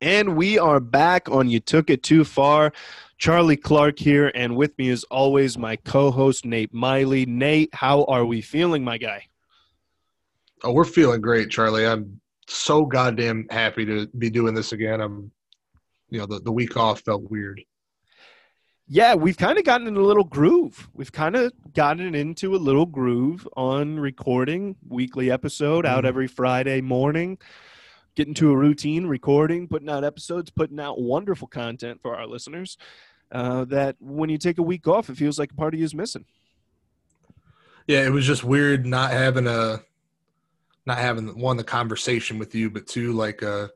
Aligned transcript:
And 0.00 0.36
we 0.36 0.58
are 0.58 0.78
back 0.80 1.28
on 1.28 1.48
You 1.50 1.60
Took 1.60 1.90
It 1.90 2.02
Too 2.02 2.24
Far. 2.24 2.72
Charlie 3.18 3.56
Clark 3.56 3.98
here, 3.98 4.30
and 4.32 4.54
with 4.54 4.78
me, 4.78 4.90
as 4.90 5.02
always, 5.10 5.58
my 5.58 5.74
co 5.74 6.12
host, 6.12 6.44
Nate 6.44 6.72
Miley. 6.72 7.26
Nate, 7.26 7.70
how 7.74 8.04
are 8.04 8.24
we 8.24 8.40
feeling, 8.40 8.84
my 8.84 8.96
guy? 8.96 9.26
Oh, 10.62 10.72
we're 10.72 10.84
feeling 10.84 11.20
great, 11.20 11.50
Charlie. 11.50 11.84
I'm 11.84 12.20
so 12.46 12.86
goddamn 12.86 13.46
happy 13.50 13.84
to 13.86 14.06
be 14.18 14.30
doing 14.30 14.54
this 14.54 14.70
again. 14.70 15.00
I'm, 15.00 15.32
you 16.10 16.20
know, 16.20 16.26
the, 16.26 16.38
the 16.38 16.52
week 16.52 16.76
off 16.76 17.00
felt 17.00 17.28
weird. 17.28 17.60
Yeah, 18.86 19.16
we've 19.16 19.36
kind 19.36 19.58
of 19.58 19.64
gotten 19.64 19.88
in 19.88 19.96
a 19.96 20.00
little 20.00 20.24
groove. 20.24 20.88
We've 20.94 21.12
kind 21.12 21.34
of 21.34 21.52
gotten 21.74 22.14
into 22.14 22.54
a 22.54 22.56
little 22.56 22.86
groove 22.86 23.48
on 23.56 23.98
recording 23.98 24.76
weekly 24.88 25.28
episode 25.28 25.84
out 25.84 26.04
Mhm. 26.04 26.08
every 26.08 26.26
Friday 26.28 26.80
morning, 26.80 27.36
getting 28.18 28.34
to 28.34 28.50
a 28.50 28.56
routine, 28.56 29.06
recording, 29.06 29.68
putting 29.68 29.88
out 29.88 30.02
episodes, 30.02 30.50
putting 30.50 30.80
out 30.80 31.00
wonderful 31.00 31.46
content 31.46 32.02
for 32.02 32.16
our 32.16 32.26
listeners. 32.26 32.76
Uh, 33.30 33.64
that 33.66 33.94
when 34.00 34.28
you 34.28 34.36
take 34.36 34.58
a 34.58 34.62
week 34.62 34.88
off, 34.88 35.08
it 35.08 35.16
feels 35.16 35.38
like 35.38 35.52
a 35.52 35.54
part 35.54 35.72
of 35.72 35.78
you 35.78 35.86
is 35.86 35.94
missing. 35.94 36.24
Yeah, 37.86 38.04
it 38.04 38.10
was 38.10 38.26
just 38.26 38.42
weird 38.42 38.86
not 38.86 39.12
having 39.12 39.46
a, 39.46 39.84
not 40.84 40.98
having 40.98 41.38
one 41.38 41.56
the 41.56 41.62
conversation 41.62 42.40
with 42.40 42.56
you, 42.56 42.70
but 42.70 42.88
two 42.88 43.12
like 43.12 43.42
a 43.42 43.70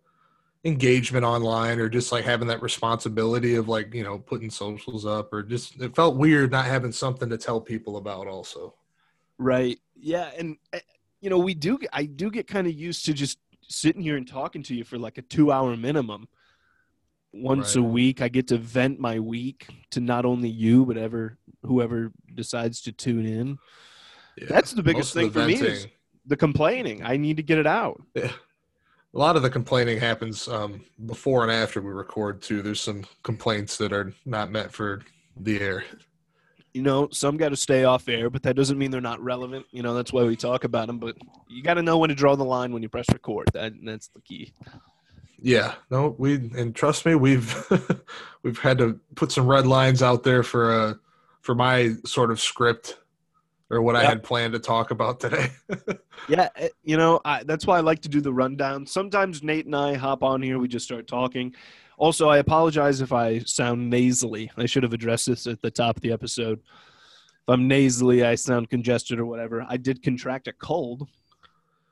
engagement 0.65 1.25
online 1.25 1.79
or 1.79 1.89
just 1.89 2.11
like 2.11 2.25
having 2.25 2.49
that 2.49 2.63
responsibility 2.63 3.55
of 3.55 3.69
like 3.69 3.95
you 3.95 4.03
know 4.03 4.19
putting 4.19 4.51
socials 4.51 5.07
up 5.07 5.33
or 5.33 5.43
just 5.43 5.81
it 5.81 5.95
felt 5.95 6.17
weird 6.17 6.51
not 6.51 6.67
having 6.67 6.93
something 6.93 7.29
to 7.29 7.39
tell 7.39 7.61
people 7.61 7.97
about 7.97 8.27
also. 8.27 8.75
Right. 9.39 9.79
Yeah, 9.95 10.31
and 10.37 10.57
uh, 10.73 10.81
you 11.21 11.31
know, 11.31 11.39
we 11.39 11.55
do. 11.55 11.79
I 11.93 12.07
do 12.07 12.29
get 12.29 12.49
kind 12.49 12.67
of 12.67 12.73
used 12.73 13.05
to 13.05 13.15
just 13.15 13.39
sitting 13.73 14.03
here 14.03 14.17
and 14.17 14.29
talking 14.29 14.63
to 14.65 14.75
you 14.75 14.85
for 14.85 14.99
like 14.99 15.19
a 15.19 15.23
two-hour 15.23 15.77
minimum. 15.77 16.29
Once 17.35 17.77
a 17.77 17.83
week, 17.83 18.21
I 18.21 18.29
get 18.29 18.49
to 18.49 18.59
vent 18.59 19.01
my 19.01 19.19
week 19.19 19.67
to 19.93 20.01
not 20.01 20.27
only 20.27 20.51
you 20.51 20.85
but 20.85 20.99
ever 20.99 21.39
whoever 21.63 22.13
decides 22.35 22.83
to 22.83 22.93
tune 22.93 23.25
in. 23.25 23.59
Yeah. 24.37 24.47
That's 24.49 24.73
the 24.73 24.83
biggest 24.83 25.15
Most 25.15 25.23
thing 25.23 25.33
the 25.33 25.41
for 25.41 25.47
me 25.47 25.55
is 25.55 25.87
the 26.27 26.37
complaining. 26.37 27.03
I 27.03 27.17
need 27.17 27.39
to 27.39 27.43
get 27.43 27.59
it 27.59 27.67
out. 27.67 28.03
Yeah. 28.15 28.33
A 29.15 29.19
lot 29.19 29.37
of 29.37 29.43
the 29.43 29.51
complaining 29.51 29.99
happens 29.99 30.49
um, 30.49 30.85
before 31.07 31.43
and 31.43 31.53
after 31.53 31.83
we 31.83 31.91
record 31.91 32.41
too. 32.41 32.63
There's 32.63 32.81
some 32.81 33.05
complaints 33.23 33.77
that 33.77 33.93
are 33.93 34.13
not 34.25 34.51
meant 34.51 34.73
for 34.73 35.03
the 35.37 35.61
air. 35.61 35.85
You 36.75 36.83
know, 36.83 37.09
some 37.11 37.37
got 37.37 37.51
to 37.51 37.57
stay 37.57 37.85
off 37.85 38.09
air, 38.09 38.31
but 38.31 38.43
that 38.45 38.57
doesn't 38.57 38.79
mean 38.79 38.91
they're 38.91 39.01
not 39.01 39.21
relevant. 39.21 39.67
You 39.73 39.83
know, 39.83 39.95
that's 39.95 40.13
why 40.13 40.25
we 40.25 40.37
talk 40.37 40.65
about 40.65 40.87
them. 40.87 40.99
But 40.99 41.17
you 41.49 41.63
got 41.63 41.75
to 41.75 41.83
know 41.83 41.99
when 41.99 42.09
to 42.09 42.15
draw 42.15 42.35
the 42.35 42.45
line 42.45 42.73
when 42.73 42.83
you 42.83 42.89
press 42.89 43.07
record. 43.13 43.51
That 43.53 43.75
that's 43.83 44.09
the 44.09 44.21
key. 44.21 44.55
Yeah, 45.41 45.75
no, 45.91 46.15
we 46.19 46.35
and 46.35 46.75
trust 46.75 47.05
me, 47.05 47.15
we've 47.15 47.55
we've 48.43 48.59
had 48.59 48.79
to 48.79 48.99
put 49.17 49.33
some 49.33 49.47
red 49.47 49.67
lines 49.67 50.03
out 50.03 50.23
there 50.23 50.43
for 50.43 50.73
uh 50.73 50.95
for 51.43 51.55
my 51.55 51.95
sort 52.07 52.31
of 52.31 52.41
script 52.41 52.97
or 53.73 53.81
what 53.81 53.97
I 53.97 54.05
had 54.05 54.23
planned 54.23 54.53
to 54.53 54.59
talk 54.59 54.91
about 54.91 55.19
today. 55.19 55.49
Yeah, 56.29 56.51
eh, 56.55 56.69
you 56.85 56.97
know, 56.97 57.21
I, 57.25 57.43
that's 57.43 57.67
why 57.67 57.79
I 57.79 57.81
like 57.81 58.01
to 58.03 58.09
do 58.09 58.21
the 58.21 58.33
rundown. 58.33 58.87
Sometimes 58.87 59.43
Nate 59.43 59.67
and 59.67 59.75
I 59.75 59.95
hop 59.95 60.23
on 60.23 60.41
here, 60.41 60.61
we 60.61 60.69
just 60.69 60.85
start 60.85 61.09
talking. 61.09 61.53
Also, 61.97 62.29
I 62.29 62.39
apologize 62.39 63.01
if 63.01 63.13
I 63.13 63.41
sound 63.41 63.91
nasally. 63.91 64.49
I 64.57 64.67
should 64.67 64.85
have 64.85 64.93
addressed 64.93 65.27
this 65.27 65.49
at 65.49 65.61
the 65.63 65.71
top 65.71 65.97
of 65.97 66.03
the 66.03 66.13
episode. 66.13 66.61
If 66.61 67.49
I'm 67.49 67.67
nasally, 67.67 68.25
I 68.25 68.37
sound 68.37 68.71
congested 68.71 69.19
or 69.19 69.27
whatever. 69.27 69.67
I 69.69 69.79
did 69.79 70.01
contract 70.01 70.47
a 70.47 70.53
cold, 70.53 71.09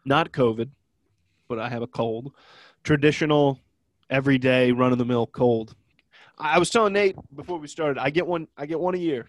not 0.04 0.30
COVID, 0.30 0.70
but 1.48 1.58
I 1.58 1.68
have 1.68 1.82
a 1.82 1.88
cold. 1.88 2.32
Traditional, 2.84 3.58
everyday, 4.10 4.70
run 4.70 4.92
of 4.92 4.98
the 4.98 5.04
mill 5.04 5.26
cold. 5.26 5.74
I 6.38 6.54
I 6.54 6.58
was 6.58 6.70
telling 6.70 6.92
Nate 6.92 7.16
before 7.34 7.58
we 7.58 7.66
started, 7.66 7.98
I 7.98 8.10
get 8.10 8.28
one. 8.28 8.46
I 8.56 8.66
get 8.66 8.78
one 8.78 8.94
a 8.94 8.98
year. 8.98 9.28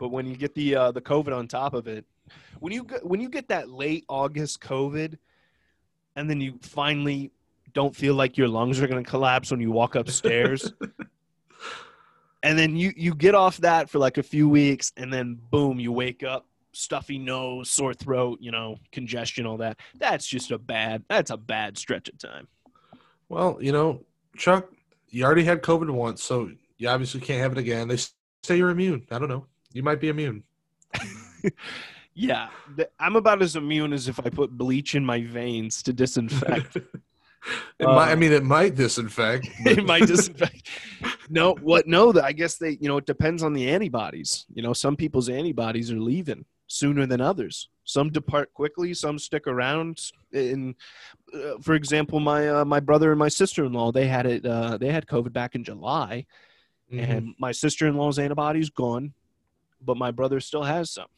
But 0.00 0.08
when 0.08 0.26
you 0.26 0.34
get 0.34 0.54
the 0.54 0.74
uh, 0.74 0.92
the 0.92 1.02
COVID 1.02 1.36
on 1.36 1.46
top 1.46 1.74
of 1.74 1.86
it, 1.86 2.06
when 2.58 2.72
you 2.72 2.84
get, 2.84 3.06
when 3.06 3.20
you 3.20 3.28
get 3.28 3.48
that 3.48 3.68
late 3.68 4.06
August 4.08 4.62
COVID, 4.62 5.18
and 6.16 6.28
then 6.28 6.40
you 6.40 6.58
finally 6.62 7.30
don't 7.74 7.94
feel 7.94 8.14
like 8.14 8.38
your 8.38 8.48
lungs 8.48 8.80
are 8.80 8.88
going 8.88 9.04
to 9.04 9.08
collapse 9.08 9.50
when 9.50 9.60
you 9.60 9.70
walk 9.70 9.96
upstairs, 9.96 10.72
and 12.42 12.58
then 12.58 12.76
you 12.76 12.94
you 12.96 13.14
get 13.14 13.34
off 13.34 13.58
that 13.58 13.90
for 13.90 13.98
like 13.98 14.16
a 14.16 14.22
few 14.22 14.48
weeks, 14.48 14.90
and 14.96 15.12
then 15.12 15.38
boom, 15.50 15.78
you 15.78 15.92
wake 15.92 16.22
up 16.22 16.46
stuffy 16.72 17.18
nose, 17.18 17.70
sore 17.70 17.92
throat, 17.92 18.38
you 18.40 18.50
know, 18.50 18.76
congestion, 18.92 19.44
all 19.44 19.58
that. 19.58 19.78
That's 19.98 20.26
just 20.26 20.50
a 20.50 20.56
bad. 20.56 21.04
That's 21.10 21.30
a 21.30 21.36
bad 21.36 21.76
stretch 21.76 22.08
of 22.08 22.16
time. 22.16 22.48
well, 23.28 23.58
you 23.60 23.72
know, 23.72 24.02
Chuck, 24.38 24.72
you 25.10 25.24
already 25.26 25.44
had 25.44 25.60
COVID 25.60 25.90
once, 25.90 26.22
so 26.22 26.50
you 26.78 26.88
obviously 26.88 27.20
can't 27.20 27.42
have 27.42 27.52
it 27.52 27.58
again. 27.58 27.88
They 27.88 27.98
say 28.42 28.56
you're 28.56 28.70
immune. 28.70 29.06
I 29.10 29.18
don't 29.18 29.28
know. 29.28 29.44
You 29.72 29.82
might 29.82 30.00
be 30.00 30.08
immune. 30.08 30.44
Yeah, 32.12 32.48
I'm 32.98 33.16
about 33.16 33.40
as 33.40 33.56
immune 33.56 33.92
as 33.94 34.08
if 34.08 34.18
I 34.18 34.28
put 34.28 34.50
bleach 34.50 34.94
in 34.94 35.06
my 35.06 35.22
veins 35.24 35.82
to 35.84 35.92
disinfect. 35.92 36.76
it 36.76 36.84
might, 37.80 38.08
I 38.10 38.12
Uh, 38.12 38.16
mean, 38.16 38.32
it 38.32 38.42
might 38.44 38.74
disinfect. 38.74 39.48
it 39.64 39.86
might 39.86 40.06
disinfect. 40.06 40.68
No, 41.30 41.54
what? 41.54 41.86
No, 41.86 42.12
I 42.20 42.32
guess 42.32 42.58
they. 42.58 42.76
You 42.80 42.88
know, 42.88 42.98
it 42.98 43.06
depends 43.06 43.42
on 43.42 43.54
the 43.54 43.70
antibodies. 43.70 44.44
You 44.52 44.62
know, 44.62 44.72
some 44.74 44.96
people's 44.96 45.28
antibodies 45.30 45.90
are 45.92 46.00
leaving 46.00 46.44
sooner 46.66 47.06
than 47.06 47.20
others. 47.22 47.68
Some 47.84 48.10
depart 48.10 48.52
quickly. 48.52 48.92
Some 48.92 49.18
stick 49.18 49.46
around. 49.46 50.10
And 50.32 50.74
uh, 51.32 51.58
for 51.62 51.74
example, 51.74 52.20
my 52.20 52.48
uh, 52.48 52.64
my 52.66 52.80
brother 52.80 53.12
and 53.12 53.18
my 53.18 53.28
sister 53.28 53.64
in 53.64 53.72
law, 53.72 53.92
they 53.92 54.08
had 54.08 54.26
it. 54.26 54.44
Uh, 54.44 54.76
they 54.76 54.88
had 54.90 55.06
COVID 55.06 55.32
back 55.32 55.54
in 55.54 55.64
July, 55.64 56.26
Mhm. 56.92 57.08
and 57.08 57.34
my 57.38 57.52
sister 57.52 57.86
in 57.86 57.96
law's 57.96 58.18
antibodies 58.18 58.68
gone, 58.68 59.14
but 59.80 59.96
my 59.96 60.10
brother 60.10 60.40
still 60.40 60.64
has 60.64 60.90
some. 60.90 61.08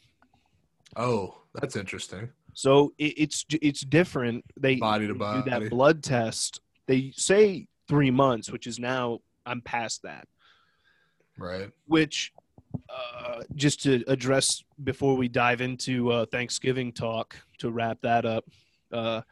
oh, 0.96 1.38
that's 1.54 1.76
interesting. 1.76 2.30
So 2.54 2.92
it, 2.98 3.14
it's 3.16 3.44
it's 3.60 3.80
different. 3.80 4.44
They 4.58 4.76
Body 4.76 5.06
to 5.06 5.14
do 5.14 5.18
body. 5.18 5.50
that 5.50 5.70
blood 5.70 6.02
test. 6.02 6.60
They 6.86 7.12
say 7.16 7.66
three 7.88 8.10
months, 8.10 8.50
which 8.50 8.66
is 8.66 8.78
now 8.78 9.20
I'm 9.46 9.60
past 9.60 10.02
that. 10.02 10.26
Right. 11.38 11.70
Which, 11.86 12.32
uh, 12.88 13.42
just 13.54 13.82
to 13.84 14.04
address 14.06 14.62
before 14.84 15.16
we 15.16 15.28
dive 15.28 15.60
into 15.60 16.10
uh, 16.10 16.26
Thanksgiving 16.26 16.92
talk 16.92 17.36
to 17.58 17.70
wrap 17.70 17.98
that 18.02 18.24
up, 18.24 18.44
uh, 18.92 19.22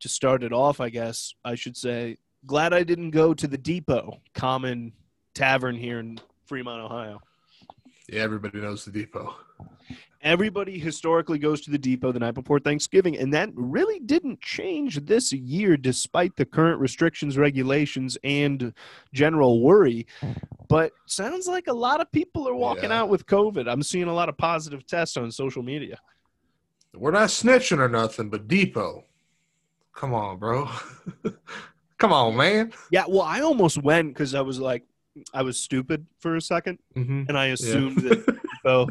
to 0.00 0.08
start 0.08 0.42
it 0.42 0.52
off, 0.52 0.80
I 0.80 0.90
guess 0.90 1.34
I 1.44 1.54
should 1.54 1.76
say, 1.76 2.18
glad 2.46 2.74
I 2.74 2.82
didn't 2.82 3.10
go 3.10 3.32
to 3.34 3.46
the 3.46 3.58
Depot 3.58 4.20
Common 4.34 4.92
Tavern 5.34 5.76
here 5.76 5.98
in 5.98 6.20
Fremont, 6.46 6.82
Ohio. 6.82 7.20
Yeah, 8.08 8.20
everybody 8.22 8.60
knows 8.60 8.84
the 8.84 8.90
depot. 8.90 9.34
everybody 10.20 10.78
historically 10.78 11.38
goes 11.38 11.60
to 11.62 11.70
the 11.70 11.78
depot 11.78 12.12
the 12.12 12.18
night 12.18 12.32
before 12.34 12.58
Thanksgiving, 12.58 13.16
and 13.16 13.32
that 13.34 13.50
really 13.54 13.98
didn't 14.00 14.40
change 14.40 15.04
this 15.04 15.32
year 15.32 15.76
despite 15.76 16.36
the 16.36 16.44
current 16.44 16.80
restrictions, 16.80 17.36
regulations, 17.38 18.16
and 18.24 18.72
general 19.12 19.62
worry. 19.62 20.06
But 20.68 20.92
sounds 21.06 21.46
like 21.46 21.66
a 21.66 21.72
lot 21.72 22.00
of 22.00 22.10
people 22.12 22.46
are 22.48 22.54
walking 22.54 22.90
Yeah. 22.90 23.00
out 23.00 23.08
with 23.08 23.26
COVID. 23.26 23.70
I'm 23.70 23.82
seeing 23.82 24.08
a 24.08 24.14
lot 24.14 24.28
of 24.28 24.36
positive 24.36 24.86
tests 24.86 25.16
on 25.16 25.30
social 25.30 25.62
media. 25.62 25.98
We're 26.94 27.10
not 27.10 27.28
snitching 27.30 27.78
or 27.78 27.88
nothing, 27.88 28.28
but 28.30 28.46
depot. 28.48 29.04
Come 29.94 30.12
on, 30.14 30.38
bro. 30.38 30.68
Come 31.98 32.12
on, 32.12 32.36
man. 32.36 32.72
Yeah, 32.90 33.04
well, 33.08 33.22
I 33.22 33.40
almost 33.40 33.82
went 33.82 34.12
because 34.14 34.34
I 34.34 34.40
was 34.42 34.58
like, 34.60 34.84
I 35.32 35.42
was 35.42 35.58
stupid 35.58 36.06
for 36.18 36.36
a 36.36 36.40
second, 36.40 36.78
Mm-hmm. 36.96 37.24
and 37.28 37.38
I 37.38 37.46
assumed 37.46 37.98
that 38.02 38.26
depot. 38.64 38.88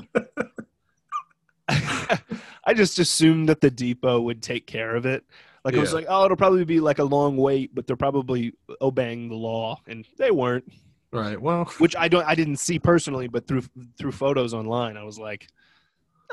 I 2.66 2.74
just 2.74 3.00
assumed 3.00 3.50
that 3.50 3.62
the 3.62 3.70
depot 3.72 4.22
would 4.22 4.42
take 4.42 4.66
care 4.68 4.96
of 4.96 5.06
it. 5.06 5.24
Like 5.66 5.76
I 5.76 5.80
was 5.80 5.94
like, 5.94 6.06
oh, 6.10 6.26
it'll 6.26 6.36
probably 6.38 6.66
be 6.66 6.80
like 6.82 7.00
a 7.00 7.04
long 7.06 7.38
wait, 7.38 7.74
but 7.74 7.88
they're 7.88 7.96
probably 7.96 8.54
obeying 8.82 9.30
the 9.30 9.36
law, 9.36 9.80
and 9.88 10.06
they 10.18 10.30
weren't. 10.32 10.72
Right. 11.12 11.40
Well, 11.40 11.66
Which 11.78 11.96
I 11.96 12.08
don't, 12.10 12.26
I 12.26 12.36
didn't 12.36 12.58
see 12.58 12.80
personally, 12.80 13.28
but 13.28 13.48
through 13.48 13.64
through 13.98 14.12
photos 14.12 14.54
online, 14.54 14.98
I 14.98 15.04
was 15.04 15.18
like, 15.20 15.48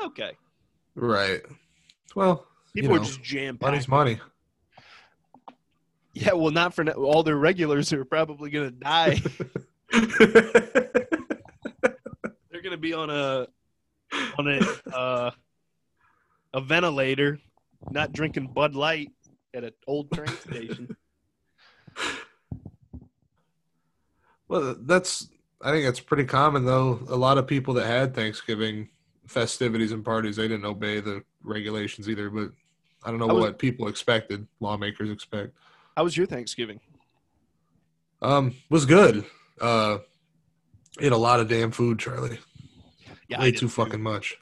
okay, 0.03 0.31
right. 0.95 1.41
Well, 2.15 2.45
people 2.73 2.89
you 2.91 2.95
are 2.95 2.99
know, 2.99 3.05
just 3.05 3.21
jam 3.23 3.57
money's 3.61 3.87
money. 3.87 4.19
Yeah, 6.13 6.33
well, 6.33 6.51
not 6.51 6.73
for 6.73 6.89
all 6.91 7.23
their 7.23 7.37
regulars 7.37 7.89
who 7.89 7.99
are 8.01 8.05
probably 8.05 8.49
gonna 8.49 8.71
die. 8.71 9.21
they're 12.49 12.61
gonna 12.63 12.77
be 12.77 12.93
on 12.93 13.09
a 13.09 13.47
on 14.37 14.47
a 14.47 14.95
uh, 14.95 15.31
a 16.53 16.61
ventilator, 16.61 17.39
not 17.89 18.13
drinking 18.13 18.47
Bud 18.47 18.75
Light 18.75 19.11
at 19.53 19.63
an 19.63 19.71
old 19.87 20.11
train 20.11 20.27
station. 20.29 20.95
well, 24.47 24.75
that's. 24.81 25.29
I 25.63 25.71
think 25.71 25.85
that's 25.85 25.99
pretty 25.99 26.25
common, 26.25 26.65
though. 26.65 26.99
A 27.09 27.15
lot 27.15 27.37
of 27.37 27.45
people 27.45 27.75
that 27.75 27.85
had 27.85 28.15
Thanksgiving 28.15 28.89
festivities 29.27 29.91
and 29.91 30.03
parties, 30.03 30.35
they 30.37 30.47
didn't 30.47 30.65
obey 30.65 30.99
the 31.01 31.23
regulations 31.43 32.09
either. 32.09 32.29
But 32.31 32.51
I 33.03 33.11
don't 33.11 33.19
know 33.19 33.29
I 33.29 33.33
was- 33.33 33.41
what 33.41 33.59
people 33.59 33.87
expected. 33.87 34.47
Lawmakers 34.59 35.09
expect. 35.11 35.53
How 35.95 36.03
was 36.03 36.15
your 36.17 36.25
Thanksgiving? 36.25 36.79
Um, 38.21 38.55
was 38.69 38.85
good. 38.85 39.25
Uh, 39.61 39.99
ate 40.99 41.11
a 41.11 41.17
lot 41.17 41.39
of 41.39 41.47
damn 41.47 41.71
food, 41.71 41.99
Charlie. 41.99 42.39
Yeah, 43.27 43.39
Way 43.39 43.51
too 43.51 43.69
fucking 43.69 44.01
much. 44.01 44.37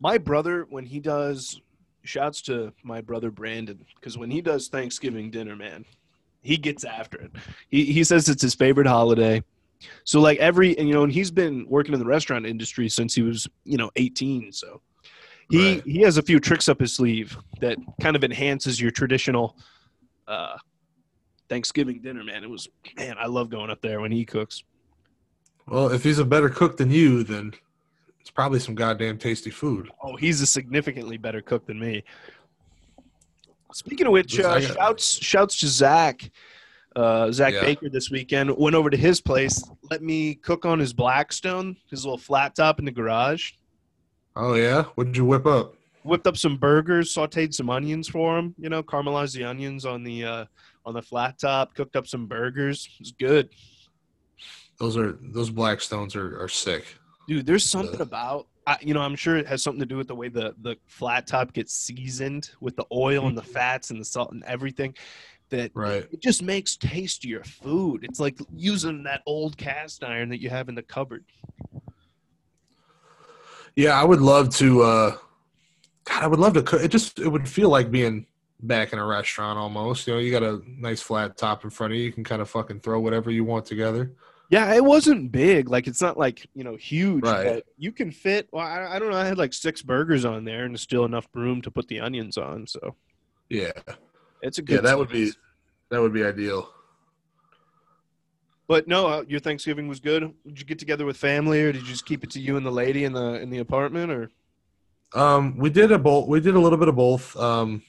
My 0.00 0.18
brother, 0.18 0.66
when 0.68 0.84
he 0.84 1.00
does, 1.00 1.60
shouts 2.02 2.42
to 2.42 2.72
my 2.82 3.00
brother 3.00 3.30
Brandon 3.30 3.84
because 3.94 4.18
when 4.18 4.30
he 4.30 4.40
does 4.42 4.68
Thanksgiving 4.68 5.30
dinner, 5.30 5.56
man, 5.56 5.84
he 6.42 6.56
gets 6.56 6.84
after 6.84 7.18
it. 7.18 7.32
He 7.68 7.84
he 7.86 8.04
says 8.04 8.28
it's 8.28 8.42
his 8.42 8.54
favorite 8.54 8.86
holiday. 8.86 9.42
So 10.04 10.20
like 10.20 10.38
every 10.38 10.76
and 10.78 10.88
you 10.88 10.94
know, 10.94 11.04
and 11.04 11.12
he's 11.12 11.30
been 11.30 11.66
working 11.68 11.94
in 11.94 12.00
the 12.00 12.06
restaurant 12.06 12.44
industry 12.46 12.88
since 12.88 13.14
he 13.14 13.22
was 13.22 13.48
you 13.64 13.76
know 13.78 13.90
18. 13.96 14.52
So 14.52 14.82
he 15.50 15.74
Right. 15.74 15.82
he 15.86 16.00
has 16.00 16.18
a 16.18 16.22
few 16.22 16.40
tricks 16.40 16.68
up 16.68 16.80
his 16.80 16.94
sleeve 16.94 17.36
that 17.60 17.78
kind 18.00 18.16
of 18.16 18.24
enhances 18.24 18.80
your 18.80 18.90
traditional 18.90 19.56
uh, 20.28 20.56
Thanksgiving 21.48 22.00
dinner. 22.00 22.24
Man, 22.24 22.42
it 22.44 22.50
was 22.50 22.68
man, 22.96 23.16
I 23.18 23.26
love 23.26 23.50
going 23.50 23.70
up 23.70 23.80
there 23.80 24.00
when 24.00 24.12
he 24.12 24.24
cooks. 24.24 24.62
Well, 25.66 25.90
if 25.90 26.04
he's 26.04 26.18
a 26.18 26.24
better 26.24 26.48
cook 26.48 26.76
than 26.76 26.90
you, 26.90 27.24
then 27.24 27.52
it's 28.20 28.30
probably 28.30 28.60
some 28.60 28.74
goddamn 28.74 29.18
tasty 29.18 29.50
food. 29.50 29.90
Oh, 30.02 30.16
he's 30.16 30.40
a 30.40 30.46
significantly 30.46 31.16
better 31.16 31.40
cook 31.40 31.66
than 31.66 31.78
me. 31.78 32.04
Speaking 33.72 34.06
of 34.06 34.12
which, 34.12 34.38
uh, 34.38 34.60
shouts 34.60 35.18
shouts 35.22 35.60
to 35.60 35.66
Zach, 35.66 36.30
uh, 36.94 37.30
Zach 37.32 37.52
Yeah. 37.54 37.60
Baker 37.62 37.88
this 37.88 38.10
weekend. 38.10 38.56
Went 38.56 38.76
over 38.76 38.90
to 38.90 38.96
his 38.96 39.20
place, 39.20 39.62
let 39.90 40.02
me 40.02 40.36
cook 40.36 40.64
on 40.64 40.78
his 40.78 40.92
Blackstone, 40.92 41.76
his 41.90 42.04
little 42.04 42.18
flat 42.18 42.54
top 42.54 42.78
in 42.78 42.84
the 42.84 42.92
garage. 42.92 43.52
Oh 44.36 44.54
yeah, 44.54 44.84
what 44.94 45.06
did 45.06 45.16
you 45.16 45.24
whip 45.24 45.46
up? 45.46 45.74
Whipped 46.04 46.26
up 46.28 46.36
some 46.36 46.56
burgers, 46.56 47.12
sautéed 47.12 47.52
some 47.52 47.68
onions 47.68 48.06
for 48.08 48.38
him. 48.38 48.54
You 48.58 48.68
know, 48.68 48.82
caramelized 48.82 49.34
the 49.34 49.44
onions 49.44 49.84
on 49.84 50.04
the 50.04 50.24
uh, 50.24 50.44
on 50.86 50.94
the 50.94 51.02
flat 51.02 51.38
top. 51.38 51.74
Cooked 51.74 51.96
up 51.96 52.06
some 52.06 52.26
burgers. 52.26 52.88
It 52.94 53.00
was 53.00 53.12
good, 53.12 53.50
Those 54.78 54.96
are 54.96 55.18
those 55.20 55.50
Blackstones 55.50 56.14
are, 56.16 56.40
are 56.42 56.48
sick. 56.48 56.84
dude. 57.28 57.44
There's 57.46 57.64
something 57.68 57.96
Yeah. 57.98 58.02
about. 58.04 58.46
I, 58.68 58.76
you 58.80 58.94
know, 58.94 59.00
I'm 59.00 59.14
sure 59.14 59.36
it 59.36 59.46
has 59.46 59.62
something 59.62 59.78
to 59.80 59.86
do 59.86 59.96
with 59.96 60.08
the 60.08 60.14
way 60.16 60.28
the, 60.28 60.52
the 60.62 60.76
flat 60.88 61.26
top 61.28 61.52
gets 61.52 61.72
seasoned 61.72 62.50
with 62.60 62.74
the 62.74 62.84
oil 62.92 63.28
and 63.28 63.38
the 63.38 63.42
fats 63.42 63.90
and 63.90 64.00
the 64.00 64.04
salt 64.04 64.32
and 64.32 64.42
everything. 64.44 64.94
That 65.50 65.70
Right. 65.74 66.04
it 66.10 66.20
just 66.20 66.42
makes 66.42 66.76
tastier 66.76 67.44
food. 67.44 68.00
It's 68.02 68.18
like 68.18 68.36
using 68.56 69.04
that 69.04 69.22
old 69.24 69.56
cast 69.56 70.02
iron 70.02 70.28
that 70.30 70.40
you 70.40 70.50
have 70.50 70.68
in 70.68 70.74
the 70.74 70.82
cupboard. 70.82 71.24
Yeah, 73.76 74.00
I 74.00 74.04
would 74.04 74.20
love 74.20 74.48
to. 74.56 74.82
uh 74.82 75.16
God, 76.04 76.22
I 76.22 76.26
would 76.28 76.38
love 76.40 76.54
to 76.54 76.62
cook. 76.62 76.82
It 76.82 76.88
just 76.88 77.18
it 77.20 77.28
would 77.28 77.48
feel 77.48 77.68
like 77.68 77.90
being 77.92 78.26
back 78.60 78.92
in 78.92 78.98
a 78.98 79.04
restaurant 79.04 79.58
almost. 79.58 80.06
You 80.06 80.14
know, 80.14 80.18
you 80.20 80.30
got 80.30 80.42
a 80.42 80.60
nice 80.66 81.00
flat 81.02 81.36
top 81.36 81.64
in 81.64 81.70
front 81.70 81.92
of 81.92 81.98
you. 81.98 82.04
You 82.04 82.12
can 82.12 82.24
kind 82.24 82.40
of 82.42 82.48
fucking 82.50 82.80
throw 82.80 83.00
whatever 83.00 83.30
you 83.30 83.44
want 83.44 83.66
together. 83.66 84.12
Yeah, 84.48 84.72
it 84.74 84.84
wasn't 84.84 85.32
big. 85.32 85.68
Like 85.68 85.86
it's 85.88 86.00
not 86.00 86.16
like 86.16 86.46
you 86.54 86.62
know 86.62 86.76
huge, 86.76 87.24
Right. 87.24 87.44
but 87.46 87.64
you 87.76 87.90
can 87.92 88.10
fit. 88.12 88.48
Well, 88.52 88.64
I, 88.64 88.94
I 88.94 88.98
don't 88.98 89.10
know. 89.10 89.16
I 89.16 89.24
had 89.24 89.38
like 89.38 89.52
six 89.52 89.82
burgers 89.82 90.24
on 90.24 90.44
there, 90.44 90.64
and 90.64 90.78
still 90.78 91.04
enough 91.04 91.26
room 91.34 91.60
to 91.62 91.70
put 91.70 91.88
the 91.88 91.98
onions 92.00 92.38
on. 92.38 92.66
So 92.68 92.94
Yeah, 93.48 93.72
it's 94.42 94.58
a 94.58 94.62
good. 94.62 94.76
yeah, 94.76 94.80
that 94.82 94.98
would 94.98 95.08
be 95.08 95.32
that 95.90 96.00
would 96.00 96.12
be 96.12 96.24
ideal. 96.24 96.70
But 98.68 98.88
no, 98.88 99.06
uh, 99.06 99.24
your 99.28 99.38
Thanksgiving 99.40 99.86
was 99.86 100.00
good. 100.00 100.32
Did 100.44 100.58
you 100.58 100.64
get 100.64 100.78
together 100.78 101.04
with 101.04 101.16
family, 101.16 101.62
or 101.62 101.72
did 101.72 101.82
you 101.82 101.88
just 101.88 102.04
keep 102.06 102.24
it 102.24 102.30
to 102.30 102.40
you 102.40 102.56
and 102.56 102.66
the 102.66 102.70
lady 102.72 103.04
in 103.04 103.12
the 103.12 103.40
in 103.40 103.50
the 103.50 103.58
apartment? 103.58 104.10
Or 104.12 104.30
Um, 105.14 105.56
we 105.56 105.70
did 105.70 105.92
a 105.92 105.98
both. 105.98 106.28
We 106.28 106.40
did 106.40 106.54
a 106.54 106.60
little 106.60 106.78
bit 106.78 106.88
of 106.88 106.96
both. 106.96 107.36
Um, 107.36 107.82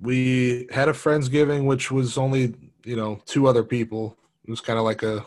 we 0.00 0.68
had 0.72 0.88
a 0.88 0.92
friendsgiving, 0.92 1.64
which 1.66 1.90
was 1.90 2.18
only 2.18 2.54
you 2.84 2.96
know 2.96 3.20
two 3.26 3.46
other 3.46 3.64
people. 3.64 4.16
It 4.46 4.50
was 4.50 4.60
kind 4.60 4.78
of 4.78 4.84
like 4.84 5.02
a 5.02 5.26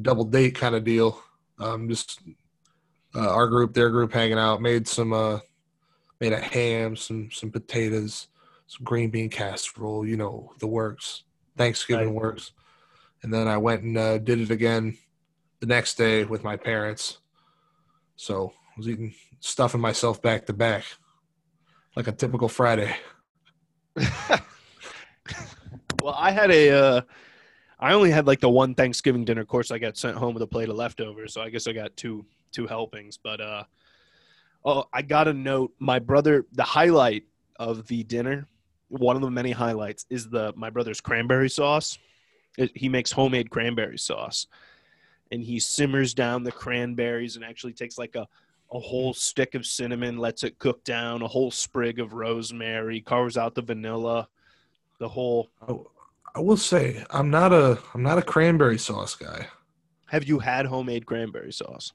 double 0.00 0.24
date 0.24 0.54
kind 0.54 0.74
of 0.74 0.84
deal. 0.84 1.22
Um, 1.58 1.88
just 1.88 2.20
uh, 3.14 3.28
our 3.28 3.46
group, 3.48 3.74
their 3.74 3.90
group, 3.90 4.12
hanging 4.12 4.38
out. 4.38 4.60
Made 4.62 4.88
some 4.88 5.12
uh, 5.12 5.38
made 6.20 6.32
a 6.32 6.40
ham, 6.40 6.96
some 6.96 7.30
some 7.30 7.50
potatoes, 7.50 8.28
some 8.66 8.84
green 8.84 9.10
bean 9.10 9.28
casserole. 9.28 10.06
You 10.06 10.16
know 10.16 10.52
the 10.58 10.66
works. 10.66 11.24
Thanksgiving 11.56 12.08
Right. 12.14 12.22
works. 12.22 12.52
And 13.22 13.32
then 13.32 13.46
I 13.46 13.58
went 13.58 13.82
and 13.82 13.96
uh, 13.96 14.18
did 14.18 14.40
it 14.40 14.50
again 14.50 14.96
the 15.60 15.66
next 15.66 15.94
day 15.96 16.24
with 16.24 16.42
my 16.42 16.56
parents. 16.56 17.18
So 18.16 18.52
I 18.56 18.72
was 18.78 18.88
eating 18.88 19.14
stuffing 19.40 19.80
myself 19.80 20.20
back 20.22 20.46
to 20.46 20.52
back 20.52 20.84
like 21.94 22.08
a 22.08 22.12
typical 22.12 22.48
Friday. 22.48 22.96
Well, 26.02 26.14
I 26.16 26.30
had 26.30 26.50
a. 26.50 26.70
Uh, 26.70 27.00
I 27.78 27.94
only 27.94 28.10
had 28.10 28.26
like 28.26 28.40
the 28.40 28.48
one 28.48 28.74
Thanksgiving 28.74 29.24
dinner. 29.24 29.40
Of 29.40 29.48
course, 29.48 29.70
I 29.70 29.78
got 29.78 29.96
sent 29.96 30.16
home 30.16 30.34
with 30.34 30.42
a 30.42 30.46
plate 30.46 30.68
of 30.68 30.76
leftovers, 30.76 31.34
so 31.34 31.42
I 31.42 31.50
guess 31.50 31.66
I 31.66 31.72
got 31.72 31.96
two 31.96 32.24
two 32.52 32.66
helpings. 32.66 33.16
But 33.16 33.40
uh, 33.40 33.64
oh, 34.64 34.84
I 34.92 35.02
got 35.02 35.28
a 35.28 35.32
note. 35.32 35.72
My 35.78 35.98
brother, 35.98 36.46
the 36.52 36.62
highlight 36.62 37.24
of 37.56 37.86
the 37.88 38.04
dinner, 38.04 38.46
one 38.88 39.16
of 39.16 39.22
the 39.22 39.30
many 39.30 39.50
highlights, 39.50 40.06
is 40.10 40.28
the 40.30 40.52
my 40.56 40.70
brother's 40.70 41.00
cranberry 41.00 41.50
sauce. 41.50 41.98
It, 42.56 42.70
he 42.74 42.88
makes 42.88 43.10
homemade 43.10 43.50
cranberry 43.50 43.98
sauce, 43.98 44.46
and 45.30 45.42
he 45.42 45.58
simmers 45.58 46.14
down 46.14 46.44
the 46.44 46.52
cranberries 46.52 47.36
and 47.36 47.44
actually 47.44 47.72
takes 47.72 47.98
like 47.98 48.14
a 48.14 48.28
a 48.72 48.78
whole 48.78 49.12
stick 49.12 49.54
of 49.54 49.66
cinnamon, 49.66 50.16
lets 50.18 50.44
it 50.44 50.58
cook 50.58 50.82
down, 50.84 51.22
a 51.22 51.28
whole 51.28 51.50
sprig 51.50 52.00
of 52.00 52.12
rosemary, 52.14 53.00
carves 53.00 53.36
out 53.36 53.54
the 53.54 53.62
vanilla, 53.62 54.28
the 54.98 55.08
whole. 55.08 55.50
I, 55.66 55.74
I 56.36 56.40
will 56.40 56.56
say 56.56 57.04
I'm 57.10 57.30
not 57.30 57.52
a 57.52 57.78
I'm 57.94 58.02
not 58.02 58.18
a 58.18 58.22
cranberry 58.22 58.78
sauce 58.78 59.14
guy. 59.14 59.46
Have 60.06 60.24
you 60.24 60.38
had 60.38 60.66
homemade 60.66 61.06
cranberry 61.06 61.52
sauce 61.52 61.92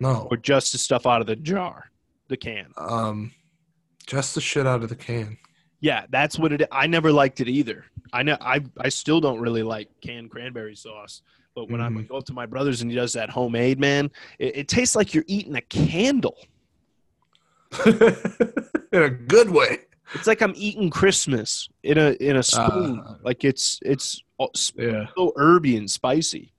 No, 0.00 0.28
or 0.30 0.36
just 0.36 0.72
the 0.72 0.78
stuff 0.78 1.06
out 1.06 1.20
of 1.20 1.26
the 1.26 1.36
jar, 1.36 1.90
the 2.28 2.36
can? 2.36 2.72
um, 2.76 3.32
just 4.06 4.34
the 4.34 4.40
shit 4.40 4.66
out 4.66 4.82
of 4.82 4.88
the 4.88 4.96
can. 4.96 5.38
Yeah, 5.80 6.06
that's 6.10 6.38
what 6.38 6.52
it. 6.52 6.62
I 6.72 6.86
never 6.86 7.12
liked 7.12 7.40
it 7.40 7.48
either. 7.48 7.84
I 8.12 8.22
know. 8.22 8.36
I 8.40 8.64
I 8.80 8.88
still 8.88 9.20
don't 9.20 9.40
really 9.40 9.62
like 9.62 9.88
canned 10.02 10.30
cranberry 10.30 10.74
sauce. 10.74 11.22
But 11.58 11.70
when 11.70 11.80
I 11.80 11.88
Mhm. 11.88 12.06
go 12.06 12.18
up 12.18 12.24
to 12.26 12.32
my 12.32 12.46
brother's 12.46 12.82
and 12.82 12.90
he 12.90 12.96
does 12.96 13.12
that 13.14 13.30
homemade, 13.30 13.80
man, 13.80 14.12
it, 14.38 14.58
it 14.58 14.68
tastes 14.68 14.94
like 14.94 15.12
you're 15.12 15.24
eating 15.26 15.56
a 15.56 15.60
candle. 15.60 16.36
In 17.84 19.02
a 19.02 19.10
good 19.10 19.50
way. 19.50 19.78
It's 20.14 20.28
like 20.28 20.40
I'm 20.40 20.52
eating 20.56 20.88
Christmas 20.88 21.68
in 21.82 21.98
a 21.98 22.12
in 22.12 22.36
a 22.36 22.42
spoon. 22.42 23.00
Uh, 23.00 23.16
like 23.22 23.44
it's 23.44 23.78
it's 23.82 24.22
all- 24.38 24.52
Yeah. 24.76 25.06
so 25.16 25.32
herby 25.36 25.76
and 25.76 25.90
spicy. 25.90 26.52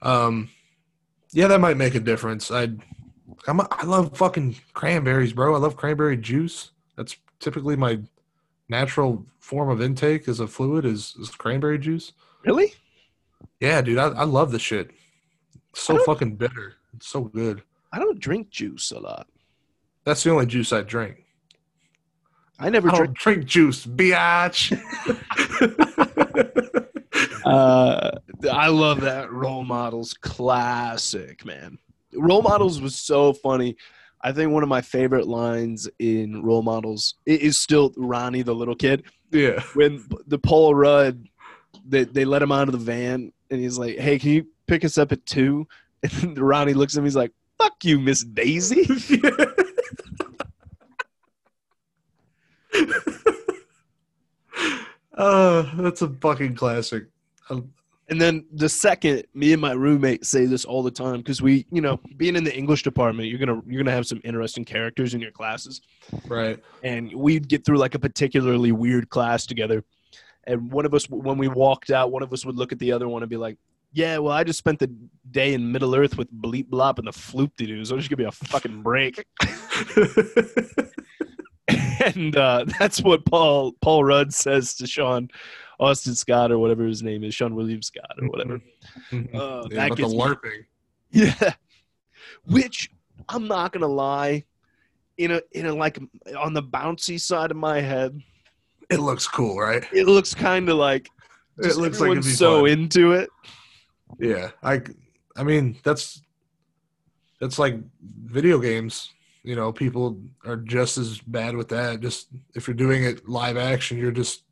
Um, 0.00 0.48
yeah, 1.32 1.46
that 1.46 1.60
might 1.60 1.76
make 1.76 1.94
a 1.94 2.00
difference. 2.00 2.50
I, 2.50 2.70
I'm 3.46 3.60
a, 3.60 3.68
I 3.70 3.84
love 3.84 4.16
fucking 4.16 4.56
cranberries, 4.72 5.32
bro. 5.34 5.54
I 5.54 5.58
love 5.58 5.76
cranberry 5.76 6.16
juice. 6.16 6.72
That's 6.96 7.16
typically 7.38 7.76
my 7.76 8.00
natural 8.68 9.24
form 9.38 9.68
of 9.68 9.80
intake 9.82 10.26
as 10.26 10.40
a 10.40 10.48
fluid 10.48 10.84
is, 10.84 11.14
is 11.20 11.30
cranberry 11.30 11.78
juice. 11.78 12.12
Really? 12.44 12.74
Yeah, 13.62 13.80
dude, 13.80 13.96
I, 13.96 14.08
I 14.08 14.24
love 14.24 14.50
the 14.50 14.58
shit. 14.58 14.90
It's 15.70 15.82
so 15.82 16.02
fucking 16.02 16.34
bitter. 16.34 16.74
It's 16.96 17.06
so 17.06 17.20
good. 17.20 17.62
I 17.92 18.00
don't 18.00 18.18
drink 18.18 18.50
juice 18.50 18.90
a 18.90 18.98
lot. 18.98 19.28
That's 20.04 20.24
the 20.24 20.30
only 20.30 20.46
juice 20.46 20.72
I 20.72 20.82
drink. 20.82 21.24
I 22.58 22.70
never 22.70 22.90
I 22.90 22.96
drink. 22.96 23.06
don't 23.06 23.18
drink 23.18 23.44
juice, 23.44 23.86
biatch. 23.86 24.72
Uh, 27.44 28.18
I 28.50 28.68
love 28.68 29.00
that 29.00 29.32
role 29.32 29.64
models 29.64 30.14
classic, 30.14 31.44
man. 31.44 31.76
Role 32.14 32.40
models 32.40 32.80
was 32.80 33.00
so 33.00 33.32
funny. 33.32 33.76
I 34.20 34.30
think 34.30 34.52
one 34.52 34.62
of 34.62 34.68
my 34.68 34.80
favorite 34.80 35.26
lines 35.26 35.88
in 35.98 36.40
role 36.42 36.62
models 36.62 37.16
is 37.26 37.58
still 37.58 37.92
Ronnie, 37.96 38.42
the 38.42 38.54
little 38.54 38.76
kid, 38.76 39.02
yeah. 39.32 39.60
when 39.74 40.04
the 40.28 40.38
Paul 40.38 40.76
Rudd, 40.76 41.26
they, 41.84 42.04
they 42.04 42.24
let 42.24 42.42
him 42.42 42.52
out 42.52 42.68
of 42.68 42.72
the 42.72 42.78
van 42.78 43.32
and 43.52 43.60
he's 43.60 43.78
like, 43.78 43.96
Hey, 43.98 44.18
can 44.18 44.30
you 44.30 44.46
pick 44.66 44.84
us 44.84 44.98
up 44.98 45.12
at 45.12 45.24
two? 45.26 45.68
And 46.22 46.36
Ronnie 46.36 46.74
looks 46.74 46.94
at 46.96 46.98
him, 46.98 47.04
he's 47.04 47.14
like, 47.16 47.30
Fuck 47.58 47.84
you, 47.84 48.00
Miss 48.00 48.24
Daisy. 48.24 48.84
uh, 55.16 55.64
that's 55.76 56.02
a 56.02 56.08
fucking 56.08 56.54
classic. 56.54 57.04
I- 57.50 57.62
And 58.08 58.20
then 58.20 58.44
the 58.52 58.68
second, 58.68 59.24
me 59.34 59.52
and 59.52 59.60
my 59.62 59.72
roommate 59.72 60.24
say 60.26 60.44
this 60.46 60.64
all 60.64 60.82
the 60.82 60.90
time 60.90 61.18
because 61.18 61.40
we, 61.40 61.66
you 61.70 61.80
know, 61.80 62.00
being 62.16 62.36
in 62.36 62.44
the 62.44 62.54
English 62.54 62.82
department, 62.82 63.28
you're 63.28 63.38
gonna 63.38 63.62
you're 63.66 63.82
gonna 63.82 63.94
have 63.94 64.06
some 64.06 64.20
interesting 64.24 64.64
characters 64.64 65.14
in 65.14 65.20
your 65.20 65.30
classes. 65.30 65.80
right. 66.26 66.58
and 66.82 67.12
we'd 67.14 67.48
get 67.48 67.64
through 67.64 67.78
like 67.78 67.94
a 67.94 67.98
particularly 67.98 68.72
weird 68.72 69.08
class 69.08 69.46
together. 69.46 69.84
And 70.44 70.72
one 70.72 70.86
of 70.86 70.94
us, 70.94 71.08
when 71.08 71.38
we 71.38 71.48
walked 71.48 71.90
out, 71.90 72.10
one 72.10 72.22
of 72.22 72.32
us 72.32 72.44
would 72.44 72.56
look 72.56 72.72
at 72.72 72.78
the 72.78 72.92
other 72.92 73.08
one 73.08 73.22
and 73.22 73.30
be 73.30 73.36
like, 73.36 73.56
"Yeah, 73.92 74.18
well, 74.18 74.32
I 74.32 74.42
just 74.44 74.58
spent 74.58 74.78
the 74.80 74.92
day 75.30 75.54
in 75.54 75.70
Middle 75.72 75.94
Earth 75.94 76.18
with 76.18 76.32
Bleep 76.32 76.68
Blop 76.68 76.98
and 76.98 77.06
the 77.06 77.12
Floop 77.12 77.54
de 77.56 77.66
Doos. 77.66 77.88
So 77.90 77.96
just 77.96 78.08
give 78.10 78.18
me 78.18 78.24
a 78.24 78.32
fucking 78.32 78.82
break." 78.82 79.24
and 81.68 82.36
uh, 82.36 82.64
that's 82.78 83.00
what 83.02 83.24
Paul 83.24 83.72
Paul 83.80 84.04
Rudd 84.04 84.32
says 84.34 84.74
to 84.76 84.86
Sean 84.86 85.28
Austin 85.78 86.14
Scott 86.14 86.50
or 86.52 86.58
whatever 86.58 86.84
his 86.84 87.02
name 87.02 87.24
is, 87.24 87.34
Sean 87.34 87.54
William 87.54 87.82
Scott 87.82 88.14
or 88.20 88.28
whatever. 88.28 88.60
Mhm. 89.10 89.34
Uh, 89.34 89.66
yeah, 89.70 89.76
that 89.76 89.88
but 89.90 89.96
the 89.96 90.02
gets 90.02 90.12
me- 90.14 90.18
LARPing. 90.18 90.64
Yeah. 91.10 91.52
Which 92.46 92.90
I'm 93.28 93.46
not 93.46 93.72
gonna 93.72 93.86
lie, 93.86 94.44
in 95.18 95.30
a 95.32 95.42
in 95.52 95.66
a 95.66 95.74
like 95.74 95.98
on 96.38 96.54
the 96.54 96.62
bouncy 96.62 97.20
side 97.20 97.50
of 97.50 97.56
my 97.56 97.80
head, 97.80 98.20
It 98.92 99.00
looks 99.00 99.26
cool, 99.26 99.58
right? 99.58 99.84
it 99.92 100.06
looks 100.06 100.34
kind 100.34 100.68
of 100.68 100.76
like 100.76 101.08
It 101.58 101.76
looks 101.76 102.00
like 102.00 102.14
be 102.16 102.22
so 102.22 102.60
fun. 102.62 102.70
into 102.70 103.12
it. 103.12 103.30
Yeah, 104.18 104.50
I, 104.62 104.82
I 105.36 105.42
mean 105.44 105.76
that's 105.82 106.20
that's 107.40 107.58
like 107.58 107.76
video 108.24 108.58
games. 108.58 109.10
You 109.44 109.56
know, 109.56 109.72
people 109.72 110.20
are 110.44 110.56
just 110.58 110.98
as 110.98 111.18
bad 111.20 111.56
with 111.56 111.68
that. 111.70 112.00
Just 112.00 112.28
if 112.54 112.68
you're 112.68 112.74
doing 112.76 113.02
it 113.04 113.28
live 113.28 113.56
action, 113.56 113.98
you're 113.98 114.12
just 114.12 114.44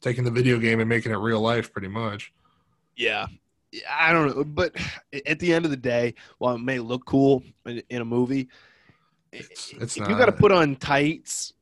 taking 0.00 0.22
the 0.24 0.30
video 0.30 0.58
game 0.58 0.78
and 0.80 0.88
making 0.88 1.10
it 1.12 1.16
real 1.16 1.40
life, 1.40 1.72
pretty 1.72 1.88
much. 1.88 2.32
Yeah. 2.96 3.26
I 3.90 4.12
don't 4.12 4.36
know, 4.36 4.44
but 4.44 4.74
at 5.26 5.38
the 5.38 5.52
end 5.52 5.64
of 5.64 5.70
the 5.70 5.76
day, 5.76 6.14
while 6.38 6.54
it 6.56 6.60
may 6.60 6.78
look 6.78 7.04
cool 7.06 7.42
in 7.66 7.82
in 7.88 8.02
a 8.02 8.04
movie, 8.04 8.48
It's 9.32 9.72
it's 9.80 9.96
if 9.96 10.02
not. 10.02 10.10
you 10.10 10.16
got 10.16 10.26
to 10.26 10.32
put 10.32 10.52
on 10.52 10.76
tights 10.76 11.52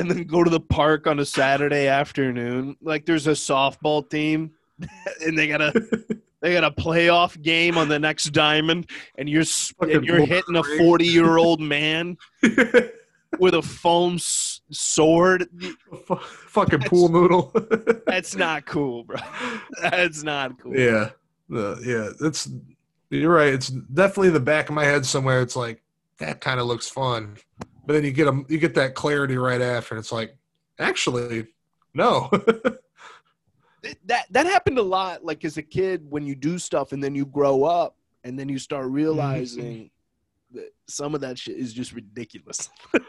and 0.00 0.10
then 0.10 0.24
go 0.24 0.42
to 0.42 0.50
the 0.50 0.60
park 0.60 1.06
on 1.06 1.18
a 1.20 1.24
Saturday 1.24 1.86
afternoon, 1.86 2.76
like 2.80 3.04
there's 3.06 3.26
a 3.26 3.32
softball 3.32 4.08
team, 4.08 4.52
and 5.24 5.38
they 5.38 5.46
got 5.46 5.60
a 5.60 5.72
they 6.40 6.54
got 6.54 6.64
a 6.64 6.70
playoff 6.70 7.40
game 7.42 7.76
on 7.76 7.88
the 7.88 7.98
next 7.98 8.30
diamond, 8.32 8.88
and 9.16 9.28
you're 9.28 9.44
and 9.80 10.04
you're 10.04 10.24
hitting 10.24 10.56
a 10.56 10.62
40 10.62 11.04
year 11.06 11.36
old 11.36 11.60
man 11.60 12.16
with 13.38 13.54
a 13.54 13.62
foam 13.62 14.14
s- 14.14 14.62
sword. 14.70 15.46
Fu- 16.06 16.16
fucking 16.16 16.80
pool 16.80 17.08
noodle. 17.08 17.52
That's 18.06 18.34
not 18.36 18.64
cool, 18.64 19.04
bro. 19.04 19.18
That's 19.82 20.22
not 20.22 20.58
cool. 20.58 20.76
yeah, 20.76 21.10
the, 21.48 21.80
yeah. 21.84 22.12
that's 22.18 22.50
you're 23.10 23.34
right. 23.34 23.52
It's 23.52 23.68
definitely 23.68 24.30
the 24.30 24.40
back 24.40 24.68
of 24.68 24.74
my 24.74 24.84
head 24.84 25.04
somewhere. 25.04 25.42
It's 25.42 25.56
like 25.56 25.82
that 26.18 26.40
kind 26.40 26.58
of 26.58 26.66
looks 26.66 26.88
fun, 26.88 27.36
but 27.86 27.94
then 27.94 28.04
you 28.04 28.12
get 28.12 28.26
them, 28.26 28.46
you 28.48 28.58
get 28.58 28.74
that 28.74 28.94
clarity 28.94 29.36
right 29.36 29.60
after. 29.60 29.94
And 29.94 30.00
it's 30.00 30.12
like 30.12 30.36
actually 30.78 31.46
no. 31.94 32.30
that 34.04 34.26
that 34.30 34.46
happened 34.46 34.78
a 34.78 34.82
lot 34.82 35.24
like 35.24 35.44
as 35.44 35.56
a 35.56 35.62
kid 35.62 36.04
when 36.10 36.26
you 36.26 36.34
do 36.34 36.58
stuff 36.58 36.92
and 36.92 37.02
then 37.02 37.14
you 37.14 37.24
grow 37.24 37.64
up 37.64 37.96
and 38.24 38.38
then 38.38 38.48
you 38.48 38.58
start 38.58 38.86
realizing 38.88 39.90
that 40.52 40.72
some 40.86 41.14
of 41.14 41.20
that 41.22 41.38
shit 41.38 41.56
is 41.56 41.72
just 41.72 41.92
ridiculous 41.92 42.68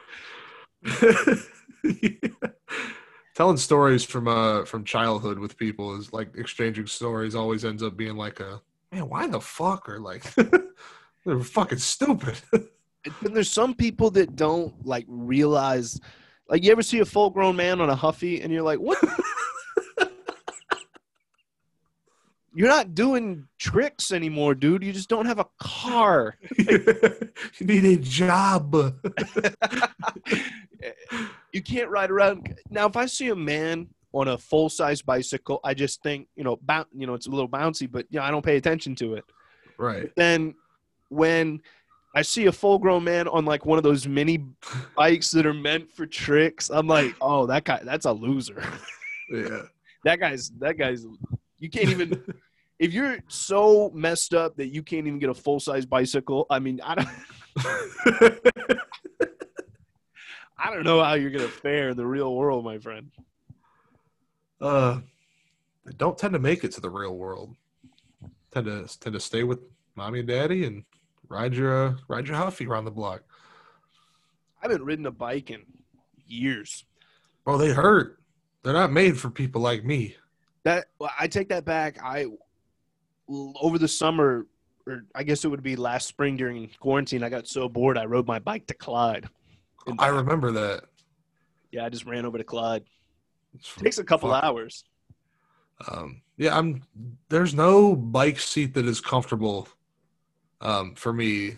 Telling 3.36 3.58
stories 3.58 4.04
from 4.04 4.28
uh 4.28 4.66
from 4.66 4.84
childhood 4.84 5.40
with 5.40 5.58
people 5.58 5.98
is 5.98 6.12
like 6.13 6.36
exchanging 6.36 6.88
stories 6.88 7.36
always 7.36 7.66
ends 7.66 7.84
up 7.84 7.96
being 7.98 8.16
like 8.16 8.40
a 8.40 8.62
man, 8.92 9.10
why 9.10 9.28
the 9.28 9.40
fuck 9.40 9.88
or 9.90 10.00
like 10.00 10.24
they're 11.25 11.40
fucking 11.40 11.78
stupid. 11.80 12.40
And 13.05 13.36
there's 13.36 13.51
some 13.51 13.74
people 13.74 14.12
that 14.12 14.36
don't 14.36 14.86
like 14.86 15.05
realize 15.08 16.00
like 16.48 16.63
you 16.63 16.72
ever 16.72 16.84
see 16.84 17.00
a 17.00 17.05
full 17.05 17.29
grown 17.29 17.55
man 17.55 17.81
on 17.81 17.89
a 17.89 17.96
huffy 17.96 18.41
and 18.41 18.51
you're 18.51 18.62
like 18.62 18.79
what? 18.79 18.98
You're 22.53 22.67
not 22.67 22.93
doing 22.93 23.48
tricks 23.60 24.12
anymore 24.12 24.55
dude. 24.55 24.84
You 24.84 24.91
just 24.91 25.08
don't 25.08 25.25
have 25.25 25.39
a 25.39 25.48
car. 25.58 26.38
You 27.58 27.65
need 27.65 27.86
a 27.86 27.96
job. 27.98 28.75
you 31.53 31.62
can't 31.62 31.89
ride 31.89 32.12
around. 32.12 32.53
Now 32.70 32.88
if 32.88 32.98
i 32.98 33.05
see 33.05 33.29
a 33.29 33.36
man 33.36 33.88
on 34.13 34.27
a 34.27 34.38
full 34.38 34.67
size 34.67 35.01
bicycle 35.01 35.62
i 35.63 35.74
just 35.74 36.03
think 36.03 36.27
you 36.36 36.43
know 36.43 36.58
boun 36.58 36.84
you 36.93 37.08
know 37.08 37.13
it's 37.13 37.27
a 37.27 37.29
little 37.29 37.48
bouncy 37.48 37.89
but 37.89 38.05
you 38.10 38.20
know 38.20 38.25
i 38.25 38.31
don't 38.31 38.43
pay 38.43 38.58
attention 38.58 38.93
to 38.96 39.13
it. 39.15 39.24
Right. 39.77 40.12
then 40.17 40.55
when 41.10 41.62
i 42.13 42.22
see 42.22 42.46
a 42.48 42.51
full 42.51 42.77
grown 42.77 43.03
man 43.03 43.27
on 43.27 43.46
like 43.46 43.65
one 43.65 43.77
of 43.77 43.84
those 43.84 44.08
mini 44.08 44.46
bikes 44.96 45.32
that 45.32 45.46
are 45.46 45.53
meant 45.53 45.91
for 45.91 46.06
tricks 46.06 46.70
i'm 46.70 46.88
like 46.88 47.15
oh 47.22 47.46
that 47.46 47.63
guy 47.63 47.80
that's 47.84 48.06
a 48.06 48.12
loser 48.12 48.63
Yeah. 49.30 49.62
that 50.03 50.20
guy's 50.20 50.50
that 50.60 50.77
guy's 50.77 51.06
you 51.60 51.70
can't 51.70 51.89
even 51.89 52.22
if 52.80 52.94
you're 52.94 53.20
so 53.27 53.91
messed 53.94 54.34
up 54.34 54.56
that 54.58 54.68
you 54.68 54.82
can't 54.84 55.06
even 55.08 55.20
get 55.20 55.30
a 55.30 55.34
full 55.34 55.60
size 55.60 55.86
bicycle 55.86 56.46
i 56.50 56.60
mean 56.60 56.80
i 56.84 56.96
don't 56.96 57.10
i 60.58 60.74
don't 60.74 60.84
know 60.84 61.03
how 61.03 61.13
you're 61.13 61.32
gonna 61.32 61.48
fare 61.48 61.89
in 61.89 61.98
the 61.98 62.06
real 62.06 62.36
world 62.36 62.63
my 62.65 62.77
friend 62.77 63.12
uh 64.62 65.00
they 65.86 65.94
don't 65.98 66.18
tend 66.18 66.34
to 66.34 66.39
make 66.39 66.63
it 66.63 66.72
to 66.74 66.82
the 66.82 66.89
real 66.89 67.18
world. 67.18 67.56
Tend 68.51 68.65
to 68.68 69.00
tend 69.00 69.13
to 69.13 69.20
stay 69.20 69.44
with 69.44 69.60
mommy 69.96 70.20
and 70.20 70.27
daddy 70.27 70.65
and 70.65 70.84
ride 71.32 71.54
your 71.56 71.88
uh, 71.88 71.94
ride 72.08 72.28
your 72.28 72.38
huffy 72.38 72.68
around 72.68 72.86
the 72.86 72.92
block. 72.92 73.24
I 74.62 74.68
haven't 74.68 74.84
ridden 74.84 75.06
a 75.06 75.12
bike 75.12 75.50
in 75.50 75.62
years. 76.28 76.86
Bro, 77.46 77.58
they 77.58 77.70
hurt. 77.70 78.20
They're 78.64 78.74
not 78.74 78.92
made 78.92 79.18
for 79.18 79.30
people 79.32 79.62
like 79.62 79.84
me. 79.84 80.16
That 80.64 80.86
well, 81.00 81.10
I 81.20 81.28
take 81.28 81.50
that 81.50 81.66
back. 81.66 81.98
I 82.04 82.28
over 83.30 83.80
the 83.80 83.88
summer, 83.88 84.46
or 84.86 85.06
I 85.16 85.24
guess 85.24 85.46
it 85.46 85.48
would 85.48 85.64
be 85.64 85.76
last 85.76 86.08
spring 86.08 86.38
during 86.38 86.70
quarantine. 86.80 87.24
I 87.24 87.30
got 87.30 87.48
so 87.48 87.68
bored, 87.68 87.98
I 87.98 88.06
rode 88.06 88.28
my 88.28 88.40
bike 88.40 88.68
to 88.68 88.74
Clyde. 88.74 89.28
I 89.98 90.08
remember 90.08 90.52
that. 90.52 90.84
yeah, 91.72 91.86
I 91.86 91.90
just 91.90 92.06
ran 92.06 92.26
over 92.26 92.38
to 92.38 92.44
Clyde. 92.44 92.84
It's 93.56 93.74
takes 93.76 93.98
a 93.98 94.04
couple 94.04 94.30
fuck. 94.30 94.44
hours. 94.44 94.84
Um, 95.88 96.22
yeah, 96.38 96.56
I'm. 96.56 96.84
There's 97.30 97.56
no 97.56 97.96
bike 97.96 98.40
seat 98.40 98.76
that 98.76 98.86
is 98.86 99.02
comfortable. 99.02 99.68
Um, 100.62 100.96
for 100.96 101.12
me, 101.12 101.58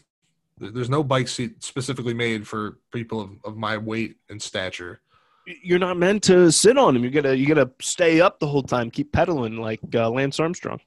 there's 0.58 0.90
no 0.90 1.04
bike 1.04 1.28
seat 1.28 1.64
specifically 1.64 2.14
made 2.14 2.48
for 2.48 2.80
people 2.92 3.22
of, 3.22 3.32
of 3.44 3.58
my 3.58 3.78
weight 3.78 4.16
and 4.30 4.42
stature. 4.42 5.02
You're 5.46 5.80
not 5.80 5.98
meant 5.98 6.24
to 6.24 6.52
sit 6.52 6.78
on 6.78 6.94
them. 6.94 7.04
You 7.04 7.10
gotta 7.10 7.38
you 7.38 7.46
gotta 7.46 7.70
stay 7.82 8.22
up 8.22 8.40
the 8.40 8.48
whole 8.48 8.64
time, 8.64 8.90
keep 8.90 9.12
pedaling 9.12 9.58
like 9.58 9.82
uh, 9.94 10.10
Lance 10.10 10.40
Armstrong. 10.40 10.80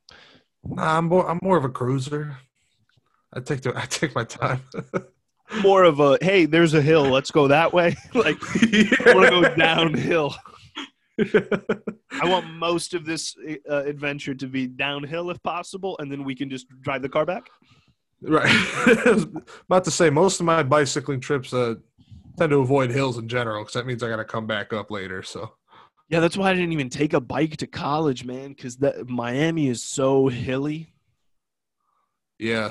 Nah, 0.64 0.96
I'm 0.96 1.06
more. 1.06 1.28
I'm 1.28 1.38
more 1.42 1.58
of 1.58 1.64
a 1.64 1.68
cruiser. 1.68 2.38
I 3.35 3.40
take 3.40 3.61
the. 3.61 3.76
I 3.76 3.85
take 3.85 4.14
my 4.14 4.25
time. 4.25 4.62
More 5.62 5.85
of 5.85 6.00
a 6.00 6.18
hey, 6.20 6.44
there's 6.44 6.75
a 6.75 6.82
hill. 6.82 7.04
Let's 7.04 7.30
go 7.30 7.46
that 7.46 7.73
way. 7.73 7.94
like 8.14 8.37
I 8.42 9.14
want 9.14 9.26
to 9.26 9.30
go 9.30 9.54
downhill. 9.54 10.35
I 11.20 12.25
want 12.28 12.50
most 12.50 12.94
of 12.94 13.04
this 13.04 13.37
uh, 13.70 13.85
adventure 13.85 14.35
to 14.35 14.49
be 14.49 14.66
downhill 14.66 15.30
if 15.30 15.40
possible, 15.44 15.96
and 16.00 16.11
then 16.11 16.25
we 16.25 16.35
can 16.35 16.50
just 16.50 16.66
drive 16.80 17.02
the 17.02 17.08
car 17.08 17.25
back. 17.25 17.49
Right. 18.23 18.50
About 19.68 19.85
to 19.85 19.90
say 19.90 20.11
most 20.11 20.40
of 20.40 20.46
my 20.46 20.62
bicycling 20.62 21.20
trips 21.20 21.52
uh, 21.52 21.75
tend 22.38 22.50
to 22.50 22.58
avoid 22.58 22.90
hills 22.90 23.18
in 23.18 23.28
general 23.28 23.62
because 23.62 23.75
that 23.75 23.87
means 23.87 24.02
I 24.02 24.08
got 24.08 24.16
to 24.16 24.25
come 24.25 24.46
back 24.46 24.73
up 24.73 24.90
later. 24.90 25.23
So 25.23 25.52
Yeah, 26.08 26.20
that's 26.20 26.37
why 26.37 26.50
I 26.50 26.54
didn't 26.54 26.73
even 26.73 26.88
take 26.88 27.12
a 27.12 27.20
bike 27.20 27.56
to 27.58 27.66
college, 27.66 28.25
man. 28.25 28.49
Because 28.50 28.76
that 28.78 29.08
Miami 29.08 29.68
is 29.68 29.82
so 29.82 30.28
hilly. 30.28 30.92
yeah, 32.38 32.70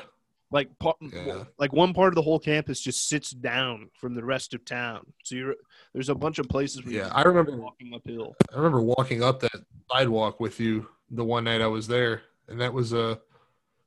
Like, 0.52 0.70
Yeah. 1.02 1.44
like 1.58 1.74
one 1.74 1.94
part 1.94 2.10
of 2.10 2.16
the 2.16 2.22
whole 2.22 2.40
campus 2.40 2.80
just 2.80 3.08
sits 3.10 3.32
down 3.32 3.90
from 4.00 4.14
the 4.16 4.24
rest 4.24 4.54
of 4.54 4.64
town. 4.66 5.06
So 5.24 5.36
you're 5.36 5.56
there's 5.94 6.10
a 6.10 6.16
bunch 6.16 6.40
of 6.40 6.48
places 6.50 6.84
where 6.84 6.94
Yeah, 6.94 7.10
I 7.14 7.22
remember- 7.24 7.56
walking 7.58 7.94
uphill. 7.94 8.36
I 8.54 8.58
remember 8.58 8.82
walking 8.82 9.24
up 9.24 9.40
that 9.42 9.52
sidewalk 9.92 10.40
with 10.40 10.60
you 10.60 10.88
the 11.12 11.24
one 11.24 11.44
night 11.46 11.62
I 11.62 11.68
was 11.68 11.88
there, 11.88 12.22
and 12.48 12.60
that 12.62 12.74
was 12.74 12.94
uh 12.94 13.16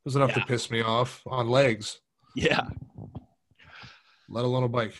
was 0.08 0.16
enough 0.16 0.30
Yeah. 0.30 0.40
to 0.40 0.46
piss 0.46 0.70
me 0.70 0.80
off 0.80 1.22
on 1.26 1.48
legs, 1.50 2.00
Yeah, 2.34 2.66
let 4.30 4.44
alone 4.46 4.62
a 4.64 4.68
bike. 4.68 4.98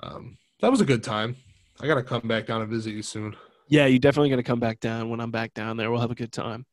Um, 0.00 0.36
that 0.60 0.70
was 0.70 0.80
a 0.82 0.84
good 0.84 1.02
time. 1.02 1.34
I 1.80 1.86
got 1.86 1.94
to 1.94 2.02
come 2.02 2.28
back 2.28 2.46
down 2.46 2.60
and 2.60 2.70
visit 2.70 2.92
you 2.92 3.02
soon. 3.02 3.34
yeah, 3.68 3.86
you're 3.86 3.98
definitely 3.98 4.28
gotta 4.30 4.42
come 4.42 4.60
back 4.60 4.80
down 4.80 5.08
when 5.10 5.20
I'm 5.20 5.30
back 5.30 5.54
down 5.54 5.76
there. 5.78 5.90
We'll 5.90 6.00
have 6.00 6.10
a 6.10 6.14
good 6.14 6.32
time. 6.32 6.66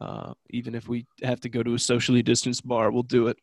Uh, 0.00 0.32
even 0.50 0.74
if 0.74 0.88
we 0.88 1.06
have 1.22 1.40
to 1.40 1.48
go 1.48 1.62
to 1.62 1.74
a 1.74 1.78
socially 1.78 2.22
distanced 2.22 2.66
bar, 2.66 2.90
we'll 2.90 3.02
do 3.02 3.28
it. 3.28 3.36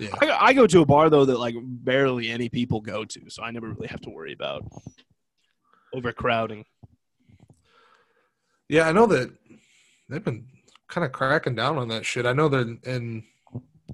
Yeah. 0.00 0.08
I, 0.20 0.46
I 0.48 0.52
go 0.54 0.66
to 0.66 0.80
a 0.80 0.86
bar 0.86 1.10
though 1.10 1.24
that 1.26 1.38
like 1.38 1.54
barely 1.60 2.30
any 2.30 2.48
people 2.48 2.80
go 2.80 3.04
to, 3.04 3.20
so 3.28 3.42
I 3.42 3.50
never 3.50 3.68
really 3.68 3.88
have 3.88 4.00
to 4.02 4.10
worry 4.10 4.32
about 4.32 4.64
overcrowding. 5.94 6.64
Yeah, 8.68 8.88
I 8.88 8.92
know 8.92 9.06
that 9.06 9.30
they've 10.08 10.24
been 10.24 10.46
kind 10.92 11.06
of 11.06 11.12
cracking 11.12 11.54
down 11.54 11.78
on 11.78 11.88
that 11.88 12.04
shit. 12.04 12.26
I 12.26 12.34
know 12.34 12.48
that 12.50 12.78
in 12.84 13.24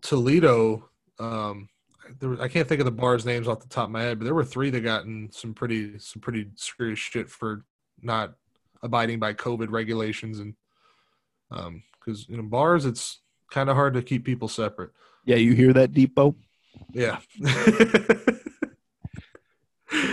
Toledo, 0.03 0.89
um, 1.21 1.69
there 2.19 2.41
I 2.43 2.49
can't 2.49 2.69
think 2.69 2.81
of 2.81 2.87
the 2.87 2.91
bars' 2.91 3.25
names 3.25 3.47
off 3.47 3.61
the 3.61 3.69
top 3.69 3.85
of 3.85 3.93
my 3.93 4.03
head, 4.03 4.19
but 4.19 4.25
there 4.25 4.35
were 4.35 4.45
three 4.45 4.69
that 4.71 4.81
got 4.81 5.05
in 5.05 5.31
some 5.31 5.55
pretty 5.55 5.97
some 6.01 6.21
pretty 6.21 6.49
serious 6.57 6.99
shit 6.99 7.31
for 7.31 7.65
not 8.03 8.35
abiding 8.83 9.21
by 9.21 9.33
COVID 9.33 9.71
regulations 9.71 10.41
and 10.41 10.55
um 11.51 11.83
because 11.99 12.29
you 12.29 12.37
know 12.37 12.43
bars 12.43 12.85
it's 12.85 13.21
kind 13.51 13.71
of 13.71 13.77
hard 13.77 13.95
to 13.95 14.03
keep 14.03 14.25
people 14.25 14.49
separate. 14.49 14.91
Yeah, 15.25 15.37
you 15.37 15.53
hear 15.53 15.73
that, 15.75 15.93
Depot? 15.93 16.35
Yeah. 16.93 17.19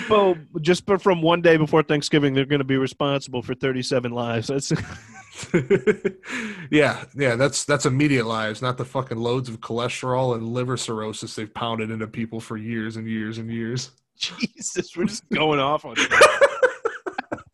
Well, 0.10 0.38
just 0.62 0.86
but 0.86 1.02
from 1.02 1.22
one 1.22 1.42
day 1.42 1.58
before 1.58 1.84
Thanksgiving, 1.84 2.34
they're 2.34 2.46
going 2.46 2.60
to 2.60 2.66
be 2.66 2.78
responsible 2.78 3.42
for 3.42 3.54
37 3.54 4.12
lives. 4.12 4.48
That's 4.48 4.72
yeah, 6.72 7.04
yeah, 7.16 7.36
that's 7.36 7.66
that's 7.66 7.86
immediate 7.86 8.26
lives, 8.26 8.62
not 8.62 8.78
the 8.78 8.86
fucking 8.86 9.18
loads 9.18 9.50
of 9.50 9.60
cholesterol 9.60 10.36
and 10.36 10.48
liver 10.48 10.78
cirrhosis 10.78 11.36
they've 11.36 11.54
pounded 11.54 11.92
into 11.92 12.08
people 12.08 12.40
for 12.40 12.58
years 12.58 12.96
and 12.96 13.08
years 13.08 13.38
and 13.38 13.52
years. 13.52 13.92
Jesus, 14.18 14.96
we're 14.96 15.06
just 15.06 15.30
going 15.30 15.60
off 15.60 15.84
on. 15.84 15.96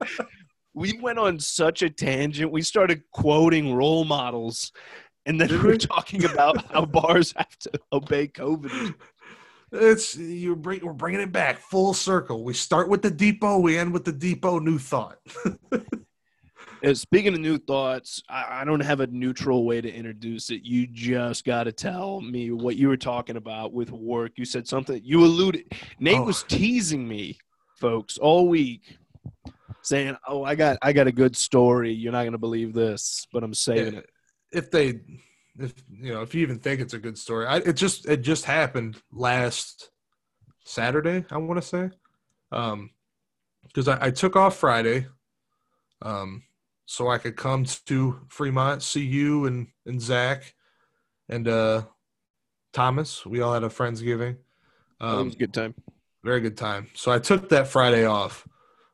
we 0.74 0.98
went 1.02 1.18
on 1.18 1.40
such 1.40 1.82
a 1.82 1.90
tangent. 1.90 2.52
We 2.52 2.62
started 2.62 3.02
quoting 3.12 3.74
role 3.74 4.06
models, 4.06 4.72
and 5.26 5.42
then 5.42 5.50
we 5.50 5.58
were 5.58 5.70
we? 5.70 5.78
talking 5.78 6.26
about 6.26 6.64
how 6.72 6.86
bars 6.86 7.34
have 7.36 7.58
to 7.60 7.72
obey 7.92 8.28
COVID. 8.28 8.94
It's 9.72 10.18
you 10.18 10.56
bring 10.56 10.86
we're 10.86 10.94
bringing 10.94 11.22
it 11.22 11.32
back 11.32 11.60
full 11.60 11.94
circle. 11.94 12.44
We 12.44 12.54
start 12.54 12.90
with 12.90 13.02
the 13.02 13.12
depot, 13.12 13.60
we 13.60 13.78
end 13.78 13.94
with 13.94 14.04
the 14.06 14.12
depot 14.12 14.60
new 14.60 14.78
thought. 14.80 15.18
Uh, 16.84 16.96
speaking 16.96 17.32
of 17.36 17.40
new 17.40 17.60
thoughts, 17.60 18.24
I, 18.28 18.62
I 18.62 18.64
don't 18.64 18.80
have 18.80 19.02
a 19.02 19.08
neutral 19.08 19.66
way 19.66 19.82
to 19.82 19.94
introduce 19.94 20.50
it. 20.50 20.64
You 20.64 20.88
just 20.88 21.46
got 21.46 21.66
to 21.66 21.72
tell 21.72 22.22
me 22.22 22.50
what 22.50 22.76
you 22.76 22.88
were 22.88 22.98
talking 22.98 23.38
about 23.38 23.72
with 23.72 23.92
work. 23.92 24.32
You 24.38 24.46
said 24.46 24.68
something. 24.68 25.00
You 25.04 25.24
alluded. 25.24 25.66
Nate 26.00 26.18
Oh. 26.18 26.24
was 26.24 26.42
teasing 26.42 27.08
me, 27.08 27.38
folks, 27.76 28.18
all 28.18 28.48
week, 28.48 28.98
saying, 29.84 30.18
"Oh, 30.28 30.44
I 30.44 30.56
got, 30.56 30.80
I 30.82 30.92
got 30.92 31.06
a 31.06 31.12
good 31.12 31.36
story. 31.36 31.94
You're 31.94 32.14
not 32.14 32.24
gonna 32.24 32.40
believe 32.40 32.74
this, 32.74 33.28
but 33.32 33.44
I'm 33.44 33.54
saving 33.54 33.94
it." 33.96 34.10
if 34.52 34.72
they 34.72 35.02
if 35.60 35.74
you 35.92 36.14
know 36.14 36.22
if 36.22 36.34
you 36.34 36.42
even 36.42 36.60
think 36.60 36.80
it's 36.82 36.94
a 36.94 37.00
good 37.00 37.18
story 37.18 37.46
I, 37.46 37.58
it 37.58 37.74
just 37.74 38.08
it 38.08 38.22
just 38.22 38.46
happened 38.46 39.02
last 39.12 39.92
saturday 40.64 41.26
i 41.30 41.38
want 41.38 41.62
to 41.62 41.68
say 41.68 41.90
um 42.52 42.92
because 43.64 43.88
I, 43.88 44.08
I 44.08 44.12
took 44.12 44.36
off 44.36 44.58
friday 44.58 45.08
um 46.02 46.44
so 46.86 47.10
i 47.10 47.18
could 47.18 47.36
come 47.36 47.66
to 47.86 48.20
fremont 48.30 48.82
see 48.82 49.06
you 49.06 49.46
and 49.46 49.68
and 49.86 50.02
zach 50.02 50.54
and 51.30 51.48
uh 51.48 51.84
thomas 52.74 53.26
we 53.26 53.42
all 53.42 53.54
had 53.54 53.64
a 53.64 53.70
friendsgiving 53.70 54.38
it 55.02 55.06
was 55.06 55.20
um 55.20 55.28
a 55.30 55.36
good 55.36 55.54
time. 55.54 55.74
very 56.24 56.42
good 56.42 56.58
time. 56.58 56.88
So 56.94 57.12
I 57.12 57.20
took 57.20 57.50
that 57.50 57.68
Friday 57.68 58.06
off 58.06 58.48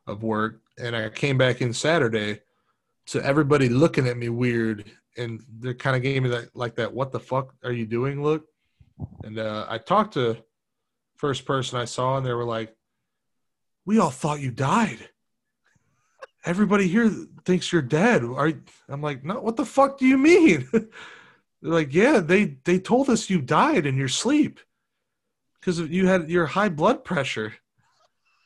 of 0.06 0.22
work 0.22 0.60
and 0.78 0.96
I 0.96 1.08
came 1.10 1.36
back 1.36 1.60
in 1.60 1.72
Saturday 1.72 2.40
to 3.06 3.24
everybody 3.24 3.68
looking 3.68 4.06
at 4.06 4.16
me 4.16 4.28
weird 4.28 4.90
and 5.16 5.42
they 5.58 5.74
kind 5.74 5.96
of 5.96 6.02
gave 6.02 6.22
me 6.22 6.28
that 6.30 6.54
like 6.54 6.76
that 6.76 6.92
what 6.92 7.12
the 7.12 7.20
fuck 7.20 7.54
are 7.64 7.72
you 7.72 7.86
doing 7.86 8.22
look. 8.22 8.46
And 9.24 9.38
uh, 9.38 9.66
I 9.68 9.78
talked 9.78 10.14
to 10.14 10.36
first 11.16 11.44
person 11.44 11.78
I 11.78 11.84
saw 11.84 12.16
and 12.16 12.26
they 12.26 12.32
were 12.32 12.44
like, 12.44 12.76
"We 13.84 13.98
all 13.98 14.10
thought 14.10 14.40
you 14.40 14.50
died. 14.50 15.08
Everybody 16.44 16.88
here 16.88 17.10
thinks 17.44 17.72
you're 17.72 17.82
dead." 17.82 18.24
Are 18.24 18.48
you-" 18.48 18.62
I'm 18.88 19.02
like, 19.02 19.24
"No, 19.24 19.40
what 19.40 19.56
the 19.56 19.66
fuck 19.66 19.98
do 19.98 20.06
you 20.06 20.18
mean?" 20.18 20.68
They're 20.72 20.90
like, 21.62 21.92
"Yeah, 21.92 22.20
they 22.20 22.58
they 22.64 22.78
told 22.78 23.08
us 23.08 23.30
you 23.30 23.40
died 23.40 23.86
in 23.86 23.96
your 23.96 24.08
sleep." 24.08 24.60
because 25.60 25.80
you 25.80 26.06
had 26.06 26.30
your 26.30 26.46
high 26.46 26.68
blood 26.68 27.04
pressure. 27.04 27.54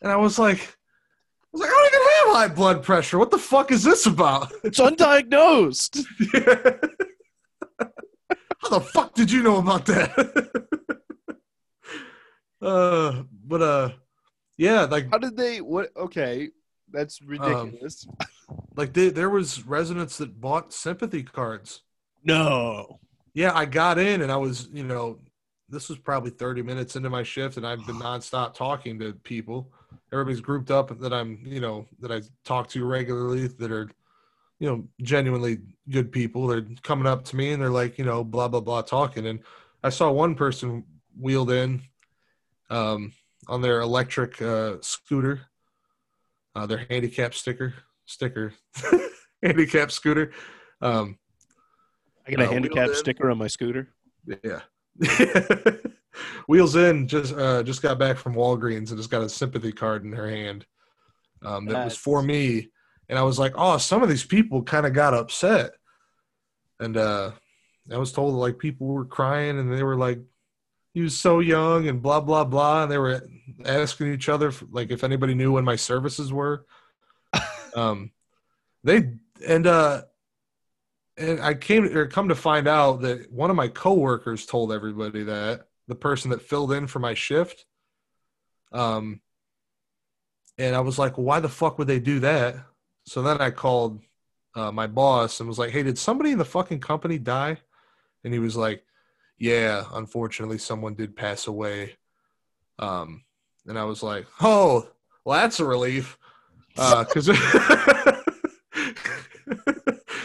And 0.00 0.10
I 0.10 0.16
was 0.16 0.38
like, 0.38 0.58
I 0.58 1.48
was 1.52 1.60
like, 1.60 1.70
I 1.70 1.72
don't 1.72 1.94
even 1.94 2.01
have 2.26 2.34
high 2.34 2.48
blood 2.48 2.82
pressure. 2.82 3.18
What 3.18 3.30
the 3.30 3.38
fuck 3.38 3.70
is 3.70 3.82
this 3.82 4.06
about? 4.06 4.52
It's 4.64 4.80
undiagnosed. 4.80 6.04
How 7.78 8.68
the 8.68 8.80
fuck 8.80 9.14
did 9.14 9.30
you 9.30 9.42
know 9.42 9.56
about 9.58 9.86
that? 9.86 10.66
uh, 12.62 13.22
but 13.44 13.62
uh, 13.62 13.90
yeah, 14.56 14.82
like 14.82 15.10
How 15.10 15.18
did 15.18 15.36
they? 15.36 15.60
What? 15.60 15.90
Okay, 15.96 16.50
that's 16.92 17.20
ridiculous. 17.20 18.06
like 18.76 18.92
they, 18.92 19.08
there 19.08 19.30
was 19.30 19.66
residents 19.66 20.18
that 20.18 20.40
bought 20.40 20.72
sympathy 20.72 21.22
cards. 21.22 21.82
no. 22.24 22.98
Yeah, 23.34 23.52
I 23.54 23.64
got 23.64 23.98
in 23.98 24.20
and 24.20 24.30
I 24.30 24.36
was, 24.36 24.68
you 24.72 24.84
know, 24.84 25.18
this 25.68 25.88
was 25.88 25.98
probably 25.98 26.30
30 26.30 26.62
minutes 26.62 26.96
into 26.96 27.08
my 27.08 27.22
shift 27.22 27.56
and 27.56 27.66
I've 27.66 27.84
been 27.86 27.96
nonstop 27.98 28.54
talking 28.54 28.98
to 28.98 29.14
people. 29.14 29.72
Everybody's 30.12 30.40
grouped 30.40 30.70
up 30.70 30.98
that 31.00 31.12
I'm, 31.12 31.40
you 31.44 31.60
know, 31.60 31.86
that 32.00 32.12
I 32.12 32.20
talk 32.44 32.68
to 32.70 32.84
regularly 32.84 33.46
that 33.46 33.72
are, 33.72 33.88
you 34.58 34.68
know, 34.68 34.86
genuinely 35.00 35.58
good 35.90 36.12
people. 36.12 36.46
They're 36.46 36.66
coming 36.82 37.06
up 37.06 37.24
to 37.26 37.36
me 37.36 37.52
and 37.52 37.62
they're 37.62 37.70
like, 37.70 37.98
you 37.98 38.04
know, 38.04 38.22
blah, 38.22 38.48
blah, 38.48 38.60
blah, 38.60 38.82
talking. 38.82 39.26
And 39.26 39.40
I 39.82 39.88
saw 39.88 40.10
one 40.10 40.34
person 40.34 40.84
wheeled 41.18 41.50
in 41.50 41.82
um, 42.70 43.12
on 43.48 43.62
their 43.62 43.80
electric 43.80 44.40
uh, 44.42 44.76
scooter, 44.82 45.40
uh, 46.54 46.66
their 46.66 46.86
handicap 46.90 47.34
sticker, 47.34 47.74
sticker, 48.04 48.52
handicap 49.42 49.90
scooter. 49.90 50.32
Um, 50.80 51.18
I 52.26 52.32
got 52.32 52.40
a 52.44 52.48
Uh, 52.48 52.52
handicap 52.52 52.90
sticker 52.90 53.30
on 53.30 53.38
my 53.38 53.46
scooter. 53.48 53.88
yeah. 54.44 54.60
Wheels 56.46 56.76
in 56.76 57.08
just 57.08 57.34
uh 57.34 57.62
just 57.62 57.82
got 57.82 57.98
back 57.98 58.16
from 58.16 58.34
Walgreens 58.34 58.90
and 58.90 58.98
just 58.98 59.10
got 59.10 59.22
a 59.22 59.28
sympathy 59.28 59.72
card 59.72 60.04
in 60.04 60.12
her 60.12 60.28
hand. 60.28 60.66
Um 61.42 61.66
that 61.66 61.84
was 61.84 61.96
for 61.96 62.22
me. 62.22 62.68
And 63.08 63.18
I 63.18 63.22
was 63.22 63.38
like, 63.38 63.52
oh, 63.56 63.78
some 63.78 64.02
of 64.02 64.08
these 64.08 64.24
people 64.24 64.62
kind 64.62 64.86
of 64.86 64.92
got 64.92 65.14
upset. 65.14 65.72
And 66.80 66.96
uh 66.96 67.32
I 67.90 67.98
was 67.98 68.12
told 68.12 68.34
like 68.34 68.58
people 68.58 68.86
were 68.86 69.04
crying 69.04 69.58
and 69.58 69.72
they 69.72 69.82
were 69.82 69.96
like, 69.96 70.20
he 70.94 71.00
was 71.00 71.18
so 71.18 71.40
young 71.40 71.88
and 71.88 72.02
blah 72.02 72.20
blah 72.20 72.44
blah. 72.44 72.84
And 72.84 72.92
they 72.92 72.98
were 72.98 73.26
asking 73.64 74.12
each 74.12 74.28
other 74.28 74.50
for, 74.50 74.66
like 74.70 74.90
if 74.90 75.04
anybody 75.04 75.34
knew 75.34 75.52
when 75.52 75.64
my 75.64 75.76
services 75.76 76.32
were. 76.32 76.66
um 77.74 78.10
they 78.84 79.10
and 79.46 79.66
uh 79.66 80.02
and 81.16 81.40
I 81.40 81.54
came 81.54 81.84
or 81.96 82.06
come 82.06 82.28
to 82.28 82.34
find 82.34 82.66
out 82.66 83.02
that 83.02 83.30
one 83.30 83.50
of 83.50 83.56
my 83.56 83.68
coworkers 83.68 84.46
told 84.46 84.72
everybody 84.72 85.24
that 85.24 85.66
the 85.92 85.98
person 85.98 86.30
that 86.30 86.40
filled 86.40 86.72
in 86.72 86.86
for 86.86 87.00
my 87.00 87.12
shift. 87.12 87.66
Um, 88.72 89.20
and 90.56 90.74
I 90.74 90.80
was 90.80 90.98
like, 90.98 91.18
why 91.18 91.38
the 91.40 91.50
fuck 91.50 91.78
would 91.78 91.86
they 91.86 92.00
do 92.00 92.20
that? 92.20 92.56
So 93.04 93.20
then 93.20 93.42
I 93.42 93.50
called 93.50 94.00
uh, 94.54 94.72
my 94.72 94.86
boss 94.86 95.38
and 95.40 95.48
was 95.48 95.58
like, 95.58 95.70
hey, 95.70 95.82
did 95.82 95.98
somebody 95.98 96.30
in 96.30 96.38
the 96.38 96.46
fucking 96.46 96.80
company 96.80 97.18
die? 97.18 97.58
And 98.24 98.32
he 98.32 98.38
was 98.38 98.56
like, 98.56 98.84
yeah, 99.36 99.84
unfortunately, 99.92 100.56
someone 100.56 100.94
did 100.94 101.14
pass 101.14 101.46
away. 101.46 101.96
Um, 102.78 103.24
and 103.66 103.78
I 103.78 103.84
was 103.84 104.02
like, 104.02 104.26
oh, 104.40 104.88
well, 105.26 105.40
that's 105.42 105.60
a 105.60 105.66
relief. 105.66 106.16
Because 106.74 107.26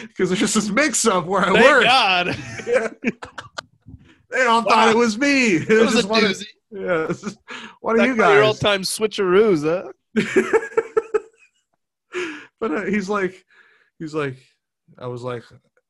because 0.08 0.30
there's 0.30 0.40
just 0.40 0.56
this 0.56 0.70
mix 0.70 1.06
up 1.06 1.26
where 1.26 1.42
I 1.42 1.52
Thank 1.52 1.66
work. 1.66 1.84
God. 1.84 2.38
Yeah. 2.68 2.90
They 4.30 4.46
all 4.46 4.62
thought 4.62 4.88
Wow. 4.88 4.90
it 4.92 4.98
was 4.98 5.18
me. 5.18 5.56
It 5.58 5.68
That 5.68 5.76
was 5.86 5.86
was 5.86 5.94
a 5.94 5.98
just 5.98 6.10
one 6.10 6.24
of, 6.26 6.32
doozy. 6.32 6.46
yeah, 6.72 7.08
it's 7.10 7.22
just 7.22 7.38
one 7.82 8.00
of 8.00 8.06
you 8.06 8.16
by 8.16 8.34
your 8.34 8.42
guys. 8.42 8.48
all-time 8.64 8.82
switcheroos, 8.82 9.64
huh? 9.64 9.92
but 12.60 12.72
uh, 12.72 12.86
he's 12.86 13.10
like, 13.10 13.46
he's 14.00 14.14
like, 14.14 14.36
I 14.98 15.08
was 15.08 15.22
like, 15.24 15.44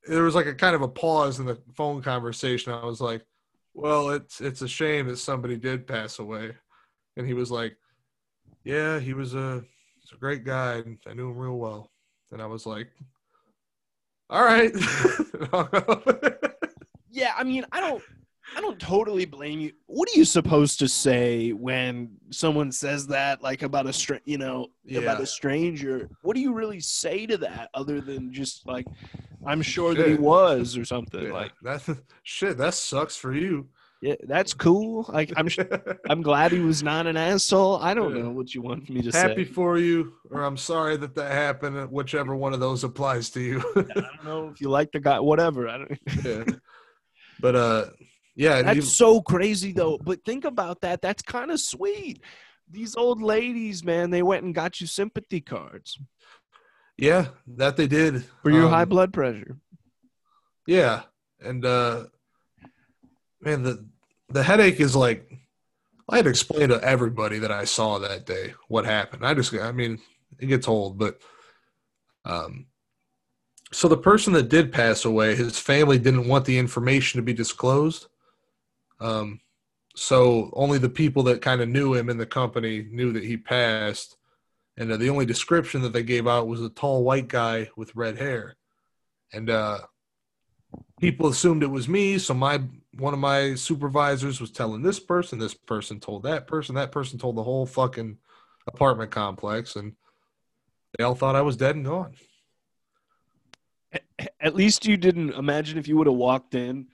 there 0.08 0.24
was 0.24 0.36
like 0.36 0.46
a 0.46 0.54
kind 0.54 0.76
of 0.76 0.82
a 0.82 0.88
pause 0.88 1.40
in 1.40 1.46
the 1.46 1.58
phone 1.76 2.02
conversation. 2.02 2.74
I 2.74 2.86
was 2.86 3.02
like, 3.02 3.24
well, 3.74 4.10
it's 4.10 4.42
it's 4.42 4.62
a 4.62 4.68
shame 4.68 5.08
that 5.08 5.18
somebody 5.18 5.58
did 5.58 5.88
pass 5.88 6.20
away, 6.20 6.52
and 7.16 7.26
he 7.28 7.34
was 7.34 7.52
like, 7.52 7.76
yeah, 8.64 9.00
he 9.00 9.14
was 9.14 9.34
a, 9.36 9.64
he's 10.02 10.12
a 10.14 10.18
great 10.18 10.44
guy, 10.44 10.76
and 10.76 10.98
I 11.08 11.14
knew 11.14 11.30
him 11.30 11.38
real 11.38 11.58
well, 11.58 11.92
and 12.32 12.42
I 12.42 12.46
was 12.48 12.66
like, 12.66 12.90
all 14.30 14.44
right. 14.44 14.72
Yeah, 17.10 17.34
I 17.36 17.44
mean, 17.46 17.66
I 17.72 17.80
don't 17.80 18.04
I 18.56 18.62
don't 18.62 18.80
totally 18.80 19.26
blame 19.26 19.60
you. 19.60 19.72
What 19.88 20.10
are 20.10 20.18
you 20.18 20.26
supposed 20.26 20.80
to 20.80 20.88
say 20.88 21.52
when 21.52 22.12
someone 22.32 22.72
says 22.72 23.08
that 23.08 23.42
like 23.44 23.62
about 23.62 23.86
a 23.88 23.94
str- 23.94 24.16
you 24.26 24.38
know, 24.38 24.68
about 24.96 25.22
a 25.22 25.26
stranger? 25.26 26.10
What 26.22 26.36
do 26.36 26.42
you 26.42 26.54
really 26.54 26.80
say 26.80 27.26
to 27.28 27.38
that 27.40 27.70
other 27.74 28.02
than 28.02 28.32
just 28.34 28.66
like 28.66 28.86
I'm 29.46 29.62
sure 29.62 29.94
that 29.96 30.08
he 30.08 30.16
was 30.16 30.78
or 30.78 30.86
something 30.86 31.24
Yeah, 31.26 31.34
like 31.34 31.52
that 31.64 31.88
shit 32.24 32.58
that 32.58 32.74
sucks 32.74 33.16
for 33.16 33.34
you. 33.34 33.68
yeah, 34.02 34.16
that's 34.24 34.54
cool. 34.54 35.06
Like 35.14 35.32
I'm 35.36 35.48
sh- 35.50 35.60
I'm 36.10 36.22
glad 36.22 36.52
he 36.52 36.60
was 36.60 36.82
not 36.82 37.06
an 37.06 37.18
asshole. 37.18 37.78
I 37.78 37.94
don't 37.94 38.16
Yeah. 38.16 38.24
know 38.24 38.32
what 38.32 38.56
you 38.56 38.62
want 38.62 38.90
me 38.90 39.02
to 39.02 39.12
Happy 39.12 39.12
say. 39.12 39.20
Happy 39.20 39.44
for 39.44 39.78
you, 39.78 40.14
or 40.32 40.44
I'm 40.44 40.58
sorry 40.58 40.98
that 40.98 41.14
that 41.16 41.32
happened. 41.32 41.92
Whichever 41.92 42.36
one 42.36 42.54
of 42.54 42.60
those 42.60 42.84
applies 42.84 43.30
to 43.32 43.42
you. 43.42 43.60
I 43.76 43.82
don't 44.02 44.24
know 44.24 44.50
if 44.50 44.62
you 44.62 44.70
like 44.70 44.92
the 44.92 45.00
guy 45.00 45.20
whatever. 45.20 45.68
I 45.68 45.78
don't 45.80 46.00
yeah. 46.26 46.44
But 47.40 47.56
uh, 47.56 47.86
yeah, 48.38 48.62
That's 48.62 48.76
you- 48.78 48.82
so 48.84 49.22
crazy 49.22 49.74
though. 49.74 49.98
But 49.98 50.24
think 50.24 50.46
about 50.46 50.80
that. 50.82 51.02
That's 51.02 51.22
kind 51.24 51.52
of 51.52 51.60
sweet. 51.60 52.22
These 52.70 52.96
old 52.96 53.22
ladies, 53.22 53.84
man, 53.84 54.10
they 54.10 54.24
went 54.24 54.44
and 54.44 54.56
got 54.56 54.80
you 54.80 54.88
sympathy 54.88 55.42
cards 55.42 56.00
yeah, 56.98 57.28
that 57.46 57.78
they 57.78 57.88
did 57.88 58.26
for 58.42 58.50
your 58.50 58.66
Um, 58.66 58.72
high 58.72 58.86
blood 58.86 59.14
pressure. 59.14 59.58
Yeah, 60.66 61.04
and 61.40 61.64
uh, 61.64 62.08
man, 63.40 63.64
the 63.64 63.86
the 64.30 64.44
headache 64.44 64.80
is 64.80 64.96
like 64.96 65.32
I 66.10 66.18
had 66.18 66.26
to 66.26 66.30
explain 66.32 66.70
to 66.70 66.84
everybody 66.84 67.40
that 67.40 67.52
I 67.52 67.66
saw 67.66 68.00
that 68.00 68.26
day 68.26 68.56
what 68.68 68.86
happened. 68.86 69.26
I 69.26 69.34
just, 69.34 69.54
I 69.54 69.72
mean, 69.72 70.00
it 70.40 70.48
gets 70.48 70.68
old, 70.68 70.98
but 70.98 71.22
um, 72.26 72.66
so 73.72 73.88
the 73.88 73.98
person 73.98 74.34
that 74.34 74.50
did 74.50 74.74
pass 74.74 75.06
away, 75.06 75.36
his 75.36 75.60
family 75.60 76.00
didn't 76.00 76.28
want 76.28 76.46
the 76.46 76.58
information 76.58 77.20
to 77.20 77.24
be 77.24 77.34
disclosed. 77.34 78.08
Um, 79.00 79.40
so 79.96 80.52
only 80.54 80.78
the 80.78 80.90
people 80.90 81.24
that 81.24 81.42
kind 81.42 81.62
of 81.62 81.70
knew 81.70 81.94
him 81.94 82.10
in 82.10 82.18
the 82.18 82.26
company 82.26 82.86
knew 82.90 83.12
that 83.14 83.24
he 83.24 83.38
passed. 83.38 84.18
And 84.78 84.92
uh, 84.92 84.98
the 84.98 85.10
only 85.10 85.26
description 85.26 85.82
that 85.82 85.94
they 85.94 86.04
gave 86.04 86.28
out 86.28 86.48
was 86.48 86.62
a 86.62 86.70
tall 86.70 87.04
white 87.04 87.28
guy 87.28 87.70
with 87.76 87.96
red 87.96 88.18
hair. 88.18 88.56
And 89.34 89.50
uh, 89.50 89.80
people 91.00 91.28
assumed 91.28 91.64
it 91.64 91.68
was 91.68 91.90
me. 91.90 92.20
So 92.20 92.34
my 92.34 92.62
one 93.00 93.14
of 93.14 93.20
my 93.20 93.56
supervisors 93.56 94.42
was 94.42 94.52
telling 94.52 94.82
this 94.82 95.00
person, 95.00 95.40
this 95.40 95.54
person 95.54 96.00
told 96.00 96.24
that 96.24 96.48
person, 96.48 96.76
that 96.76 96.92
person 96.92 97.20
told 97.20 97.36
the 97.36 97.44
whole 97.44 97.66
fucking 97.66 98.18
apartment 98.68 99.12
complex, 99.12 99.76
and 99.76 99.94
they 100.98 101.04
all 101.04 101.16
thought 101.16 101.36
I 101.36 101.42
was 101.42 101.58
dead 101.58 101.76
and 101.76 101.86
gone. 101.86 102.14
At 104.40 104.56
least 104.56 104.86
you 104.86 104.98
didn't 104.98 105.32
imagine 105.32 105.78
if 105.78 105.88
you 105.88 105.98
would 105.98 106.08
have 106.08 106.16
walked 106.16 106.56
in 106.56 106.88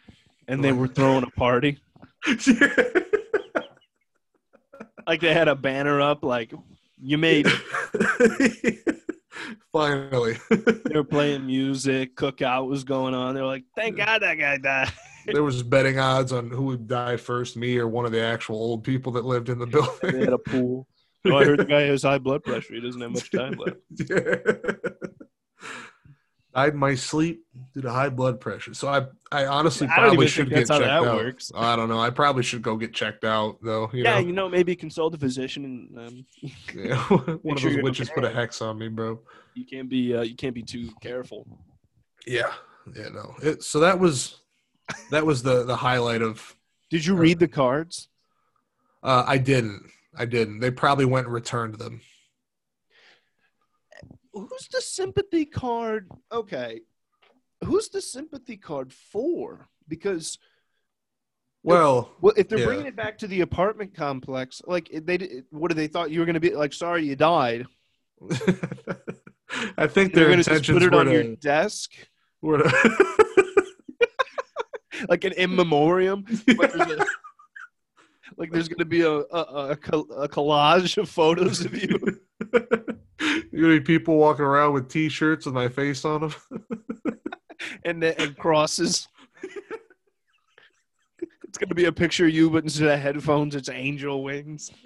and 0.48 0.64
they 0.64 0.72
were 0.74 0.88
throwing 0.88 1.24
a 1.24 1.32
party. 1.32 1.80
like 5.08 5.22
they 5.22 5.34
had 5.34 5.48
a 5.48 5.56
banner 5.56 6.02
up, 6.02 6.24
like 6.24 6.54
you 7.02 7.18
made 7.18 7.48
it. 7.50 9.00
Finally, 9.72 10.38
they 10.50 10.96
were 10.96 11.04
playing 11.04 11.48
music, 11.48 12.16
cookout 12.16 12.68
was 12.68 12.84
going 12.84 13.14
on. 13.14 13.36
They're 13.36 13.46
like, 13.46 13.64
"Thank 13.76 13.98
God 13.98 14.22
that 14.22 14.36
guy 14.36 14.58
died." 14.58 14.92
there 15.26 15.44
was 15.44 15.64
betting 15.64 16.00
odds 16.00 16.32
on 16.32 16.50
who 16.50 16.64
would 16.66 16.88
die 16.88 17.18
first, 17.18 17.58
me 17.58 17.78
or 17.78 17.88
one 17.88 18.06
of 18.06 18.12
the 18.12 18.22
actual 18.22 18.58
old 18.58 18.84
people 18.84 19.14
that 19.14 19.26
lived 19.26 19.50
in 19.50 19.58
the 19.58 19.66
building. 19.66 20.12
They 20.12 20.20
had 20.20 20.34
a 20.34 20.38
pool. 20.38 20.88
Oh, 21.26 21.38
I 21.38 21.46
heard 21.46 21.60
the 21.60 21.66
guy 21.66 21.82
has 21.82 22.04
high 22.04 22.18
blood 22.18 22.44
pressure. 22.44 22.76
He 22.76 22.82
doesn't 22.82 23.02
have 23.02 23.12
much 23.12 23.32
time 23.32 23.54
left. 23.54 23.78
yeah. 24.10 24.36
Died 26.56 26.74
in 26.74 26.80
my 26.80 26.94
sleep 26.94 27.44
due 27.74 27.82
to 27.82 27.90
high 27.90 28.10
blood 28.10 28.40
pressure. 28.40 28.74
So 28.76 28.88
I, 28.88 29.06
I 29.32 29.48
honestly 29.48 29.88
I 29.88 29.96
probably 29.96 30.28
should 30.28 30.50
get 30.50 30.68
checked 30.68 30.84
out. 30.84 31.04
works. 31.04 31.52
I 31.56 31.76
don't 31.76 31.90
know. 31.90 32.00
I 32.00 32.12
probably 32.12 32.44
should 32.44 32.62
go 32.62 32.78
get 32.78 32.94
checked 32.94 33.24
out 33.24 33.58
though. 33.64 33.90
You 33.92 34.04
yeah, 34.04 34.16
know, 34.16 34.28
you 34.28 34.34
know, 34.34 34.50
maybe 34.50 34.76
consult 34.76 35.16
a 35.16 35.18
physician 35.18 35.66
and 35.66 36.08
um, 36.08 36.26
yeah. 36.76 36.98
one 37.42 37.56
of 37.56 37.60
sure 37.60 37.74
those 37.74 37.82
witches 37.82 38.10
okay. 38.10 38.16
put 38.16 38.24
a 38.24 38.30
hex 38.30 38.62
on 38.62 38.78
me, 38.78 38.88
bro. 38.88 39.20
you 39.56 39.66
can't 39.66 39.90
be 39.90 40.16
uh, 40.16 40.22
you 40.22 40.36
can't 40.36 40.54
be 40.54 40.62
too 40.62 40.92
careful. 41.02 41.48
Yeah, 42.28 42.54
yeah, 42.96 43.10
no. 43.10 43.36
It, 43.42 43.64
so 43.64 43.80
that 43.80 44.00
was 44.00 44.40
that 45.10 45.26
was 45.26 45.42
the 45.42 45.64
the 45.64 45.76
highlight 45.76 46.22
of. 46.22 46.56
Did 46.92 47.06
you 47.06 47.16
read 47.16 47.40
the 47.40 47.48
cards? 47.48 48.10
Uh, 49.02 49.24
I 49.28 49.40
didn't. 49.40 49.90
I 50.16 50.26
didn't. 50.26 50.60
They 50.60 50.70
probably 50.70 51.06
went 51.06 51.26
and 51.26 51.34
returned 51.34 51.76
them. 51.76 52.02
Who's 54.34 54.68
the 54.72 54.82
sympathy 54.82 55.46
card? 55.46 56.10
Okay, 56.32 56.82
who's 57.64 57.90
the 57.90 58.02
sympathy 58.02 58.58
card 58.58 58.92
for? 58.92 59.68
Because 59.88 60.38
Well, 61.66 62.12
well, 62.20 62.34
if 62.36 62.50
they're 62.50 62.60
Yeah. 62.60 62.66
bringing 62.66 62.88
it 62.88 62.96
back 62.96 63.18
to 63.20 63.28
the 63.28 63.40
apartment 63.42 63.94
complex, 63.96 64.62
like 64.66 64.90
they 64.92 65.18
did- 65.18 65.46
what 65.50 65.70
did 65.70 65.78
they 65.78 65.88
thought 65.88 66.12
you 66.12 66.20
were 66.20 66.26
going 66.26 66.34
to 66.34 66.42
be 66.42 66.54
like? 66.54 66.74
Sorry, 66.74 67.06
you 67.06 67.16
died. 67.16 67.66
I 69.78 69.88
think 69.88 70.14
They're 70.14 70.28
going 70.28 70.44
to 70.44 70.74
put 70.74 70.84
it 70.84 70.94
on 70.94 71.10
your 71.12 71.36
desk, 71.36 71.92
to 72.44 72.58
like 75.10 75.24
an 75.24 75.34
in 75.34 75.56
memoriam. 75.56 76.26
Like 76.58 76.74
there's, 76.74 77.02
like 78.38 78.52
there's 78.52 78.68
going 78.68 78.80
to 78.80 78.86
be 78.86 79.02
a 79.02 79.12
a, 79.12 79.24
a 79.32 79.70
a 79.72 79.78
collage 80.28 80.98
of 80.98 81.10
photos 81.10 81.64
of 81.66 81.74
you. 81.82 81.98
You 83.54 83.62
gonna 83.62 83.76
be 83.76 83.82
people 83.82 84.18
walking 84.18 84.44
around 84.46 84.74
with 84.74 84.90
T-shirts 84.90 85.46
with 85.46 85.54
my 85.54 85.68
face 85.70 86.04
on 86.06 86.22
them. 86.22 86.34
and 87.86 88.04
and 88.04 88.36
crosses. 88.36 89.08
it's 91.22 91.60
gonna 91.60 91.76
be 91.76 91.86
a 91.86 91.92
picture 91.92 92.26
of 92.26 92.32
you, 92.32 92.50
but 92.50 92.64
instead 92.64 92.88
of 92.88 93.00
headphones, 93.00 93.56
it's 93.56 93.70
angel 93.70 94.24
wings. 94.24 94.72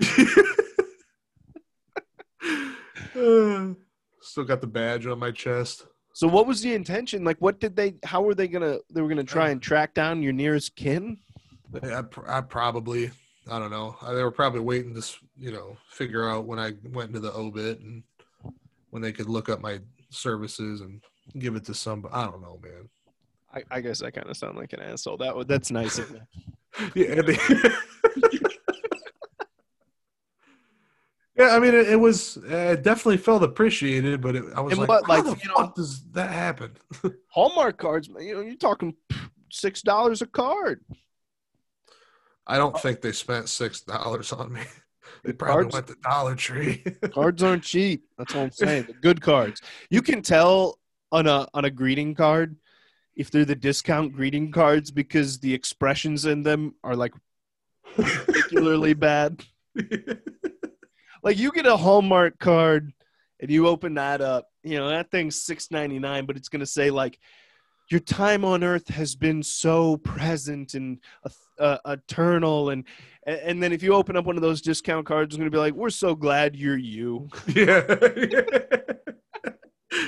Still 4.22 4.44
got 4.44 4.60
the 4.60 4.68
badge 4.68 5.08
on 5.08 5.18
my 5.18 5.32
chest. 5.32 5.86
So, 6.12 6.28
what 6.28 6.46
was 6.46 6.62
the 6.62 6.74
intention? 6.74 7.24
Like, 7.24 7.38
what 7.40 7.62
did 7.62 7.78
they? 7.78 7.96
How 8.04 8.22
were 8.22 8.36
they 8.36 8.50
gonna? 8.50 8.80
They 8.94 9.00
were 9.02 9.08
gonna 9.08 9.24
try 9.24 9.52
and 9.52 9.62
track 9.62 9.94
down 9.94 10.22
your 10.22 10.34
nearest 10.34 10.76
kin. 10.76 11.20
I, 11.82 12.02
pr- 12.02 12.30
I 12.30 12.42
probably, 12.42 13.12
I 13.50 13.60
don't 13.60 13.72
know. 13.72 13.96
They 14.06 14.24
were 14.24 14.32
probably 14.32 14.60
waiting 14.60 14.94
to, 14.94 15.16
you 15.38 15.52
know, 15.52 15.78
figure 15.90 16.30
out 16.30 16.46
when 16.46 16.60
I 16.60 16.74
went 16.92 17.10
into 17.10 17.22
the 17.22 17.34
obit 17.34 17.80
and 17.80 18.04
when 18.98 19.04
they 19.04 19.12
could 19.12 19.30
look 19.30 19.48
up 19.48 19.62
my 19.62 19.80
services 20.10 20.82
and 20.82 21.00
give 21.38 21.56
it 21.56 21.64
to 21.66 21.74
somebody. 21.76 22.16
I 22.16 22.26
don't 22.26 22.42
know, 22.42 22.60
man. 22.64 22.90
I, 23.54 23.62
I 23.78 23.80
guess 23.80 24.02
I 24.02 24.10
kind 24.10 24.28
of 24.28 24.36
sound 24.36 24.58
like 24.58 24.74
an 24.74 24.80
asshole. 24.80 25.18
That 25.18 25.36
would 25.36 25.48
that's 25.48 25.70
nice 25.70 26.00
of 26.00 26.10
me. 26.12 26.20
Yeah, 26.96 27.22
they- 27.22 27.38
yeah. 31.38 31.50
I 31.56 31.60
mean, 31.60 31.74
it, 31.76 31.90
it 31.90 31.96
was 32.00 32.38
uh, 32.38 32.74
it 32.74 32.84
definitely 32.84 33.18
felt 33.18 33.44
appreciated, 33.44 34.22
but 34.22 34.36
it, 34.36 34.44
I 34.56 34.62
was 34.62 34.72
And 34.74 34.82
like, 34.82 34.90
what, 34.90 35.06
how 35.06 35.14
like, 35.14 35.24
the 35.24 35.40
you 35.44 35.50
know- 35.56 35.72
does 35.76 36.04
that 36.12 36.32
happen? 36.32 36.72
Hallmark 37.30 37.78
cards, 37.78 38.10
man, 38.10 38.24
you 38.24 38.34
know, 38.36 38.42
you're 38.42 38.56
talking 38.56 38.96
six 39.52 39.82
dollars 39.84 40.22
a 40.24 40.28
card. 40.28 40.84
I 42.48 42.58
don't 42.58 42.80
think 42.80 43.02
they 43.02 43.12
spent 43.12 43.48
six 43.50 43.82
dollars 43.82 44.32
on 44.34 44.54
me. 44.54 44.62
They 45.28 45.34
probably 45.34 45.64
Cards- 45.64 45.74
went 45.74 45.88
to 45.88 45.96
Dollar 46.02 46.36
Tree. 46.36 46.78
Cards 47.14 47.44
aren't 47.44 47.64
cheap. 47.64 48.06
That's 48.18 48.34
all 48.34 48.44
I'm 48.44 48.52
saying. 48.52 48.86
The 48.86 48.94
good 48.94 49.20
cards. 49.22 49.62
You 49.90 50.02
can 50.02 50.22
tell 50.22 50.80
on 51.12 51.28
a 51.28 51.46
on 51.54 51.66
a 51.66 51.70
greeting 51.70 52.16
card 52.16 52.56
if 53.14 53.30
they're 53.30 53.44
the 53.44 53.54
discount 53.56 54.14
greeting 54.14 54.54
cards 54.54 54.90
because 54.90 55.40
the 55.40 55.54
expressions 55.54 56.26
in 56.26 56.44
them 56.44 56.76
are 56.82 56.96
like 56.96 57.14
particularly 57.96 58.94
bad. 59.10 59.44
Like 61.24 61.38
you 61.38 61.52
get 61.52 61.66
a 61.66 61.76
Hallmark 61.76 62.40
card 62.40 62.94
and 63.42 63.52
you 63.52 63.68
open 63.68 63.96
that 63.96 64.22
up, 64.22 64.48
you 64.64 64.78
know, 64.78 64.88
that 64.88 65.12
thing's 65.12 65.42
six 65.44 65.72
ninety 65.72 66.00
nine, 66.00 66.26
but 66.26 66.38
it's 66.38 66.48
gonna 66.48 66.66
say 66.66 66.90
like 66.90 67.20
your 67.90 68.00
time 68.02 68.44
on 68.44 68.64
earth 68.64 68.90
has 68.90 69.16
been 69.16 69.42
so 69.42 69.98
present 69.98 70.74
and 70.74 71.00
uh, 71.60 71.78
eternal 71.86 72.70
and 72.70 72.84
and 73.26 73.62
then 73.62 73.74
if 73.74 73.82
you 73.82 73.94
open 73.94 74.16
up 74.16 74.26
one 74.26 74.36
of 74.36 74.42
those 74.42 74.62
discount 74.62 75.06
cards 75.06 75.30
it's 75.30 75.38
going 75.38 75.50
to 75.50 75.56
be 75.56 75.60
like 75.60 75.74
we're 75.74 75.90
so 75.90 76.16
glad 76.16 76.56
you're 76.56 76.78
you 76.78 77.30
yeah. 77.48 77.84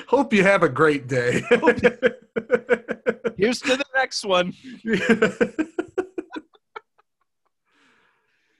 Hope 0.07 0.33
you 0.33 0.43
have 0.43 0.61
a 0.61 0.69
great 0.69 1.07
day. 1.07 1.41
here's 3.37 3.61
to 3.61 3.77
the 3.77 3.85
next 3.95 4.25
one 4.25 4.53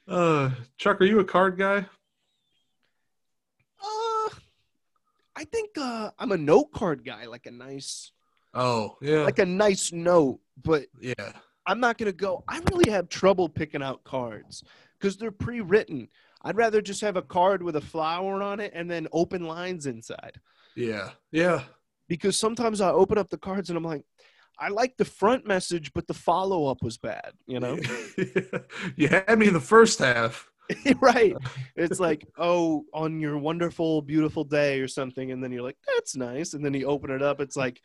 uh, 0.08 0.50
Chuck, 0.78 1.02
are 1.02 1.06
you 1.06 1.20
a 1.20 1.26
card 1.26 1.58
guy? 1.58 1.86
uh, 3.84 4.30
i 5.36 5.44
think 5.52 5.72
uh, 5.78 6.10
i'm 6.18 6.32
a 6.32 6.38
note 6.38 6.72
card 6.72 7.04
guy 7.04 7.26
like 7.26 7.46
a 7.46 7.52
nice 7.52 8.12
Oh, 8.54 8.98
yeah, 9.02 9.24
like 9.24 9.40
a 9.40 9.46
nice 9.46 9.92
note 9.92 10.40
but 10.64 10.86
yeah, 11.00 11.32
i'm 11.66 11.80
not 11.80 11.98
going 11.98 12.12
to 12.12 12.16
go 12.16 12.44
i 12.48 12.60
really 12.72 12.92
have 12.92 13.10
trouble 13.10 13.48
picking 13.48 13.84
out 13.84 14.04
cards 14.04 14.64
because 15.00 15.18
they're 15.18 15.32
pre-written 15.32 16.08
i'd 16.44 16.58
rather 16.58 16.82
just 16.82 17.02
have 17.02 17.18
a 17.18 17.22
card 17.22 17.64
with 17.64 17.76
a 17.76 17.82
flower 17.82 18.42
on 18.42 18.60
it 18.60 18.72
and 18.74 18.90
then 18.90 19.08
open 19.12 19.44
lines 19.44 19.86
inside 19.86 20.40
yeah, 20.76 21.12
yeah. 21.32 21.64
because 22.08 22.38
sometimes 22.38 22.82
i 22.82 22.90
open 22.90 23.18
up 23.18 23.30
the 23.30 23.38
cards 23.38 23.70
and 23.70 23.78
i'm 23.78 23.84
like 23.84 24.04
i 24.60 24.70
like 24.70 24.98
the 24.98 25.06
front 25.06 25.46
message 25.48 25.92
but 25.94 26.08
the 26.08 26.14
follow-up 26.14 26.82
was 26.82 26.98
bad 26.98 27.34
you 27.48 27.60
know 27.60 27.78
you 28.96 29.08
had 29.08 29.38
me 29.38 29.48
in 29.48 29.54
the 29.54 29.60
first 29.60 30.00
half. 30.00 30.50
right. 31.02 31.36
It's 31.76 32.00
like, 32.00 32.28
oh, 32.38 32.86
on 32.94 33.20
your 33.20 33.40
wonderful, 33.40 34.04
beautiful 34.04 34.44
day 34.44 34.80
or 34.82 34.88
something, 34.88 35.32
and 35.32 35.44
then 35.44 35.52
you're 35.52 35.64
like, 35.64 35.78
that's 35.88 36.16
nice, 36.16 36.54
and 36.54 36.64
then 36.64 36.76
you 36.76 36.86
open 36.86 37.10
it 37.10 37.24
up, 37.24 37.42
it's 37.42 37.58
like, 37.58 37.82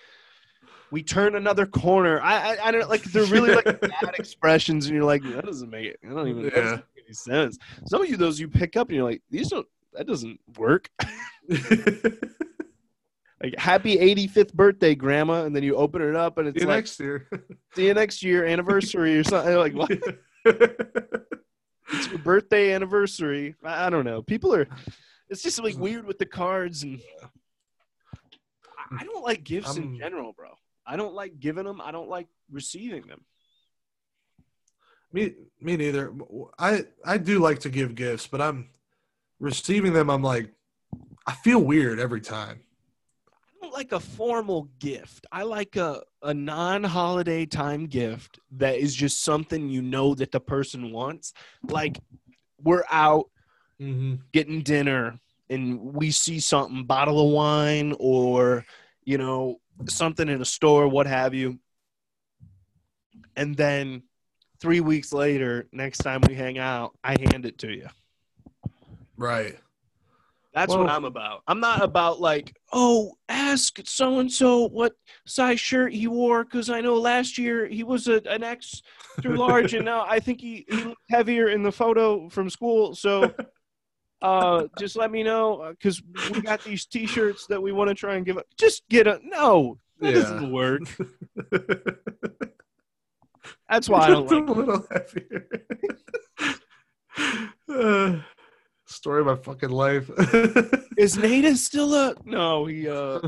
we 0.94 1.02
turn 1.02 1.34
another 1.34 1.66
corner. 1.66 2.20
I, 2.20 2.52
I, 2.54 2.68
I 2.68 2.70
don't 2.70 2.88
like. 2.88 3.02
They're 3.02 3.24
really 3.24 3.52
like 3.52 3.64
bad 3.80 4.14
expressions, 4.16 4.86
and 4.86 4.94
you're 4.94 5.04
like, 5.04 5.24
that 5.24 5.44
doesn't 5.44 5.68
make 5.68 5.86
it. 5.86 5.98
I 6.08 6.14
don't 6.14 6.28
even. 6.28 6.48
Doesn't 6.48 6.76
make 6.94 7.04
any 7.04 7.14
sense. 7.14 7.58
Some 7.84 8.00
of 8.00 8.08
you, 8.08 8.16
those 8.16 8.38
you 8.38 8.46
pick 8.46 8.76
up, 8.76 8.88
and 8.88 8.96
you're 8.96 9.04
like, 9.04 9.20
these 9.28 9.48
don't. 9.48 9.66
That 9.92 10.06
doesn't 10.06 10.40
work. 10.56 10.88
Like, 13.42 13.58
happy 13.58 13.96
85th 13.98 14.54
birthday, 14.54 14.94
Grandma, 14.94 15.44
and 15.44 15.54
then 15.54 15.62
you 15.62 15.76
open 15.76 16.00
it 16.00 16.16
up, 16.16 16.38
and 16.38 16.48
it's 16.48 16.58
See 16.58 16.66
like, 16.66 16.76
next 16.76 16.98
year. 16.98 17.28
see 17.74 17.88
you 17.88 17.92
next 17.92 18.22
year, 18.22 18.46
anniversary 18.46 19.18
or 19.18 19.24
something. 19.24 19.56
Like, 19.56 19.74
what? 19.74 19.90
It's 21.92 22.08
your 22.08 22.20
birthday 22.20 22.72
anniversary. 22.72 23.54
I 23.62 23.88
I 23.88 23.90
don't 23.90 24.06
know. 24.06 24.22
People 24.22 24.54
are. 24.54 24.66
It's 25.28 25.42
just 25.42 25.62
like 25.62 25.74
mm. 25.74 25.80
weird 25.80 26.06
with 26.06 26.18
the 26.18 26.24
cards, 26.24 26.84
and 26.84 27.02
I- 28.98 29.04
don't 29.04 29.24
like 29.24 29.44
gifts 29.44 29.76
in 29.76 29.82
I'm- 29.82 29.98
general, 29.98 30.32
bro. 30.32 30.48
I 30.86 30.96
don't 30.96 31.14
like 31.14 31.40
giving 31.40 31.64
them. 31.64 31.80
I 31.80 31.92
don't 31.92 32.08
like 32.08 32.28
receiving 32.50 33.02
them. 33.06 33.24
Me, 35.12 35.32
me 35.60 35.76
neither. 35.76 36.12
I 36.58 36.84
I 37.04 37.18
do 37.18 37.38
like 37.38 37.60
to 37.60 37.70
give 37.70 37.94
gifts, 37.94 38.26
but 38.26 38.40
I'm 38.40 38.70
receiving 39.38 39.92
them. 39.92 40.10
I'm 40.10 40.22
like, 40.22 40.52
I 41.26 41.32
feel 41.32 41.60
weird 41.60 42.00
every 42.00 42.20
time. 42.20 42.60
I 43.28 43.66
don't 43.66 43.72
like 43.72 43.92
a 43.92 44.00
formal 44.00 44.68
gift. 44.78 45.26
I 45.32 45.44
like 45.44 45.76
a, 45.76 46.02
a 46.22 46.34
non 46.34 46.84
holiday 46.84 47.46
time 47.46 47.86
gift 47.86 48.38
that 48.52 48.76
is 48.76 48.94
just 48.94 49.22
something 49.22 49.68
you 49.68 49.82
know 49.82 50.14
that 50.16 50.32
the 50.32 50.40
person 50.40 50.90
wants. 50.92 51.32
Like 51.68 51.98
we're 52.62 52.84
out 52.90 53.26
Mm-hmm. 53.80 54.14
getting 54.32 54.62
dinner 54.62 55.18
and 55.50 55.80
we 55.80 56.12
see 56.12 56.38
something, 56.38 56.84
bottle 56.84 57.26
of 57.26 57.32
wine 57.32 57.94
or, 57.98 58.64
you 59.04 59.18
know, 59.18 59.56
something 59.88 60.28
in 60.28 60.40
a 60.40 60.44
store, 60.44 60.88
what 60.88 61.06
have 61.06 61.34
you. 61.34 61.58
And 63.36 63.56
then 63.56 64.02
three 64.60 64.80
weeks 64.80 65.12
later, 65.12 65.66
next 65.72 65.98
time 65.98 66.20
we 66.28 66.34
hang 66.34 66.58
out, 66.58 66.96
I 67.02 67.16
hand 67.18 67.46
it 67.46 67.58
to 67.58 67.72
you. 67.72 67.88
Right. 69.16 69.58
That's 70.54 70.72
what 70.72 70.88
I'm 70.88 71.04
about. 71.04 71.42
I'm 71.48 71.58
not 71.58 71.82
about 71.82 72.20
like, 72.20 72.56
oh, 72.72 73.14
ask 73.28 73.80
so 73.84 74.20
and 74.20 74.30
so 74.30 74.68
what 74.68 74.92
size 75.26 75.58
shirt 75.58 75.92
he 75.92 76.06
wore 76.06 76.44
because 76.44 76.70
I 76.70 76.80
know 76.80 76.94
last 76.94 77.38
year 77.38 77.66
he 77.66 77.82
was 77.82 78.06
a, 78.06 78.22
an 78.28 78.44
X 78.44 78.80
through 79.20 79.36
large, 79.36 79.74
and 79.74 79.84
now 79.84 80.06
I 80.08 80.20
think 80.20 80.40
he, 80.40 80.64
he 80.68 80.76
looked 80.84 81.02
heavier 81.10 81.48
in 81.48 81.64
the 81.64 81.72
photo 81.72 82.28
from 82.28 82.48
school. 82.50 82.94
So, 82.94 83.34
uh, 84.24 84.66
just 84.78 84.96
let 84.96 85.10
me 85.10 85.22
know 85.22 85.68
because 85.70 86.02
we 86.32 86.40
got 86.40 86.62
these 86.64 86.86
T-shirts 86.86 87.46
that 87.48 87.62
we 87.62 87.72
want 87.72 87.88
to 87.88 87.94
try 87.94 88.14
and 88.16 88.24
give. 88.24 88.38
up. 88.38 88.46
Just 88.58 88.82
get 88.88 89.06
a 89.06 89.20
no. 89.22 89.78
That 90.00 90.14
Yeah. 90.14 90.20
doesn't 90.22 90.50
work. 90.52 90.80
That's 93.68 93.88
why 93.88 94.00
I 94.06 94.08
don't 94.08 94.30
like. 94.30 94.48
a 94.48 94.52
little 94.52 94.86
heavier. 94.90 95.46
Uh, 97.68 98.20
story 98.86 99.20
of 99.20 99.26
my 99.26 99.36
fucking 99.36 99.70
life. 99.70 100.10
Is 100.98 101.16
Nada 101.16 101.54
still 101.56 101.94
a 101.94 102.14
no? 102.24 102.66
He 102.66 102.88
uh 102.88 103.20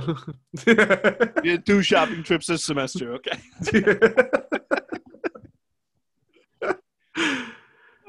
had 1.45 1.67
two 1.67 1.83
shopping 1.83 2.23
trips 2.23 2.47
this 2.47 2.65
semester. 2.65 3.15
Okay. 3.15 3.39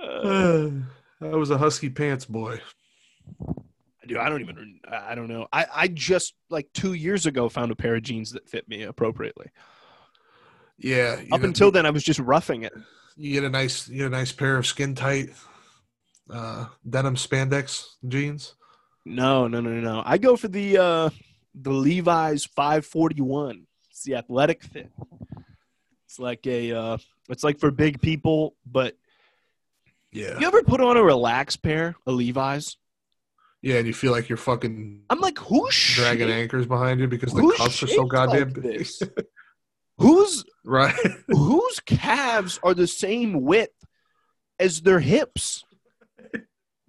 Uh, 0.02 0.70
I 1.22 1.36
was 1.36 1.50
a 1.50 1.58
husky 1.58 1.90
pants 1.90 2.26
boy. 2.26 2.60
Dude, 4.08 4.18
I 4.18 4.30
don't 4.30 4.40
even. 4.42 4.80
I 4.90 5.16
don't 5.16 5.28
know. 5.28 5.48
I 5.52 5.66
I 5.74 5.88
just 5.90 6.34
like 6.50 6.70
two 6.74 6.94
years 6.94 7.26
ago 7.26 7.50
found 7.50 7.72
a 7.72 7.76
pair 7.76 7.96
of 7.96 8.04
jeans 8.04 8.32
that 8.32 8.48
fit 8.50 8.68
me 8.70 8.84
appropriately. 8.84 9.48
Yeah. 10.78 11.20
Up 11.32 11.42
know, 11.42 11.48
until 11.48 11.72
then, 11.72 11.86
I 11.86 11.90
was 11.90 12.04
just 12.04 12.20
roughing 12.20 12.64
it. 12.64 12.74
you 13.18 13.34
get 13.34 13.44
a 13.44 13.50
nice, 13.50 13.90
you 13.90 13.98
get 13.98 14.08
a 14.08 14.10
nice 14.12 14.32
pair 14.32 14.58
of 14.58 14.66
skin 14.66 14.96
tight, 14.96 15.32
uh, 16.30 16.68
denim 16.90 17.16
spandex 17.16 17.86
jeans. 18.08 18.54
No, 19.06 19.48
no, 19.48 19.60
no, 19.60 19.72
no, 19.72 19.82
no. 19.82 20.04
I 20.06 20.18
go 20.18 20.36
for 20.38 20.48
the 20.48 20.78
uh 20.78 21.10
the 21.56 21.72
Levi's 21.72 22.46
541. 22.46 23.66
It's 23.90 24.04
the 24.04 24.16
athletic 24.16 24.64
fit. 24.64 24.92
It's 26.06 26.20
like 26.20 26.46
a 26.48 26.72
uh 26.72 26.98
it's 27.30 27.44
like 27.44 27.60
for 27.60 27.72
big 27.72 28.02
people, 28.02 28.56
but 28.66 28.96
Yeah. 30.14 30.40
you 30.40 30.48
ever 30.48 30.62
put 30.64 30.80
on 30.80 30.96
a 30.96 31.04
relaxed 31.04 31.62
pair 31.62 31.96
of 32.06 32.16
Levi's? 32.16 32.78
Yeah, 33.62 33.78
and 33.78 33.88
you 33.88 33.94
feel 33.94 34.12
like 34.12 34.30
you're 34.30 34.38
fucking 34.38 35.02
I'm 35.10 35.20
like, 35.20 35.38
who's 35.40 35.76
dragging 35.96 36.30
anchors 36.30 36.66
behind 36.68 37.00
you 37.00 37.08
because 37.08 37.34
the 37.34 37.54
cuffs 37.58 37.82
are 37.84 37.88
so 37.88 38.06
goddamn 38.06 38.50
like 38.50 38.62
big. 38.62 38.88
Who's 40.00 40.46
right. 40.64 40.94
whose 41.28 41.80
calves 41.80 42.60
are 42.62 42.76
the 42.76 42.86
same 42.86 43.42
width 43.42 43.74
as 44.60 44.82
their 44.82 45.00
hips? 45.00 45.64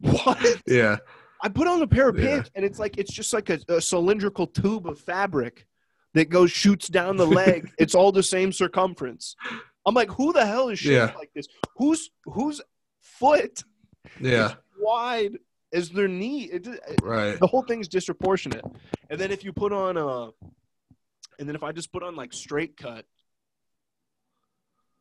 What? 0.00 0.62
yeah. 0.66 0.98
I 1.42 1.48
put 1.48 1.66
on 1.68 1.81
a 1.83 1.87
pair 1.87 2.09
of 2.09 2.18
Yeah. 2.18 2.26
pants, 2.37 2.50
and 2.54 2.64
it's 2.64 2.78
like 2.78 2.98
it's 2.98 3.12
just 3.12 3.33
like 3.33 3.48
a, 3.50 3.59
a 3.68 3.81
cylindrical 3.81 4.46
tube 4.46 4.87
of 4.87 4.98
fabric 5.00 5.66
that 6.14 6.28
goes 6.28 6.50
shoots 6.50 6.88
down 6.88 7.16
the 7.16 7.26
leg. 7.26 7.70
it's 7.78 7.94
all 7.94 8.12
the 8.12 8.22
same 8.22 8.52
circumference. 8.52 9.35
I'm 9.87 9.94
like, 9.94 10.11
who 10.11 10.33
the 10.33 10.44
hell 10.44 10.68
is 10.68 10.78
shaped 10.78 10.92
Yeah. 10.92 11.12
like 11.18 11.31
this? 11.35 11.46
Who's 11.76 12.11
whose 12.24 12.61
foot 13.00 13.62
Yeah. 14.20 14.50
is 14.50 14.57
wide 14.78 15.38
as 15.72 15.90
their 15.90 16.09
knee? 16.09 16.44
It, 16.44 16.66
it- 16.66 17.00
Right. 17.02 17.38
the 17.38 17.46
whole 17.46 17.62
thing's 17.62 17.88
disproportionate. 17.88 18.64
And 19.11 19.18
then 19.20 19.31
if 19.31 19.44
you 19.44 19.52
put 19.52 19.72
on 19.72 19.96
a, 19.96 20.31
and 21.38 21.48
then 21.48 21.54
if 21.54 21.62
I 21.62 21.72
just 21.72 21.92
put 21.92 22.02
on 22.02 22.16
like 22.16 22.33
straight 22.33 22.76
cut, 22.76 23.04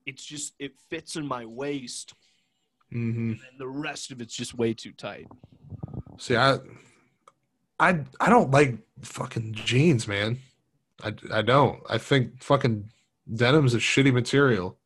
it's 0.06 0.24
just 0.24 0.54
it 0.60 0.74
fits 0.90 1.16
in 1.16 1.28
my 1.28 1.46
waist, 1.46 2.14
hmm 2.92 3.32
and 3.32 3.60
the 3.60 3.68
rest 3.68 4.12
of 4.12 4.22
it's 4.22 4.34
just 4.36 4.54
way 4.54 4.74
too 4.74 4.94
tight. 4.94 5.28
See, 6.18 6.36
I, 6.36 6.60
I, 7.80 8.00
I 8.20 8.30
don't 8.30 8.50
like 8.52 8.78
fucking 9.02 9.54
jeans, 9.54 10.08
man. 10.08 10.40
I, 11.04 11.14
I 11.32 11.42
don't. 11.42 11.82
I 11.90 11.98
think 11.98 12.42
fucking 12.42 12.90
denim's 13.32 13.74
a 13.74 13.78
shitty 13.80 14.14
material 14.14 14.78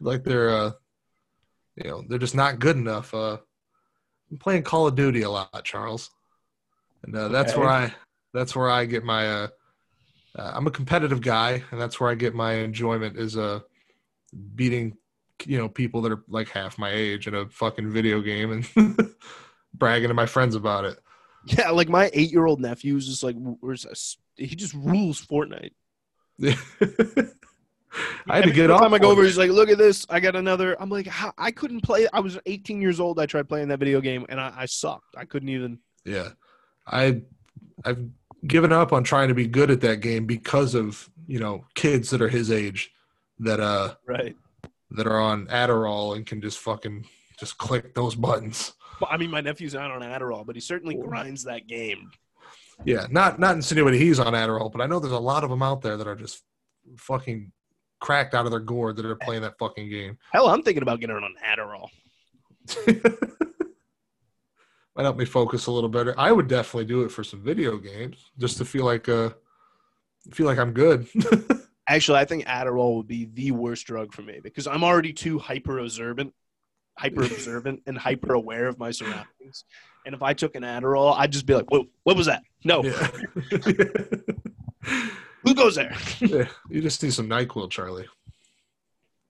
like 0.00 0.24
they're 0.24 0.50
uh 0.50 0.70
you 1.76 1.88
know, 1.88 2.02
they're 2.08 2.18
just 2.18 2.34
not 2.34 2.58
good 2.58 2.76
enough. 2.76 3.14
Uh 3.14 3.38
I'm 4.30 4.38
playing 4.38 4.62
Call 4.62 4.86
of 4.86 4.94
Duty 4.94 5.22
a 5.22 5.30
lot, 5.30 5.64
Charles. 5.64 6.10
And 7.04 7.16
uh, 7.16 7.28
that's 7.28 7.52
Okay. 7.52 7.60
where 7.60 7.68
I 7.70 7.94
that's 8.34 8.54
where 8.54 8.70
I 8.70 8.84
get 8.84 9.04
my 9.04 9.28
uh, 9.28 9.48
uh 10.38 10.52
I'm 10.54 10.66
a 10.66 10.70
competitive 10.70 11.20
guy 11.20 11.62
and 11.70 11.80
that's 11.80 11.98
where 12.00 12.10
I 12.10 12.14
get 12.14 12.34
my 12.34 12.54
enjoyment 12.54 13.16
is 13.18 13.36
uh 13.36 13.60
beating 14.54 14.96
you 15.44 15.58
know 15.58 15.68
people 15.68 16.02
that 16.02 16.12
are 16.12 16.22
like 16.28 16.48
half 16.48 16.78
my 16.78 16.90
age 16.90 17.26
in 17.26 17.34
a 17.34 17.48
fucking 17.48 17.90
video 17.90 18.20
game 18.20 18.52
and 18.52 18.68
bragging 19.74 20.08
to 20.08 20.14
my 20.14 20.26
friends 20.26 20.54
about 20.54 20.84
it. 20.84 20.98
Yeah, 21.46 21.70
like 21.70 21.88
my 21.88 22.10
eight-year-old 22.12 22.60
nephew 22.60 22.96
is 22.96 23.06
just 23.06 23.22
like. 23.22 23.36
He 24.36 24.54
just 24.54 24.74
rules 24.74 25.24
Fortnite. 25.24 25.72
I 26.42 28.36
had 28.36 28.44
to 28.44 28.50
Every 28.50 28.52
get 28.52 28.70
off. 28.70 28.80
time 28.80 28.94
I 28.94 28.98
go 28.98 29.10
over, 29.10 29.24
he's 29.24 29.36
like, 29.38 29.50
"Look 29.50 29.68
at 29.68 29.78
this! 29.78 30.06
I 30.08 30.20
got 30.20 30.36
another." 30.36 30.80
I'm 30.80 30.88
like, 30.90 31.08
"I 31.38 31.50
couldn't 31.50 31.80
play." 31.80 32.06
I 32.12 32.20
was 32.20 32.38
18 32.46 32.80
years 32.80 33.00
old. 33.00 33.18
I 33.18 33.26
tried 33.26 33.48
playing 33.48 33.68
that 33.68 33.78
video 33.80 34.00
game, 34.00 34.26
and 34.28 34.40
I, 34.40 34.52
I 34.58 34.66
sucked. 34.66 35.16
I 35.16 35.24
couldn't 35.24 35.48
even. 35.48 35.78
Yeah, 36.04 36.28
I 36.86 37.22
I've 37.84 38.06
given 38.46 38.72
up 38.72 38.92
on 38.92 39.02
trying 39.02 39.28
to 39.28 39.34
be 39.34 39.46
good 39.48 39.70
at 39.70 39.80
that 39.80 39.96
game 40.00 40.24
because 40.26 40.74
of 40.74 41.10
you 41.26 41.40
know 41.40 41.64
kids 41.74 42.10
that 42.10 42.22
are 42.22 42.28
his 42.28 42.50
age 42.50 42.92
that 43.40 43.58
uh 43.60 43.94
Right. 44.06 44.36
that 44.92 45.06
are 45.06 45.20
on 45.20 45.46
Adderall 45.46 46.14
and 46.16 46.24
can 46.24 46.40
just 46.40 46.58
fucking 46.58 47.06
just 47.38 47.58
click 47.58 47.94
those 47.94 48.14
buttons. 48.14 48.72
I 49.08 49.16
mean, 49.16 49.30
my 49.30 49.40
nephew's 49.40 49.74
not 49.74 49.90
on 49.90 50.02
Adderall, 50.02 50.44
but 50.46 50.56
he 50.56 50.60
certainly 50.60 50.94
grinds 50.94 51.44
that 51.44 51.66
game. 51.66 52.10
Yeah, 52.84 53.06
not 53.10 53.38
not 53.38 53.56
insinuating 53.56 54.00
he's 54.00 54.18
on 54.18 54.32
Adderall, 54.32 54.72
but 54.72 54.80
I 54.80 54.86
know 54.86 54.98
there's 54.98 55.12
a 55.12 55.18
lot 55.18 55.44
of 55.44 55.50
them 55.50 55.62
out 55.62 55.82
there 55.82 55.96
that 55.96 56.06
are 56.06 56.16
just 56.16 56.42
fucking 56.96 57.52
cracked 58.00 58.34
out 58.34 58.46
of 58.46 58.50
their 58.50 58.60
gourd 58.60 58.96
that 58.96 59.04
are 59.04 59.16
playing 59.16 59.42
that 59.42 59.58
fucking 59.58 59.90
game. 59.90 60.18
Hell, 60.32 60.48
I'm 60.48 60.62
thinking 60.62 60.82
about 60.82 61.00
getting 61.00 61.16
on 61.16 61.34
Adderall. 61.44 61.88
Might 64.96 65.04
help 65.04 65.18
me 65.18 65.24
focus 65.24 65.66
a 65.66 65.70
little 65.70 65.88
better. 65.88 66.18
I 66.18 66.32
would 66.32 66.48
definitely 66.48 66.86
do 66.86 67.02
it 67.02 67.10
for 67.10 67.22
some 67.22 67.42
video 67.42 67.76
games 67.76 68.30
just 68.38 68.58
to 68.58 68.64
feel 68.64 68.84
like 68.84 69.08
uh 69.08 69.30
feel 70.32 70.46
like 70.46 70.58
I'm 70.58 70.72
good. 70.72 71.06
Actually, 71.88 72.18
I 72.18 72.24
think 72.24 72.44
Adderall 72.46 72.96
would 72.96 73.08
be 73.08 73.26
the 73.32 73.50
worst 73.50 73.86
drug 73.86 74.12
for 74.12 74.22
me 74.22 74.40
because 74.42 74.66
I'm 74.66 74.84
already 74.84 75.12
too 75.12 75.38
hyper 75.38 75.78
observant, 75.78 76.32
hyper 76.98 77.22
observant, 77.24 77.82
and 77.86 77.96
hyper 77.96 78.34
aware 78.34 78.66
of 78.66 78.78
my 78.78 78.90
surroundings. 78.90 79.64
And 80.06 80.14
if 80.14 80.22
I 80.22 80.32
took 80.32 80.54
an 80.54 80.62
Adderall, 80.62 81.14
I'd 81.16 81.32
just 81.32 81.46
be 81.46 81.54
like, 81.54 81.70
"Whoa, 81.70 81.86
what 82.04 82.16
was 82.16 82.26
that? 82.26 82.42
No, 82.64 82.82
yeah. 82.84 83.08
who 85.44 85.54
goes 85.54 85.74
there?" 85.76 85.94
yeah. 86.20 86.46
You 86.68 86.80
just 86.80 87.02
need 87.02 87.12
some 87.12 87.28
NyQuil, 87.28 87.70
Charlie. 87.70 88.06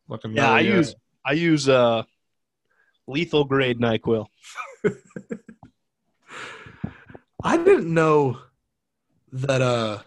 Fucking 0.09 0.35
Yeah, 0.35 0.51
I 0.51 0.61
use. 0.61 0.94
I 1.25 1.33
use 1.33 1.68
uh 1.68 2.03
lethal 3.07 3.44
grade 3.44 3.79
Nyquil. 3.79 4.27
I 7.42 7.57
didn't 7.57 7.92
know 7.92 8.38
that 9.33 9.62
uh 9.62 9.99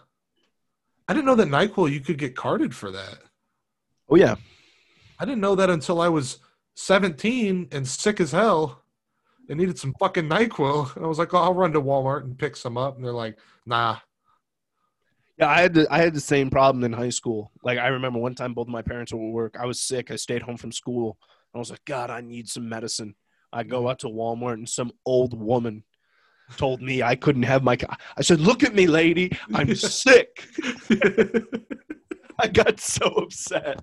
I 1.07 1.13
didn't 1.13 1.25
know 1.25 1.35
that 1.35 1.47
NyQuil 1.47 1.91
you 1.91 1.99
could 1.99 2.17
get 2.17 2.35
carded 2.35 2.75
for 2.75 2.91
that. 2.91 3.19
Oh 4.09 4.15
yeah, 4.15 4.35
I 5.19 5.25
didn't 5.25 5.41
know 5.41 5.55
that 5.55 5.69
until 5.69 6.01
I 6.01 6.09
was 6.09 6.39
17 6.75 7.69
and 7.71 7.87
sick 7.87 8.19
as 8.19 8.31
hell 8.31 8.83
and 9.49 9.59
needed 9.59 9.77
some 9.77 9.93
fucking 9.99 10.29
NyQuil. 10.29 10.95
And 10.95 11.05
I 11.05 11.07
was 11.07 11.19
like, 11.19 11.33
oh, 11.33 11.37
I'll 11.37 11.53
run 11.53 11.73
to 11.73 11.81
Walmart 11.81 12.23
and 12.23 12.37
pick 12.37 12.55
some 12.55 12.77
up. 12.77 12.95
And 12.95 13.05
they're 13.05 13.11
like, 13.11 13.37
nah. 13.65 13.97
yeah. 15.37 15.49
I 15.49 15.61
had 15.61 15.73
the, 15.73 15.87
I 15.91 15.99
had 15.99 16.13
the 16.13 16.21
same 16.21 16.49
problem 16.49 16.83
in 16.83 16.93
high 16.93 17.09
school. 17.09 17.51
Like 17.63 17.77
I 17.77 17.87
remember 17.87 18.19
one 18.19 18.35
time, 18.35 18.53
both 18.53 18.67
my 18.67 18.81
parents 18.81 19.13
were 19.13 19.19
at 19.19 19.33
work. 19.33 19.57
I 19.59 19.65
was 19.65 19.81
sick. 19.81 20.11
I 20.11 20.15
stayed 20.15 20.41
home 20.41 20.57
from 20.57 20.71
school. 20.71 21.17
I 21.53 21.59
was 21.59 21.69
like, 21.69 21.85
God, 21.85 22.09
I 22.09 22.21
need 22.21 22.49
some 22.49 22.67
medicine. 22.67 23.15
I 23.51 23.63
go 23.63 23.87
out 23.87 23.99
to 23.99 24.07
Walmart 24.07 24.53
and 24.53 24.67
some 24.67 24.91
old 25.05 25.39
woman 25.39 25.83
told 26.57 26.81
me 26.81 27.03
I 27.03 27.15
couldn't 27.15 27.43
have 27.43 27.63
my. 27.63 27.77
I 28.17 28.21
said, 28.21 28.39
Look 28.39 28.63
at 28.63 28.73
me, 28.73 28.87
lady. 28.87 29.31
I'm 29.53 29.75
sick. 29.75 30.47
I 32.39 32.47
got 32.47 32.79
so 32.79 33.07
upset. 33.07 33.79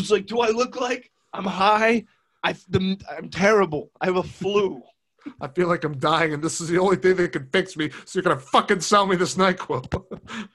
Was 0.00 0.10
like, 0.10 0.26
Do 0.26 0.40
I 0.40 0.50
look 0.50 0.80
like 0.80 1.10
I'm 1.32 1.44
high? 1.44 2.04
I, 2.42 2.56
I'm 2.74 3.28
terrible. 3.30 3.90
I 4.00 4.06
have 4.06 4.16
a 4.16 4.22
flu. 4.22 4.82
I 5.40 5.48
feel 5.48 5.68
like 5.68 5.84
I'm 5.84 5.98
dying 5.98 6.32
and 6.32 6.42
this 6.42 6.60
is 6.60 6.68
the 6.68 6.78
only 6.78 6.96
thing 6.96 7.16
that 7.16 7.32
can 7.32 7.48
fix 7.52 7.76
me. 7.76 7.90
So 8.06 8.20
you're 8.20 8.34
to 8.34 8.40
fucking 8.40 8.80
sell 8.80 9.06
me 9.06 9.16
this 9.16 9.36
NyQuil. 9.36 10.18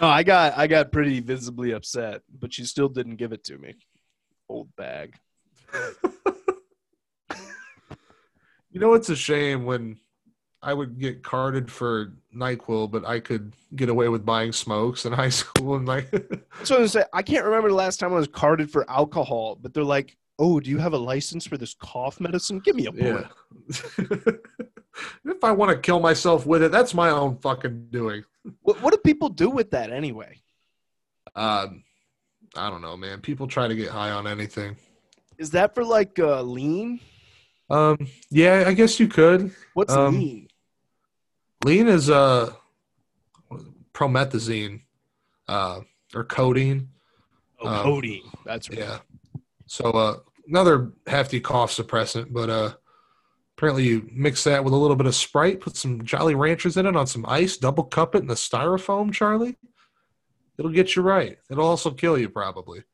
Oh, 0.00 0.08
I 0.08 0.24
got 0.24 0.58
I 0.58 0.66
got 0.66 0.90
pretty 0.90 1.20
visibly 1.20 1.70
upset, 1.70 2.22
but 2.40 2.52
she 2.52 2.64
still 2.64 2.88
didn't 2.88 3.16
give 3.16 3.32
it 3.32 3.44
to 3.44 3.56
me. 3.56 3.74
Old 4.48 4.74
bag. 4.76 5.14
you 8.70 8.80
know, 8.80 8.94
it's 8.94 9.08
a 9.08 9.16
shame 9.16 9.64
when 9.64 9.98
I 10.62 10.74
would 10.74 10.98
get 10.98 11.22
carded 11.22 11.70
for 11.70 12.12
NyQuil, 12.34 12.90
but 12.90 13.04
I 13.04 13.20
could 13.20 13.52
get 13.74 13.88
away 13.88 14.08
with 14.08 14.24
buying 14.24 14.52
smokes 14.52 15.04
in 15.04 15.12
high 15.22 15.28
school. 15.28 15.76
And 15.76 15.86
like, 15.86 16.10
what 16.12 16.70
I 16.70 16.86
say. 16.86 17.04
I 17.12 17.22
can't 17.22 17.44
remember 17.44 17.68
the 17.68 17.74
last 17.74 18.00
time 18.00 18.12
I 18.12 18.16
was 18.16 18.28
carded 18.28 18.70
for 18.70 18.88
alcohol, 18.90 19.56
but 19.60 19.74
they're 19.74 19.84
like, 19.84 20.16
"Oh, 20.38 20.60
do 20.60 20.70
you 20.70 20.78
have 20.78 20.92
a 20.92 20.98
license 20.98 21.46
for 21.46 21.56
this 21.56 21.74
cough 21.74 22.20
medicine? 22.20 22.60
Give 22.60 22.74
me 22.76 22.86
a 22.86 22.92
break." 22.92 23.26
yeah. 23.68 24.06
if 25.24 25.44
I 25.44 25.52
want 25.52 25.70
to 25.72 25.78
kill 25.78 26.00
myself 26.00 26.46
with 26.46 26.62
it, 26.62 26.72
that's 26.72 26.94
my 26.94 27.10
own 27.10 27.36
fucking 27.38 27.88
doing. 27.90 28.24
What, 28.62 28.80
what 28.82 28.92
do 28.92 28.98
people 28.98 29.28
do 29.28 29.50
with 29.50 29.70
that 29.72 29.90
anyway? 29.90 30.40
Um, 31.34 31.84
I 32.56 32.70
don't 32.70 32.80
know, 32.82 32.96
man. 32.96 33.20
People 33.20 33.46
try 33.46 33.68
to 33.68 33.74
get 33.74 33.90
high 33.90 34.10
on 34.10 34.26
anything. 34.26 34.76
Is 35.38 35.50
that 35.50 35.74
for 35.74 35.84
like 35.84 36.18
uh, 36.18 36.42
lean? 36.42 37.00
Um, 37.68 37.98
yeah, 38.30 38.64
I 38.66 38.72
guess 38.72 38.98
you 38.98 39.08
could. 39.08 39.54
What's 39.74 39.92
Um, 39.92 40.18
lean? 40.18 40.45
Lean 41.66 41.88
is 41.88 42.08
uh 42.08 42.52
promethazine, 43.92 44.82
uh, 45.48 45.80
or 46.14 46.22
codeine. 46.22 46.90
Oh, 47.60 47.66
um, 47.66 47.82
codeine. 47.82 48.30
That's 48.44 48.70
right. 48.70 48.78
Yeah. 48.78 48.98
So 49.66 49.90
uh, 49.90 50.18
another 50.46 50.92
hefty 51.08 51.40
cough 51.40 51.72
suppressant, 51.72 52.32
but 52.32 52.50
uh, 52.50 52.74
apparently 53.56 53.82
you 53.82 54.08
mix 54.12 54.44
that 54.44 54.62
with 54.62 54.74
a 54.74 54.76
little 54.76 54.94
bit 54.94 55.08
of 55.08 55.16
Sprite, 55.16 55.60
put 55.60 55.76
some 55.76 56.04
Jolly 56.04 56.36
Ranchers 56.36 56.76
in 56.76 56.86
it 56.86 56.94
on 56.94 57.08
some 57.08 57.26
ice, 57.26 57.56
double 57.56 57.82
cup 57.82 58.14
it 58.14 58.18
in 58.18 58.28
the 58.28 58.34
styrofoam, 58.34 59.12
Charlie. 59.12 59.56
It'll 60.58 60.70
get 60.70 60.94
you 60.94 61.02
right. 61.02 61.36
It'll 61.50 61.66
also 61.66 61.90
kill 61.90 62.16
you 62.16 62.28
probably. 62.28 62.84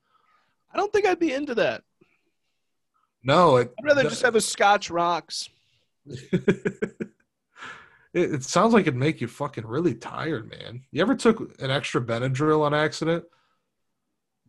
I 0.73 0.79
don't 0.79 0.91
think 0.91 1.05
I'd 1.05 1.19
be 1.19 1.35
into 1.35 1.55
that. 1.57 1.83
No, 3.23 3.57
it 3.57 3.75
I'd 3.79 3.85
rather 3.85 4.05
just 4.05 4.23
have 4.23 4.35
a 4.35 4.41
Scotch 4.41 4.89
rocks. 4.89 5.51
it, 8.15 8.35
it 8.35 8.45
sounds 8.45 8.73
like 8.73 8.83
it'd 8.83 8.97
make 8.97 9.21
you 9.21 9.29
fucking 9.29 9.67
really 9.67 9.95
tired, 9.95 10.51
man. 10.51 10.83
You 10.91 11.03
ever 11.03 11.15
took 11.15 11.61
an 11.61 11.71
extra 11.71 12.01
Benadryl 12.01 12.63
on 12.63 12.75
accident? 12.75 13.25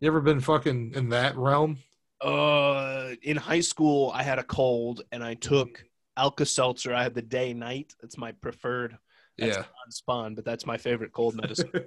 You 0.00 0.08
ever 0.08 0.20
been 0.20 0.40
fucking 0.40 0.92
in 0.94 1.08
that 1.10 1.36
realm? 1.36 1.78
Uh, 2.20 3.10
in 3.22 3.36
high 3.36 3.60
school, 3.60 4.10
I 4.14 4.22
had 4.22 4.38
a 4.38 4.44
cold 4.44 5.02
and 5.12 5.22
I 5.22 5.34
took 5.34 5.84
Alka 6.16 6.46
Seltzer. 6.46 6.94
I 6.94 7.02
had 7.02 7.14
the 7.14 7.22
day 7.22 7.52
night. 7.54 7.94
That's 8.00 8.18
my 8.18 8.32
preferred. 8.32 8.96
That's 9.38 9.56
Yeah. 9.56 9.62
on 9.62 9.90
spawn, 9.90 10.34
but 10.34 10.44
that's 10.44 10.66
my 10.66 10.76
favorite 10.78 11.12
cold 11.12 11.34
medicine. 11.34 11.70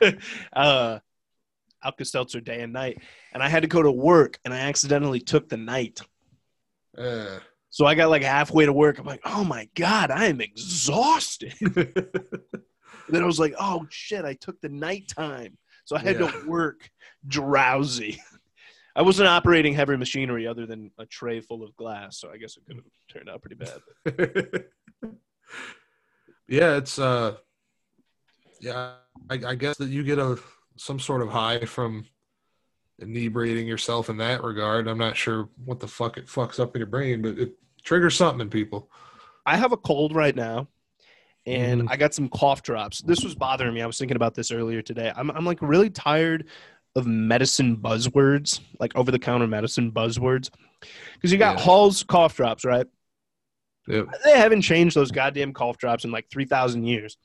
uh, 0.52 0.98
Alka 1.84 2.04
Seltzer 2.04 2.40
day 2.40 2.62
and 2.62 2.72
night, 2.72 2.98
and 3.32 3.42
I 3.42 3.48
had 3.48 3.62
to 3.62 3.68
go 3.68 3.82
to 3.82 3.90
work, 3.90 4.38
and 4.44 4.54
I 4.54 4.60
accidentally 4.60 5.20
took 5.20 5.48
the 5.48 5.56
night. 5.56 6.00
Uh, 6.96 7.38
So 7.72 7.86
I 7.86 7.94
got 7.94 8.10
like 8.10 8.22
halfway 8.22 8.66
to 8.66 8.72
work. 8.72 8.98
I'm 8.98 9.06
like, 9.06 9.22
oh 9.24 9.44
my 9.44 9.66
god, 9.74 10.10
I 10.10 10.26
am 10.26 10.42
exhausted. 10.42 11.54
then 13.08 13.22
I 13.22 13.24
was 13.24 13.40
like, 13.40 13.54
oh 13.58 13.86
shit, 13.88 14.26
I 14.26 14.34
took 14.34 14.60
the 14.60 14.68
nighttime, 14.68 15.56
so 15.86 15.96
I 15.96 16.00
had 16.00 16.20
Yeah. 16.20 16.30
to 16.30 16.46
work 16.46 16.90
drowsy. 17.26 18.20
I 18.94 19.00
wasn't 19.00 19.30
operating 19.30 19.72
heavy 19.72 19.96
machinery 19.96 20.46
other 20.46 20.66
than 20.66 20.90
a 20.98 21.06
tray 21.06 21.40
full 21.40 21.62
of 21.64 21.74
glass, 21.76 22.18
so 22.18 22.30
I 22.30 22.36
guess 22.36 22.58
it 22.58 22.64
could 22.66 22.76
have 22.76 22.84
turned 23.10 23.30
out 23.30 23.40
pretty 23.40 23.56
bad. 23.56 24.64
yeah, 26.46 26.76
it's 26.76 26.98
uh, 26.98 27.36
yeah. 28.60 28.96
I, 29.30 29.40
I 29.46 29.54
guess 29.54 29.78
that 29.78 29.88
you 29.88 30.02
get 30.02 30.18
a 30.18 30.38
some 30.76 31.00
sort 31.00 31.22
of 31.22 31.30
high 31.30 31.64
from 31.64 32.04
inebriating 32.98 33.66
yourself 33.66 34.08
in 34.08 34.16
that 34.18 34.42
regard. 34.44 34.86
I'm 34.88 34.98
not 34.98 35.16
sure 35.16 35.48
what 35.64 35.80
the 35.80 35.88
fuck 35.88 36.18
it 36.18 36.26
fucks 36.26 36.60
up 36.60 36.74
in 36.74 36.80
your 36.80 36.86
brain, 36.86 37.22
but 37.22 37.38
it 37.38 37.54
triggers 37.82 38.16
something 38.16 38.40
in 38.40 38.50
people. 38.50 38.90
I 39.44 39.56
have 39.56 39.72
a 39.72 39.76
cold 39.76 40.14
right 40.14 40.36
now, 40.36 40.68
and 41.46 41.82
Mhm. 41.82 41.86
I 41.90 41.96
got 41.96 42.14
some 42.14 42.28
cough 42.28 42.62
drops. 42.62 43.00
This 43.02 43.24
was 43.24 43.34
bothering 43.34 43.74
me. 43.74 43.82
I 43.82 43.86
was 43.86 43.98
thinking 43.98 44.16
about 44.16 44.34
this 44.34 44.52
earlier 44.52 44.82
today. 44.82 45.12
I'm 45.16 45.30
I'm 45.30 45.44
like 45.44 45.60
really 45.62 45.90
tired 45.90 46.48
of 46.94 47.06
medicine 47.06 47.76
buzzwords, 47.78 48.60
like 48.78 48.94
over 48.94 49.10
the 49.10 49.18
counter 49.18 49.46
medicine 49.46 49.90
buzzwords, 49.90 50.50
because 51.14 51.32
you 51.32 51.38
got 51.38 51.56
Yeah. 51.58 51.64
Halls 51.64 52.02
cough 52.04 52.36
drops, 52.36 52.64
right? 52.64 52.86
Yep. 53.88 54.06
They 54.24 54.38
haven't 54.38 54.62
changed 54.62 54.94
those 54.94 55.10
goddamn 55.10 55.54
cough 55.54 55.78
drops 55.78 56.04
in 56.04 56.12
like 56.12 56.30
three 56.30 56.44
thousand 56.44 56.84
years, 56.84 57.16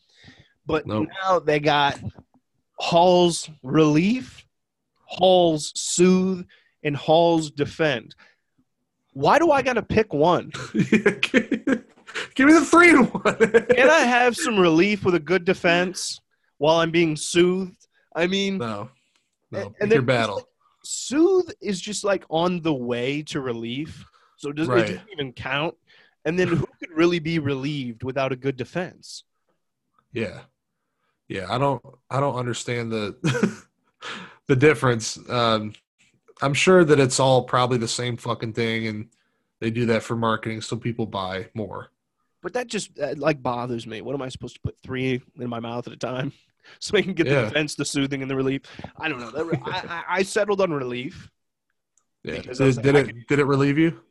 but 0.66 0.88
Nope. 0.88 1.10
now 1.22 1.38
they 1.40 1.60
got 1.60 2.00
Halls 2.80 3.50
relief, 3.62 4.47
Halls 5.08 5.72
soothe, 5.76 6.46
and 6.84 6.96
Halls 6.96 7.50
defend. 7.52 8.14
Why 9.14 9.40
do 9.40 9.52
I 9.52 9.62
got 9.62 9.74
to 9.74 9.82
pick 9.84 10.14
one? 10.14 10.52
Give 10.74 12.48
me 12.48 12.54
the 12.54 12.66
three 12.70 12.90
and 12.90 13.12
one. 13.14 13.36
Can 13.36 13.90
I 13.90 14.00
have 14.00 14.36
some 14.36 14.60
relief 14.60 15.04
with 15.04 15.16
a 15.16 15.20
good 15.20 15.44
defense 15.46 16.20
while 16.58 16.78
I'm 16.80 16.92
being 16.92 17.16
soothed? 17.16 17.88
I 18.16 18.28
mean, 18.28 18.58
no, 18.58 18.90
no. 19.52 19.60
And- 19.60 19.76
and 19.82 19.92
your 19.92 20.02
battle. 20.02 20.48
soothe 20.84 21.50
is 21.62 21.80
just 21.82 22.04
like 22.04 22.26
on 22.30 22.62
the 22.62 22.74
way 22.74 23.22
to 23.24 23.40
relief, 23.42 24.06
so 24.38 24.50
it 24.50 24.56
doesn't, 24.56 24.74
Right. 24.74 24.84
it 24.90 24.94
doesn't 24.94 25.10
even 25.12 25.34
count. 25.34 25.76
And 26.26 26.38
then 26.38 26.48
who 26.50 26.68
could 26.80 26.92
really 26.96 27.20
be 27.20 27.40
relieved 27.40 28.04
without 28.04 28.32
a 28.32 28.36
good 28.36 28.58
defense? 28.58 29.24
Yeah, 30.14 30.42
yeah. 31.28 31.46
I 31.50 31.58
don't. 31.58 31.82
I 32.10 32.20
don't 32.20 32.36
understand 32.36 32.92
the 32.92 33.16
the 34.48 34.56
difference. 34.56 35.18
Um, 35.30 35.74
I'm 36.42 36.54
sure 36.54 36.84
that 36.84 37.00
it's 37.00 37.20
all 37.20 37.44
probably 37.44 37.78
the 37.78 37.88
same 37.88 38.18
fucking 38.18 38.54
thing, 38.54 38.88
and 38.88 39.10
they 39.60 39.72
do 39.72 39.86
that 39.88 40.04
for 40.04 40.16
marketing 40.16 40.62
so 40.62 40.76
people 40.78 41.06
buy 41.06 41.48
more. 41.54 41.90
But 42.42 42.54
that 42.54 42.68
just 42.68 42.96
that, 42.96 43.18
like 43.18 43.42
bothers 43.42 43.88
me. 43.88 44.02
What 44.02 44.14
am 44.14 44.22
I 44.22 44.30
supposed 44.30 44.56
to 44.56 44.62
put 44.62 44.78
three 44.82 45.22
in 45.40 45.50
my 45.50 45.60
mouth 45.60 45.88
at 45.88 45.94
a 45.94 45.98
time 45.98 46.32
so 46.80 46.98
I 46.98 47.02
can 47.02 47.14
get 47.14 47.26
the 47.26 47.32
Yeah. 47.34 47.42
defense, 47.46 47.76
the 47.76 47.86
soothing, 47.86 48.22
and 48.22 48.30
the 48.30 48.36
relief? 48.36 48.62
I 49.00 49.10
don't 49.10 49.20
know. 49.20 49.32
That- 49.32 49.86
I, 49.90 50.04
I, 50.08 50.24
settled 50.24 50.62
on 50.62 50.72
relief. 50.72 51.30
Yeah. 52.24 52.36
Because 52.38 52.62
I 52.62 52.66
was 52.66 52.78
Did, 52.78 52.94
like, 52.94 53.06
did 53.08 53.18
it? 53.18 53.28
Did 53.28 53.40
it 53.40 53.46
relieve 53.46 53.78
you? 53.78 54.02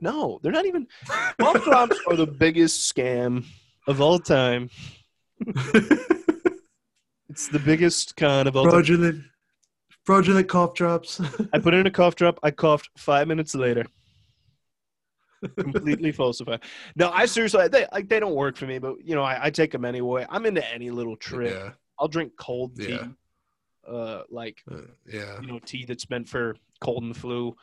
No, 0.00 0.38
they're 0.42 0.52
not 0.52 0.66
even. 0.66 0.86
Cough 1.38 1.64
drops 1.64 1.98
are 2.06 2.16
the 2.16 2.26
biggest 2.26 2.94
scam 2.94 3.44
of 3.86 4.00
all 4.00 4.18
time. 4.18 4.70
It's 7.36 7.48
the 7.48 7.58
biggest 7.58 8.16
con 8.16 8.46
of 8.46 8.56
all 8.56 8.64
time. 8.64 8.72
fraudulent, 8.72 9.22
fraudulent 10.06 10.48
cough 10.48 10.72
drops. 10.72 11.20
I 11.52 11.58
put 11.58 11.74
in 11.74 11.86
a 11.86 11.90
cough 11.90 12.14
drop. 12.14 12.38
I 12.42 12.50
coughed 12.50 12.88
five 12.96 13.28
minutes 13.28 13.54
later. 13.54 13.84
Completely 15.58 16.12
falsified. 16.20 16.62
No, 16.96 17.10
I 17.10 17.26
seriously 17.26 17.68
they 17.68 17.86
like 17.92 18.08
they 18.08 18.20
don't 18.20 18.34
work 18.34 18.56
for 18.56 18.66
me, 18.66 18.78
but 18.78 18.94
you 19.04 19.14
know 19.14 19.22
I, 19.22 19.44
I 19.44 19.50
take 19.50 19.70
them 19.70 19.84
anyway. 19.84 20.24
I'm 20.30 20.46
into 20.46 20.66
any 20.72 20.90
little 20.90 21.14
trick. 21.14 21.52
yeah, 21.52 21.72
I'll 21.98 22.08
drink 22.08 22.32
cold 22.38 22.74
tea, 22.74 22.92
Yeah. 22.98 23.06
uh, 23.86 24.22
like 24.30 24.62
uh, 24.72 24.76
yeah. 25.06 25.38
you 25.42 25.46
know 25.46 25.58
tea 25.58 25.84
that's 25.84 26.08
meant 26.08 26.30
for 26.30 26.56
cold 26.80 27.02
and 27.02 27.14
flu. 27.14 27.54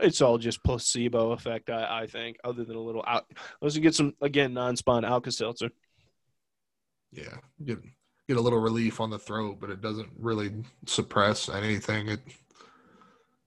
It's 0.00 0.20
all 0.20 0.36
just 0.36 0.62
placebo 0.64 1.32
effect, 1.32 1.70
I, 1.70 2.02
I 2.02 2.06
think. 2.08 2.36
Other 2.44 2.62
than 2.62 2.76
a 2.76 2.80
little 2.80 3.04
out, 3.06 3.24
let's 3.62 3.78
get 3.78 3.94
some 3.94 4.12
again 4.20 4.52
non-spawn 4.52 5.06
Alka 5.06 5.32
Seltzer. 5.32 5.70
yeah 7.10 7.38
get 7.64 7.78
get 8.28 8.36
a 8.36 8.40
little 8.40 8.60
relief 8.60 9.00
on 9.00 9.10
the 9.10 9.18
throat 9.18 9.58
but 9.60 9.70
it 9.70 9.80
doesn't 9.80 10.08
really 10.18 10.52
suppress 10.86 11.48
anything 11.48 12.08
it 12.08 12.20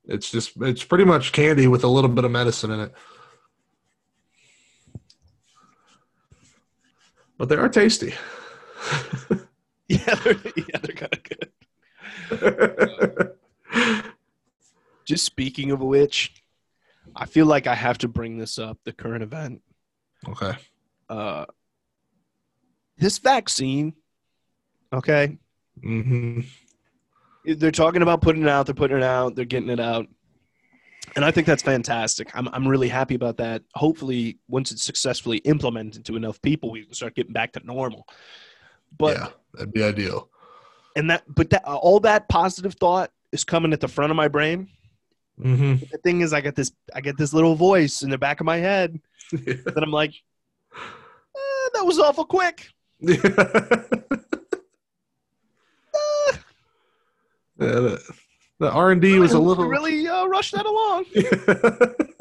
it's 0.05 0.31
just 0.31 0.51
it's 0.61 0.83
pretty 0.83 1.05
much 1.05 1.31
candy 1.31 1.67
with 1.67 1.83
a 1.83 1.87
little 1.87 2.09
bit 2.09 2.23
of 2.23 2.31
medicine 2.31 2.71
in 2.71 2.79
it 2.79 2.93
but 7.37 7.49
they 7.49 7.55
are 7.55 7.69
tasty 7.69 8.13
Yeah, 9.87 10.15
they're, 10.15 10.35
yeah, 10.55 10.79
they're 10.81 10.95
kind 10.95 11.13
of 11.13 11.23
good. 12.29 13.33
Just 15.05 15.23
speaking 15.23 15.71
of 15.71 15.79
which, 15.79 16.43
I 17.15 17.25
feel 17.25 17.45
like 17.45 17.67
I 17.67 17.75
have 17.75 17.97
to 17.99 18.09
bring 18.09 18.37
this 18.37 18.59
up. 18.59 18.77
The 18.83 18.91
current 18.91 19.23
event. 19.23 19.61
okay 20.27 20.57
uh, 21.09 21.45
this 22.97 23.19
vaccine, 23.19 23.93
okay, 24.93 25.37
hmm 25.81 26.41
they're 27.45 27.71
talking 27.71 28.01
about 28.01 28.21
putting 28.21 28.41
it 28.41 28.49
out. 28.49 28.65
They're 28.65 28.75
putting 28.75 28.97
it 28.97 29.03
out. 29.03 29.35
They're 29.35 29.45
getting 29.45 29.69
it 29.69 29.79
out, 29.79 30.07
and 31.15 31.23
I 31.23 31.31
think 31.31 31.47
that's 31.47 31.63
fantastic. 31.63 32.29
I'm 32.35 32.47
I'm 32.49 32.67
really 32.67 32.89
happy 32.89 33.15
about 33.15 33.37
that. 33.37 33.63
Hopefully, 33.75 34.37
once 34.47 34.71
it's 34.71 34.83
successfully 34.83 35.37
implemented 35.39 36.03
to 36.05 36.15
enough 36.15 36.41
people, 36.41 36.71
we 36.71 36.83
can 36.83 36.93
start 36.93 37.15
getting 37.15 37.33
back 37.33 37.53
to 37.53 37.65
normal. 37.65 38.05
But 38.97 39.17
yeah 39.17 39.27
that'd 39.53 39.73
be 39.73 39.83
ideal 39.83 40.29
and 40.97 41.09
that 41.11 41.23
but 41.33 41.49
that 41.51 41.63
all 41.63 41.99
that 42.01 42.27
positive 42.27 42.73
thought 42.73 43.11
is 43.31 43.43
coming 43.43 43.71
at 43.71 43.79
the 43.79 43.87
front 43.87 44.11
of 44.11 44.17
my 44.17 44.27
brain. 44.27 44.67
hmm 45.39 45.75
the 45.91 45.99
thing 46.03 46.21
is, 46.21 46.33
I 46.33 46.41
get 46.41 46.55
this 46.55 46.71
I 46.93 47.01
get 47.01 47.17
this 47.17 47.33
little 47.33 47.55
voice 47.55 48.01
in 48.01 48.09
the 48.09 48.17
back 48.17 48.39
of 48.39 48.45
my 48.45 48.57
head 48.57 48.99
that 49.31 49.81
I'm 49.81 49.91
like, 49.91 50.13
"Eh, 50.73 51.69
that 51.75 51.85
was 51.85 51.99
awful 51.99 52.25
quick 52.25 52.69
Yeah, 52.99 53.11
the, 57.57 58.01
the 58.59 58.71
R&D 58.71 59.19
was 59.19 59.33
a 59.33 59.39
little 59.39 59.67
really 59.67 60.07
uh, 60.07 60.25
rushed 60.25 60.53
that 60.53 60.65
along. 60.65 61.05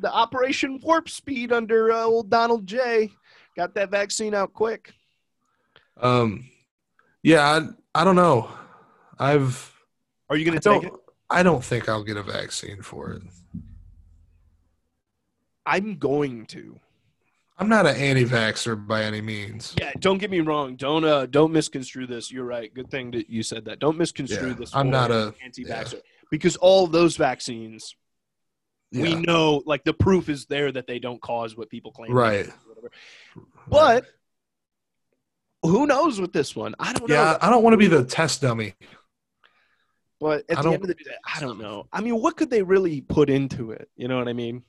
The 0.00 0.10
Operation 0.10 0.80
Warp 0.82 1.08
Speed 1.08 1.52
under 1.52 1.92
uh, 1.92 2.04
old 2.04 2.30
Donald 2.30 2.66
J. 2.66 3.10
Got 3.56 3.74
that 3.74 3.90
vaccine 3.90 4.34
out 4.34 4.54
quick. 4.54 4.94
Um, 6.00 6.48
yeah, 7.22 7.42
I, 7.94 8.00
I 8.00 8.04
don't 8.04 8.16
know. 8.16 8.48
I've 9.18 9.78
Are 10.30 10.36
you 10.36 10.46
going 10.46 10.58
to 10.58 10.66
take 10.66 10.84
it? 10.84 10.92
I 11.28 11.42
don't 11.42 11.62
think 11.62 11.88
I'll 11.88 12.02
get 12.02 12.16
a 12.16 12.22
vaccine 12.22 12.80
for 12.80 13.10
it. 13.10 13.22
I'm 15.66 15.98
going 15.98 16.46
to. 16.46 16.80
I'm 17.60 17.68
not 17.68 17.86
an 17.86 17.94
anti-vaxxer 17.96 18.86
by 18.86 19.02
any 19.04 19.20
means. 19.20 19.74
Yeah, 19.78 19.92
don't 19.98 20.16
get 20.16 20.30
me 20.30 20.40
wrong. 20.40 20.76
Don't 20.76 21.04
uh, 21.04 21.26
don't 21.26 21.52
misconstrue 21.52 22.06
this. 22.06 22.32
You're 22.32 22.46
right. 22.46 22.72
Good 22.72 22.90
thing 22.90 23.10
that 23.10 23.28
you 23.28 23.42
said 23.42 23.66
that. 23.66 23.78
Don't 23.78 23.98
misconstrue 23.98 24.48
Yeah, 24.48 24.54
this. 24.54 24.74
I'm 24.74 24.88
not 24.88 25.10
a- 25.10 25.34
anti-vaxxer 25.44 26.00
because 26.30 26.56
all 26.56 26.86
those 26.86 27.16
vaccines, 27.16 27.94
we 28.92 29.14
know, 29.14 29.62
like 29.66 29.84
the 29.84 29.92
proof 29.92 30.30
is 30.30 30.46
there 30.46 30.72
that 30.72 30.86
they 30.86 30.98
don't 30.98 31.20
cause 31.20 31.54
what 31.54 31.68
people 31.68 31.92
claim. 31.92 32.12
Right. 32.12 32.48
But 33.68 34.06
who 35.62 35.86
knows 35.86 36.18
with 36.18 36.32
this 36.32 36.56
one? 36.56 36.74
I 36.80 36.94
don't 36.94 37.08
know. 37.10 37.14
yeah, 37.14 37.36
I 37.42 37.50
don't 37.50 37.62
want 37.62 37.74
to 37.74 37.78
be 37.78 37.88
the 37.88 38.04
test 38.04 38.40
dummy. 38.40 38.72
But 40.18 40.44
at 40.50 40.58
I 40.58 40.62
the 40.62 40.70
end 40.72 40.82
of 40.82 40.88
the 40.88 40.94
day, 40.94 41.10
I 41.24 41.40
don't 41.40 41.58
know. 41.58 41.86
I 41.92 42.00
mean, 42.00 42.20
what 42.20 42.36
could 42.36 42.48
they 42.50 42.62
really 42.62 43.02
put 43.02 43.28
into 43.30 43.70
it? 43.72 43.90
You 43.96 44.08
know 44.08 44.16
what 44.18 44.28
I 44.28 44.32
mean? 44.32 44.62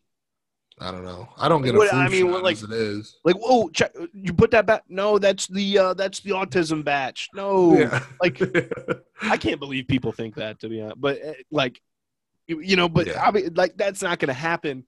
I 0.81 0.91
don't 0.91 1.03
know. 1.05 1.29
I 1.37 1.47
don't 1.47 1.61
get 1.61 1.75
a 1.75 1.77
What- 1.77 1.93
I 1.93 2.09
mean, 2.09 2.31
what, 2.31 2.43
like- 2.43 2.61
it 2.61 2.71
is. 2.71 3.17
Like, 3.23 3.35
whoa, 3.35 3.69
check, 3.69 3.93
you 4.13 4.33
put 4.33 4.49
that 4.51 4.65
back? 4.65 4.83
No, 4.89 5.19
that's 5.19 5.45
the 5.47 5.77
uh, 5.77 5.93
that's 5.93 6.19
the 6.21 6.31
autism 6.31 6.83
batch. 6.83 7.29
No, 7.35 7.77
yeah. 7.77 8.03
like 8.19 8.41
I 9.21 9.37
can't 9.37 9.59
believe 9.59 9.87
people 9.87 10.11
think 10.11 10.35
that 10.35 10.59
to 10.61 10.69
be 10.69 10.81
honest. 10.81 10.99
But 10.99 11.23
uh, 11.23 11.33
like, 11.51 11.79
you, 12.47 12.59
you 12.61 12.75
know, 12.75 12.89
but 12.89 13.05
Yeah. 13.07 13.23
I 13.23 13.31
mean, 13.31 13.53
like 13.53 13.77
that's 13.77 14.01
not 14.01 14.17
going 14.19 14.27
to 14.29 14.33
happen. 14.33 14.85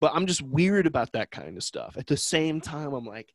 But 0.00 0.12
I'm 0.14 0.26
just 0.26 0.40
weird 0.42 0.86
about 0.86 1.12
that 1.12 1.30
kind 1.30 1.56
of 1.56 1.62
stuff. 1.62 1.96
At 1.98 2.06
the 2.06 2.16
same 2.16 2.60
time, 2.62 2.92
I'm 2.94 3.04
like, 3.04 3.32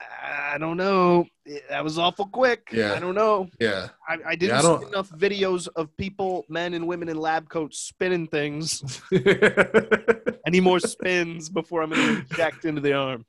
I 0.00 0.58
don't 0.58 0.76
know. 0.76 1.26
That 1.70 1.82
was 1.82 1.98
awful 1.98 2.26
quick. 2.26 2.68
Yeah. 2.72 2.92
I 2.92 2.98
don't 2.98 3.14
know. 3.14 3.48
yeah. 3.58 3.88
I, 4.08 4.18
I 4.26 4.36
didn't 4.36 4.56
I 4.56 4.60
see 4.60 4.86
enough 4.86 5.10
videos 5.10 5.68
of 5.74 5.96
people, 5.96 6.44
men 6.48 6.74
and 6.74 6.86
women 6.86 7.08
in 7.08 7.16
lab 7.16 7.48
coats, 7.48 7.78
spinning 7.78 8.26
things. 8.26 9.02
Any 10.46 10.60
more 10.60 10.80
spins 10.80 11.48
before 11.48 11.82
I'm 11.82 11.90
going 11.90 12.06
to 12.06 12.20
inject 12.20 12.64
into 12.64 12.80
the 12.80 12.94
arm? 12.94 13.24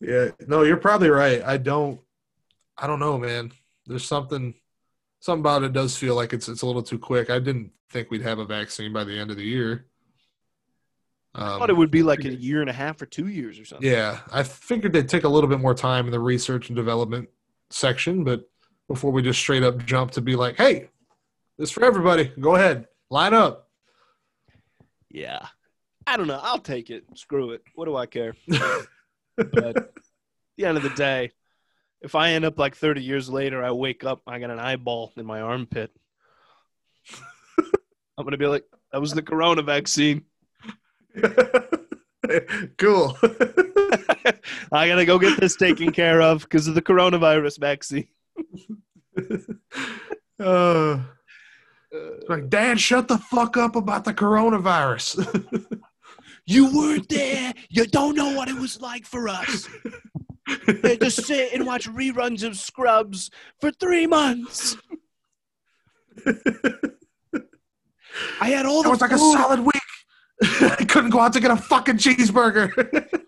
yeah. 0.00 0.28
No, 0.46 0.62
you're 0.62 0.76
probably 0.76 1.10
right. 1.10 1.42
I 1.42 1.56
don't 1.56 2.00
I 2.78 2.86
don't 2.86 3.00
know, 3.00 3.18
man. 3.18 3.52
There's 3.86 4.06
something 4.06 4.54
something 5.20 5.40
about 5.40 5.62
it 5.62 5.72
does 5.72 5.96
feel 5.96 6.14
like 6.14 6.32
it's 6.32 6.48
it's 6.48 6.62
a 6.62 6.66
little 6.66 6.82
too 6.82 6.98
quick. 6.98 7.30
I 7.30 7.38
didn't 7.38 7.70
think 7.90 8.10
we'd 8.10 8.22
have 8.22 8.38
a 8.38 8.44
vaccine 8.44 8.92
by 8.92 9.04
the 9.04 9.18
end 9.18 9.30
of 9.30 9.36
the 9.36 9.44
year. 9.44 9.86
I 11.36 11.52
Um, 11.52 11.58
thought 11.60 11.70
it 11.70 11.76
would 11.76 11.90
be 11.90 12.02
like 12.02 12.24
a 12.24 12.34
year 12.34 12.60
and 12.62 12.70
a 12.70 12.72
half 12.72 13.00
or 13.02 13.06
two 13.06 13.28
years 13.28 13.58
or 13.60 13.64
something. 13.64 13.88
Yeah, 13.88 14.20
I 14.32 14.42
figured 14.42 14.92
they'd 14.92 15.08
take 15.08 15.24
a 15.24 15.28
little 15.28 15.48
bit 15.50 15.60
more 15.60 15.74
time 15.74 16.06
in 16.06 16.10
the 16.12 16.18
research 16.20 16.68
and 16.70 16.76
development 16.76 17.28
section, 17.70 18.24
but 18.24 18.48
before 18.88 19.12
we 19.12 19.22
just 19.22 19.38
straight 19.40 19.62
up 19.62 19.84
jump 19.84 20.12
to 20.12 20.20
be 20.20 20.34
like, 20.36 20.56
"Hey, 20.56 20.88
this 21.58 21.70
for 21.70 21.84
everybody. 21.84 22.32
Go 22.40 22.54
ahead, 22.56 22.88
line 23.10 23.34
up." 23.34 23.68
Yeah. 25.10 25.46
I 26.06 26.16
don't 26.16 26.26
know. 26.28 26.40
I'll 26.42 26.58
take 26.60 26.88
it. 26.90 27.04
Screw 27.14 27.50
it. 27.50 27.62
What 27.74 27.84
do 27.86 27.96
I 27.96 28.06
care? 28.06 28.34
But 29.36 29.76
at 29.76 29.76
the 30.56 30.64
end 30.64 30.78
of 30.78 30.82
the 30.82 30.88
day, 30.90 31.32
if 32.00 32.14
I 32.14 32.30
end 32.30 32.46
up 32.46 32.58
like 32.58 32.74
30 32.74 33.02
years 33.02 33.28
later, 33.28 33.62
I 33.62 33.70
wake 33.72 34.02
up, 34.02 34.22
I 34.26 34.38
got 34.38 34.48
an 34.50 34.58
eyeball 34.58 35.12
in 35.18 35.26
my 35.26 35.42
armpit. 35.42 35.90
I'm 38.16 38.24
gonna 38.24 38.38
be 38.38 38.46
like, 38.46 38.64
that 38.92 39.00
was 39.00 39.12
the 39.12 39.20
corona 39.20 39.60
vaccine. 39.60 40.24
cool. 42.78 43.16
I 44.72 44.88
gotta 44.88 45.04
go 45.04 45.18
get 45.18 45.40
this 45.40 45.56
taken 45.56 45.92
care 45.92 46.20
of 46.20 46.42
because 46.42 46.66
of 46.68 46.74
the 46.74 46.82
coronavirus 46.82 47.58
vaccine. 47.58 48.08
uh, 50.40 50.98
like, 52.28 52.48
Dad, 52.48 52.80
shut 52.80 53.08
the 53.08 53.18
fuck 53.18 53.56
up 53.56 53.76
about 53.76 54.04
the 54.04 54.12
coronavirus. 54.14 55.80
You 56.46 56.72
weren't 56.76 57.08
there. 57.08 57.52
You 57.68 57.86
don't 57.86 58.14
know 58.14 58.34
what 58.34 58.48
it 58.48 58.54
was 58.54 58.80
like 58.80 59.04
for 59.04 59.28
us. 59.28 59.68
Had 60.46 61.00
to 61.00 61.10
sit 61.10 61.52
and 61.52 61.66
watch 61.66 61.88
reruns 61.88 62.44
of 62.44 62.56
Scrubs 62.56 63.30
for 63.60 63.72
three 63.72 64.06
months. 64.06 64.76
I 68.40 68.50
had 68.50 68.64
all 68.64 68.80
It 68.80 68.84
the 68.84 68.90
was 68.90 69.00
like 69.00 69.10
a 69.10 69.18
solid 69.18 69.60
week. 69.60 69.82
I 70.42 70.84
couldn't 70.88 71.10
go 71.10 71.20
out 71.20 71.32
to 71.32 71.40
get 71.40 71.50
a 71.50 71.56
fucking 71.56 71.96
cheeseburger. 71.96 72.70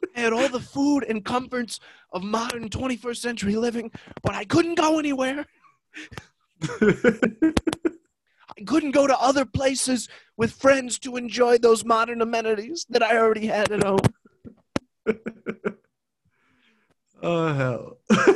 I 0.17 0.21
had 0.21 0.33
all 0.33 0.49
the 0.49 0.61
food 0.61 1.05
and 1.09 1.25
comforts 1.25 1.81
of 2.13 2.23
modern 2.23 2.69
21st 2.69 3.17
century 3.17 3.57
living, 3.57 3.91
but 4.23 4.35
I 4.35 4.45
couldn't 4.45 4.75
go 4.75 4.99
anywhere. 4.99 5.47
I 6.81 8.63
couldn't 8.67 8.91
go 8.91 9.07
to 9.07 9.19
other 9.19 9.45
places 9.45 10.09
with 10.37 10.53
friends 10.53 10.99
to 11.01 11.17
enjoy 11.17 11.59
those 11.59 11.85
modern 11.85 12.21
amenities 12.21 12.85
that 12.91 13.03
I 13.03 13.17
already 13.17 13.47
had 13.47 13.71
at 13.73 13.85
home. 13.85 14.01
oh 17.23 17.55
hell. 17.55 17.99
Uh, 18.11 18.33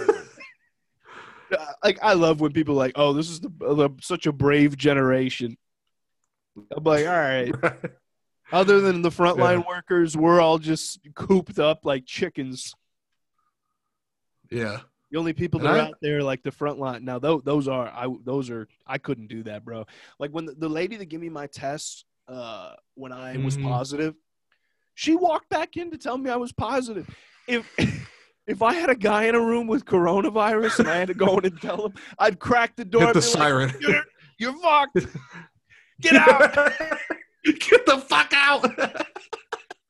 Like 1.84 1.98
I 2.02 2.14
love 2.14 2.40
when 2.40 2.52
people 2.52 2.74
are 2.74 2.78
like, 2.78 2.92
"Oh, 2.94 3.12
this 3.12 3.28
is 3.28 3.40
the, 3.40 3.48
the 3.48 3.90
such 4.00 4.26
a 4.26 4.32
brave 4.32 4.76
generation." 4.76 5.58
I'm 6.74 6.84
like, 6.84 7.06
all 7.06 7.12
right. 7.12 7.52
Other 8.52 8.80
than 8.80 9.02
the 9.02 9.08
frontline 9.10 9.66
workers, 9.66 10.16
we're 10.16 10.40
all 10.40 10.58
just 10.58 11.00
cooped 11.14 11.58
up 11.58 11.80
like 11.84 12.04
chickens. 12.06 12.74
yeah. 14.50 14.80
The 15.10 15.18
only 15.18 15.34
people 15.34 15.60
And 15.60 15.66
that 15.68 15.74
are 15.74 15.78
I- 15.78 15.88
out 15.88 15.94
there 16.00 16.22
like 16.22 16.42
the 16.42 16.50
front 16.50 16.78
line. 16.78 17.04
Now 17.04 17.18
those 17.18 17.42
those 17.42 17.68
are 17.68 17.86
I 17.88 18.06
those 18.24 18.48
are 18.48 18.66
I 18.86 18.96
couldn't 18.98 19.26
do 19.28 19.42
that, 19.42 19.62
bro. 19.64 19.86
Like 20.18 20.30
when 20.30 20.46
the, 20.46 20.52
the 20.54 20.68
lady 20.70 20.96
that 20.96 21.06
gave 21.06 21.20
me 21.20 21.28
my 21.28 21.46
test 21.48 22.06
uh 22.28 22.72
when 22.94 23.12
I 23.12 23.36
was 23.36 23.58
Mhm. 23.58 23.64
positive, 23.64 24.14
she 24.94 25.14
walked 25.14 25.50
back 25.50 25.76
in 25.76 25.90
to 25.90 25.98
tell 25.98 26.16
me 26.16 26.30
I 26.30 26.36
was 26.36 26.52
positive. 26.52 27.08
If 27.46 27.70
if 28.46 28.62
I 28.62 28.72
had 28.72 28.88
a 28.88 28.94
guy 28.94 29.24
in 29.24 29.34
a 29.34 29.40
room 29.40 29.66
with 29.66 29.84
coronavirus 29.84 30.78
and 30.80 30.88
I 30.88 30.96
had 30.96 31.08
to 31.08 31.14
go 31.14 31.36
in 31.38 31.44
and 31.44 31.60
tell 31.60 31.84
him, 31.86 31.92
I'd 32.18 32.38
crack 32.38 32.74
the 32.76 32.84
door. 32.86 33.02
Hit 33.02 33.14
the 33.14 33.20
be 33.20 33.26
like, 33.26 33.34
siren. 33.36 33.74
You're, 33.80 34.04
you're 34.38 34.58
fucked. 34.62 35.06
Get 36.00 36.14
out. 36.16 36.72
Get 37.44 37.86
the 37.86 37.98
fuck 37.98 38.32
out. 38.34 38.70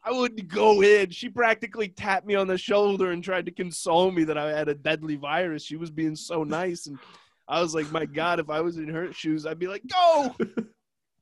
I 0.05 0.11
wouldn't 0.11 0.48
go 0.48 0.82
in. 0.82 1.11
She 1.11 1.28
practically 1.28 1.88
tapped 1.88 2.26
me 2.26 2.34
on 2.34 2.48
the 2.48 2.59
shoulder 2.59 3.12
and 3.12 3.22
tried 3.22 3.46
to 3.46 3.53
console 3.53 4.11
me 4.11 4.24
that 4.24 4.36
I 4.36 4.50
had 4.50 4.68
a 4.68 4.74
deadly 4.74 5.16
virus. 5.16 5.62
She 5.62 5.76
was 5.76 5.90
being 5.90 6.16
so 6.16 6.42
nice. 6.42 6.86
And 6.86 6.98
I 7.46 7.61
was 7.61 7.74
like, 7.74 7.90
my 7.92 8.05
God, 8.05 8.40
if 8.40 8.50
I 8.50 8.61
was 8.61 8.78
in 8.78 8.88
her 8.88 9.12
shoes, 9.12 9.46
I'd 9.46 9.61
be 9.61 9.68
like, 9.68 9.82
go. 9.86 10.34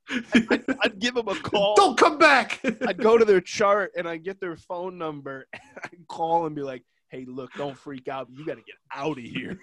I'd, 0.08 0.64
I'd 0.82 0.98
give 0.98 1.14
them 1.14 1.28
a 1.28 1.34
call. 1.34 1.74
Don't 1.76 1.98
come 1.98 2.16
back. 2.16 2.60
I'd 2.86 2.98
go 2.98 3.18
to 3.18 3.24
their 3.24 3.42
chart 3.42 3.92
and 3.96 4.08
I'd 4.08 4.24
get 4.24 4.40
their 4.40 4.56
phone 4.56 4.96
number. 4.96 5.46
I'd 5.52 6.06
call 6.08 6.46
and 6.46 6.56
be 6.56 6.62
like, 6.62 6.84
hey, 7.08 7.26
look, 7.28 7.52
don't 7.54 7.76
freak 7.76 8.08
out. 8.08 8.28
You 8.30 8.46
got 8.46 8.56
to 8.56 8.62
get 8.62 8.76
out 8.94 9.18
of 9.18 9.24
here. 9.24 9.58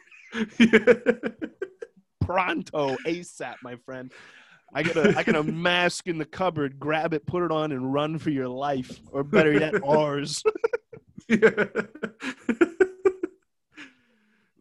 Pronto, 2.22 2.98
ASAP, 3.06 3.56
my 3.64 3.78
friend. 3.78 4.12
I 4.74 4.84
got 4.84 4.98
a 4.98 5.18
I 5.18 5.24
got 5.24 5.36
a 5.36 5.44
mask 5.44 6.08
in 6.08 6.18
the 6.18 6.26
cupboard. 6.26 6.80
Grab 6.80 7.14
it, 7.14 7.26
put 7.26 7.44
it 7.44 7.52
on, 7.52 7.72
and 7.72 7.94
run 7.94 8.18
for 8.20 8.30
your 8.30 8.48
life, 8.50 9.00
or 9.12 9.24
better 9.24 9.54
yet, 9.54 9.76
ours. 9.88 10.44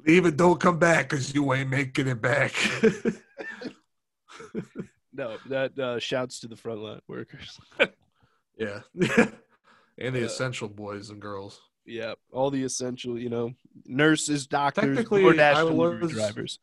Leave 0.06 0.24
it. 0.26 0.36
Don't 0.36 0.60
come 0.60 0.78
back 0.78 1.08
because 1.08 1.34
you 1.34 1.52
ain't 1.52 1.68
making 1.70 2.08
it 2.08 2.20
back. 2.20 2.52
No, 5.12 5.38
that 5.48 5.78
uh, 5.78 5.98
shouts 5.98 6.40
to 6.40 6.46
the 6.46 6.56
frontline 6.56 7.00
workers. 7.08 7.58
yeah. 8.58 8.80
and 9.96 10.14
the 10.14 10.22
Uh, 10.22 10.26
essential 10.26 10.68
boys 10.68 11.08
and 11.08 11.22
girls. 11.22 11.58
yeah, 11.86 12.12
all 12.32 12.50
the 12.50 12.62
essential, 12.62 13.18
you 13.18 13.30
know, 13.30 13.54
nurses, 13.86 14.46
doctors, 14.46 14.98
DoorDash 14.98 15.54
delivery 15.68 16.08
drivers. 16.08 16.58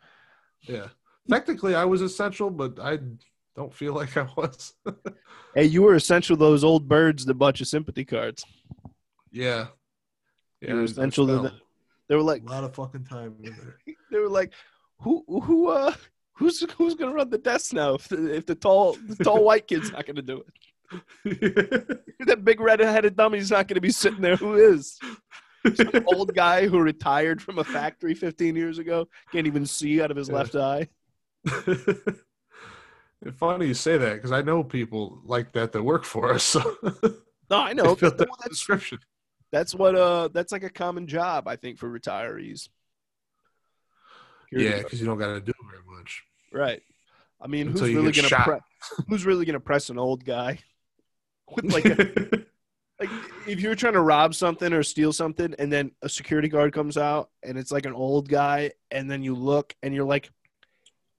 Yeah. 0.62 0.90
Technically, 1.28 1.74
I 1.74 1.86
was 1.86 2.04
essential, 2.04 2.52
but 2.52 2.78
I 2.80 3.00
don't 3.56 3.74
feel 3.74 3.94
like 3.94 4.16
I 4.18 4.28
was. 4.36 4.74
Hey, 5.56 5.66
you 5.66 5.84
were 5.84 5.94
essential. 5.94 6.36
to 6.36 6.40
Those 6.40 6.64
old 6.64 6.88
birds 6.88 7.26
that 7.26 7.36
bought 7.36 7.60
you 7.60 7.66
sympathy 7.68 8.04
cards. 8.06 8.44
yeah. 9.32 9.68
You 10.62 10.74
were 10.76 10.84
essential 10.84 11.28
to 11.28 11.38
spent 11.40 11.54
the- 11.54 11.62
They 12.10 12.16
were 12.16 12.24
like, 12.24 12.42
A 12.42 12.50
lot 12.52 12.64
of 12.64 12.74
fucking 12.74 13.06
time 13.06 13.36
in 13.44 13.52
there. 13.52 13.78
they 14.12 14.18
were 14.18 14.30
like, 14.30 14.52
who, 15.00 15.24
who, 15.28 15.68
uh, 15.68 15.94
who's 16.34 16.62
who's 16.78 16.96
gonna 16.96 17.14
run 17.14 17.30
the 17.30 17.38
desk 17.38 17.74
now 17.74 17.94
if 17.96 18.08
the, 18.08 18.34
if 18.34 18.46
the 18.48 18.56
tall 18.56 18.94
the 19.08 19.24
tall 19.24 19.44
white 19.50 19.68
kid's 19.68 19.92
not 19.92 20.06
gonna 20.08 20.22
do 20.24 20.44
it? 21.24 22.06
that 22.28 22.44
big 22.46 22.60
red-headed 22.60 23.16
dummy's 23.16 23.52
not 23.52 23.68
gonna 23.68 23.82
be 23.82 23.92
sitting 23.92 24.22
there. 24.22 24.38
Who 24.38 24.56
is? 24.56 24.98
Some 25.76 26.04
old 26.08 26.34
guy 26.34 26.68
who 26.68 26.80
retired 26.80 27.42
from 27.42 27.60
a 27.60 27.64
factory 27.64 28.16
15 28.16 28.56
years 28.56 28.80
ago 28.80 29.08
can't 29.32 29.46
even 29.48 29.66
see 29.66 30.02
out 30.02 30.10
of 30.12 30.18
his 30.18 30.30
Yeah. 30.30 30.36
left 30.36 30.56
eye. 30.56 30.88
It's 33.26 33.38
funny 33.38 33.68
you 33.68 33.74
say 33.74 33.98
that 33.98 34.14
because 34.16 34.32
I 34.32 34.42
know 34.42 34.64
people 34.64 35.20
like 35.26 35.52
that 35.54 35.72
that 35.72 35.84
work 35.84 36.04
for 36.06 36.34
us. 36.34 36.44
So 36.44 36.62
No, 37.50 37.58
I 37.60 37.74
know. 37.78 37.96
that 37.96 38.18
That's 38.18 38.50
description. 38.50 39.00
that's 39.52 39.74
what 39.76 39.96
uh 39.96 40.30
that's 40.34 40.52
like 40.52 40.64
a 40.64 40.70
common 40.70 41.08
job 41.08 41.48
I 41.48 41.56
think 41.56 41.78
for 41.80 41.90
retirees. 41.90 42.70
Yeah, 44.52 44.78
because 44.80 45.00
you 45.00 45.08
don't 45.08 45.18
got 45.18 45.34
to 45.34 45.42
do 45.42 45.54
very 45.70 45.82
much. 45.98 46.24
right. 46.52 46.82
I 47.42 47.48
mean, 47.48 47.68
Until 47.70 47.88
who's 47.88 47.96
really 47.96 48.12
gonna 48.14 48.28
shot. 48.30 48.46
pre- 48.46 49.06
who's 49.10 49.26
really 49.26 49.46
gonna 49.46 49.60
press 49.60 49.90
an 49.90 49.98
old 50.00 50.24
guy 50.24 50.60
with 51.56 51.66
like 51.74 51.86
a, 51.86 52.46
like 53.02 53.10
if 53.48 53.60
you're 53.60 53.76
trying 53.76 53.94
to 53.94 54.02
rob 54.02 54.34
something 54.34 54.72
or 54.72 54.82
steal 54.84 55.12
something 55.12 55.54
and 55.60 55.72
then 55.74 55.92
a 56.04 56.08
security 56.08 56.48
guard 56.48 56.72
comes 56.72 56.96
out 56.98 57.30
and 57.44 57.58
it's 57.58 57.72
like 57.72 57.86
an 57.86 57.92
old 57.94 58.30
guy 58.30 58.72
and 58.92 59.12
then 59.12 59.24
you 59.24 59.36
look 59.36 59.76
and 59.84 59.94
you're 59.94 60.06
like 60.06 60.30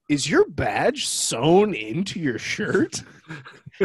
is 0.09 0.29
your 0.29 0.47
badge 0.49 1.07
sewn 1.07 1.75
into 1.75 2.19
your 2.21 2.39
shirt 2.39 3.03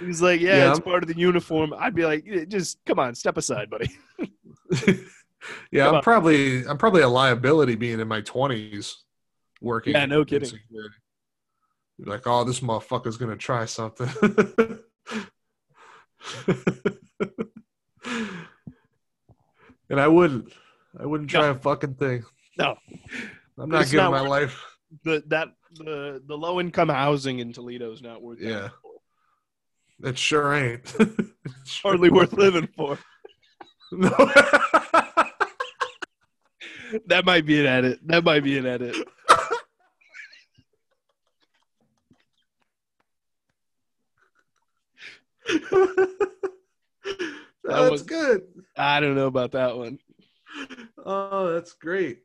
he's 0.00 0.20
like 0.22 0.40
yeah, 0.40 0.56
Yeah, 0.56 0.70
it's 0.70 0.80
part 0.80 1.02
of 1.02 1.08
the 1.08 1.16
uniform 1.16 1.74
i'd 1.78 1.94
be 1.94 2.04
like 2.04 2.24
just 2.48 2.78
come 2.86 2.98
on 2.98 3.14
step 3.14 3.36
aside 3.36 3.68
buddy 3.70 3.90
yeah, 5.72 5.84
Come 5.84 5.88
I'm 5.88 5.94
on. 5.96 6.02
probably 6.02 6.64
I'm 6.66 6.78
probably 6.78 7.02
a 7.02 7.08
liability 7.08 7.74
being 7.74 7.98
in 7.98 8.06
my 8.06 8.20
twenties 8.20 8.98
working. 9.60 9.94
Yeah, 9.94 10.06
no 10.06 10.20
in 10.20 10.26
kidding. 10.26 10.58
Like, 11.98 12.22
oh, 12.26 12.44
this 12.44 12.60
motherfucker's 12.60 13.16
gonna 13.16 13.36
try 13.36 13.64
something. 13.64 14.08
and 19.88 20.00
I 20.00 20.08
wouldn't. 20.08 20.52
I 20.98 21.06
wouldn't 21.06 21.30
try 21.30 21.42
No. 21.42 21.50
a 21.50 21.54
fucking 21.54 21.94
thing. 21.94 22.24
No. 22.58 22.76
I'm 23.60 23.68
not 23.68 23.82
It's 23.82 23.90
giving 23.90 24.04
not 24.04 24.12
my 24.12 24.20
life. 24.28 24.64
the 25.04 25.22
that 25.28 25.48
the 25.74 26.22
the 26.26 26.36
low 26.36 26.58
income 26.60 26.88
housing 26.88 27.38
in 27.40 27.52
toledo 27.52 27.92
is 27.92 28.02
not 28.02 28.22
worth 28.22 28.38
that 28.40 28.46
Yeah. 28.48 28.68
It 30.02 30.16
sure 30.18 30.54
ain't. 30.54 30.94
It's 31.62 31.70
sure 31.72 31.90
hardly 31.92 32.10
worth 32.10 32.32
living 32.32 32.68
for 32.76 32.98
No. 33.92 34.08
that 37.06 37.24
might 37.24 37.44
be 37.46 37.60
an 37.60 37.66
edit 37.66 38.00
that 38.06 38.24
might 38.24 38.42
be 38.44 38.56
an 38.58 38.66
edit 38.66 38.96
that's 47.64 47.90
was- 47.90 48.02
good. 48.02 48.42
i 48.76 49.00
don't 49.00 49.14
know 49.14 49.26
about 49.26 49.52
that 49.52 49.76
one 49.76 49.98
Oh, 51.02 51.52
that's 51.54 51.72
great. 51.72 52.18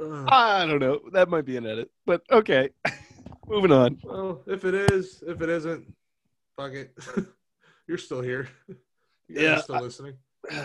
Uh, 0.00 0.24
I 0.28 0.66
don't 0.66 0.78
know. 0.80 1.00
That 1.12 1.28
might 1.28 1.44
be 1.44 1.56
an 1.56 1.66
edit, 1.66 1.90
but 2.06 2.22
okay. 2.30 2.70
Moving 3.48 3.72
on. 3.72 3.98
well, 4.04 4.42
if 4.46 4.64
it 4.64 4.74
is, 4.74 5.22
if 5.26 5.42
it 5.42 5.48
isn't, 5.48 5.92
fuck 6.56 6.72
it. 6.72 6.92
You're 7.86 7.98
still 7.98 8.20
here. 8.22 8.48
You 9.28 9.34
guys 9.34 9.42
Yeah, 9.44 9.56
are 9.58 9.62
still 9.62 9.74
I- 9.76 9.80
listening. 9.80 10.14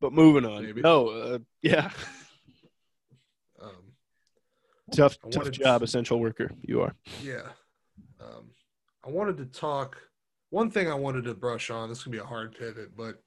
But 0.00 0.12
moving 0.12 0.44
on. 0.44 0.62
Maybe. 0.64 0.82
No, 0.82 1.08
uh, 1.08 1.38
yeah. 1.62 1.90
Um, 3.62 3.70
Tough, 4.92 5.16
I 5.24 5.28
tough 5.30 5.36
wanted 5.44 5.54
to- 5.54 5.60
job, 5.64 5.82
essential 5.82 6.20
worker. 6.20 6.50
You 6.62 6.82
are. 6.82 6.94
yeah. 7.22 7.48
Um, 8.20 8.50
I 9.06 9.10
wanted 9.10 9.38
to 9.38 9.46
talk. 9.46 9.96
One 10.50 10.70
thing 10.70 10.90
I 10.90 10.94
wanted 10.94 11.24
to 11.24 11.34
brush 11.34 11.70
on. 11.70 11.88
This 11.88 12.02
can 12.02 12.12
be 12.12 12.18
a 12.18 12.24
hard 12.24 12.54
pivot, 12.58 12.94
but 12.94 13.22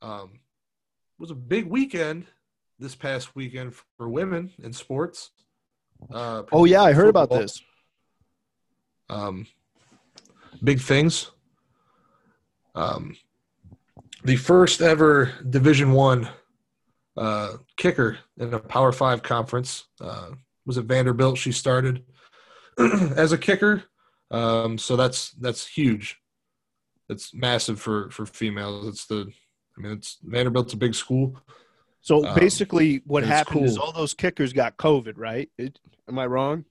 um, 0.00 0.40
was 1.18 1.30
a 1.30 1.34
big 1.34 1.66
weekend 1.66 2.26
this 2.78 2.94
past 2.94 3.34
weekend 3.34 3.74
for 3.96 4.08
women 4.08 4.52
in 4.62 4.72
sports. 4.72 5.30
Uh, 6.12 6.42
oh 6.52 6.64
yeah, 6.64 6.82
I 6.82 6.92
heard 6.92 7.06
football. 7.06 7.24
about 7.24 7.40
this. 7.40 7.62
Um, 9.08 9.46
big 10.62 10.80
things. 10.80 11.30
Um, 12.74 13.16
the 14.24 14.36
first 14.36 14.82
ever 14.82 15.32
Division 15.48 15.92
One 15.92 16.28
uh, 17.16 17.54
kicker 17.76 18.18
in 18.38 18.52
a 18.52 18.58
Power 18.58 18.92
Five 18.92 19.22
conference 19.22 19.86
uh, 20.00 20.30
was 20.66 20.78
at 20.78 20.84
Vanderbilt. 20.84 21.38
She 21.38 21.52
started 21.52 22.04
as 22.78 23.32
a 23.32 23.38
kicker, 23.38 23.84
um, 24.30 24.76
so 24.76 24.96
that's 24.96 25.30
that's 25.32 25.66
huge. 25.66 26.18
It's 27.08 27.32
massive 27.32 27.80
for 27.80 28.10
for 28.10 28.26
females. 28.26 28.88
It's 28.88 29.06
the, 29.06 29.30
I 29.78 29.80
mean, 29.80 29.92
it's 29.92 30.18
Vanderbilt's 30.22 30.74
a 30.74 30.76
big 30.76 30.94
school. 30.94 31.40
So 32.06 32.24
um, 32.24 32.36
basically, 32.36 33.02
what 33.04 33.24
happened 33.24 33.62
cool. 33.62 33.64
is 33.64 33.76
all 33.76 33.90
those 33.90 34.14
kickers 34.14 34.52
got 34.52 34.76
COVID, 34.76 35.14
right? 35.16 35.50
It, 35.58 35.80
am 36.08 36.20
I 36.20 36.26
wrong? 36.26 36.64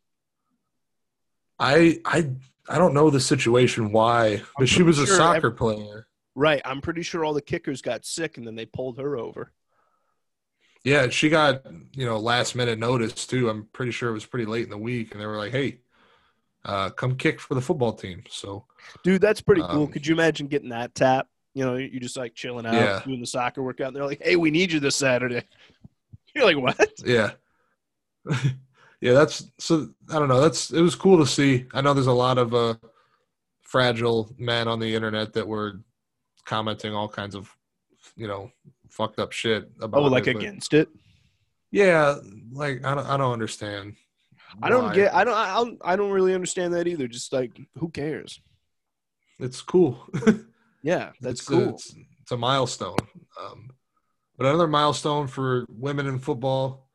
I 1.60 2.00
I 2.06 2.30
I 2.70 2.78
don't 2.78 2.94
know 2.94 3.10
the 3.10 3.20
situation 3.20 3.92
why, 3.92 4.44
but 4.58 4.70
she 4.70 4.82
was 4.82 4.98
a 4.98 5.06
sure 5.06 5.18
soccer 5.18 5.48
every, 5.48 5.52
player. 5.52 6.08
Right. 6.36 6.62
I'm 6.64 6.80
pretty 6.80 7.02
sure 7.02 7.26
all 7.26 7.34
the 7.34 7.42
kickers 7.42 7.82
got 7.82 8.06
sick 8.06 8.38
and 8.38 8.48
then 8.48 8.56
they 8.56 8.66
pulled 8.66 8.98
her 8.98 9.18
over. 9.18 9.52
Yeah, 10.86 11.10
she 11.10 11.28
got, 11.28 11.66
you 11.92 12.06
know, 12.06 12.18
last 12.18 12.56
minute 12.56 12.80
notice 12.80 13.28
too. 13.28 13.50
I'm 13.50 13.68
pretty 13.74 13.92
sure 13.92 14.12
it 14.12 14.14
was 14.14 14.26
pretty 14.26 14.46
late 14.46 14.64
in 14.64 14.70
the 14.70 14.78
week 14.78 15.12
and 15.12 15.20
they 15.20 15.26
were 15.26 15.38
like, 15.38 15.52
"Hey, 15.52 15.80
uh, 16.64 16.92
come 16.92 17.18
kick 17.18 17.42
for 17.42 17.56
the 17.56 17.62
football 17.62 17.92
team." 17.92 18.24
So 18.30 18.68
Dude, 19.04 19.20
that's 19.20 19.42
pretty 19.42 19.64
um, 19.64 19.70
cool. 19.70 19.88
Could 19.88 20.08
you 20.08 20.16
imagine 20.16 20.48
getting 20.48 20.70
that 20.70 20.96
tap? 20.96 21.28
You 21.56 21.66
know, 21.66 21.76
you're 21.76 22.02
just 22.02 22.18
like 22.18 22.36
chilling 22.36 22.66
out 22.66 22.74
yeah. 22.74 23.02
doing 23.04 23.22
the 23.22 23.26
soccer 23.26 23.64
workout 23.64 23.88
and 23.88 23.96
they're 23.96 24.06
like, 24.06 24.22
"Hey, 24.22 24.36
we 24.36 24.52
need 24.52 24.72
you 24.72 24.80
this 24.80 24.96
Saturday." 24.96 25.44
You're 26.36 26.46
like, 26.46 26.58
"What?" 26.58 26.92
Yeah. 27.04 27.32
yeah, 29.02 29.14
that's 29.14 29.52
so 29.58 29.90
I 30.10 30.20
don't 30.20 30.28
know. 30.28 30.42
That's 30.42 30.72
it 30.72 30.82
was 30.82 30.96
cool 30.96 31.18
to 31.18 31.26
see. 31.26 31.66
I 31.74 31.82
know 31.82 31.94
there's 31.94 32.08
a 32.08 32.12
lot 32.12 32.38
of 32.38 32.54
uh 32.54 32.76
fragile 33.62 34.34
men 34.38 34.68
on 34.68 34.80
the 34.80 34.94
internet 34.94 35.34
that 35.34 35.48
were 35.48 35.80
commenting 36.44 36.94
all 36.94 37.08
kinds 37.08 37.36
of 37.36 37.50
you 38.18 38.28
know 38.28 38.52
fucked 38.90 39.20
up 39.20 39.32
shit 39.32 39.70
about. 39.82 40.02
Oh, 40.02 40.08
like 40.08 40.28
it, 40.28 40.36
against 40.36 40.74
it. 40.74 40.90
Yeah, 41.72 42.16
like 42.52 42.86
I 42.86 42.96
don't, 42.96 43.08
I 43.08 43.18
don't 43.18 43.34
understand. 43.34 43.96
I 44.62 44.70
don't 44.70 44.94
get. 44.94 45.14
I 45.14 45.24
don't. 45.24 45.36
I 45.36 45.54
don't. 45.56 45.82
I 45.84 45.96
don't 45.96 46.12
really 46.12 46.34
understand 46.34 46.74
that 46.74 46.88
either. 46.88 47.08
Just 47.08 47.34
like, 47.34 47.60
who 47.78 47.90
cares? 47.90 48.40
It's 49.40 49.62
cool. 49.62 50.08
yeah, 50.86 51.12
that's 51.20 51.40
it's 51.40 51.50
cool. 51.50 51.64
A, 51.64 51.70
it's, 51.70 51.96
it's, 52.22 52.32
a 52.32 52.38
milestone. 52.38 52.96
Um, 53.42 53.72
but 54.38 54.46
another 54.46 54.68
milestone 54.68 55.26
for 55.26 55.66
women 55.68 56.06
in 56.06 56.20
football. 56.20 56.88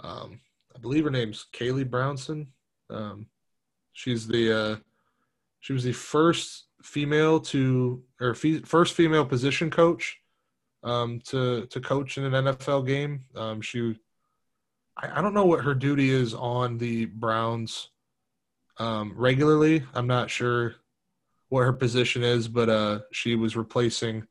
Um, 0.00 0.40
I 0.74 0.80
believe 0.80 1.04
her 1.04 1.10
name's 1.10 1.46
Callie 1.56 1.84
Brownson. 1.84 2.48
Um, 2.90 3.26
she's 3.92 4.26
the. 4.26 4.60
Uh, 4.60 4.76
she 5.60 5.72
was 5.72 5.84
the 5.84 5.92
first 5.92 6.64
female 6.82 7.38
to 7.38 8.02
or 8.20 8.34
fe- 8.34 8.62
first 8.62 8.94
female 8.94 9.24
position 9.24 9.70
coach 9.70 10.18
um, 10.82 11.20
to 11.26 11.66
to 11.66 11.80
coach 11.80 12.18
in 12.18 12.24
an 12.24 12.46
NFL 12.46 12.84
game. 12.84 13.26
Um, 13.36 13.60
she, 13.60 13.96
I, 14.96 15.18
I, 15.18 15.22
don't 15.22 15.34
know 15.34 15.46
what 15.46 15.62
her 15.62 15.74
duty 15.74 16.10
is 16.10 16.34
on 16.34 16.78
the 16.78 17.04
Browns 17.04 17.90
um, 18.78 19.12
regularly. 19.14 19.84
I'm 19.94 20.08
not 20.08 20.30
sure 20.30 20.74
what 21.50 21.64
her 21.64 21.72
position 21.72 22.22
is, 22.22 22.48
but 22.48 22.68
uh, 22.68 23.00
she 23.12 23.34
was 23.34 23.56
replacing 23.56 24.26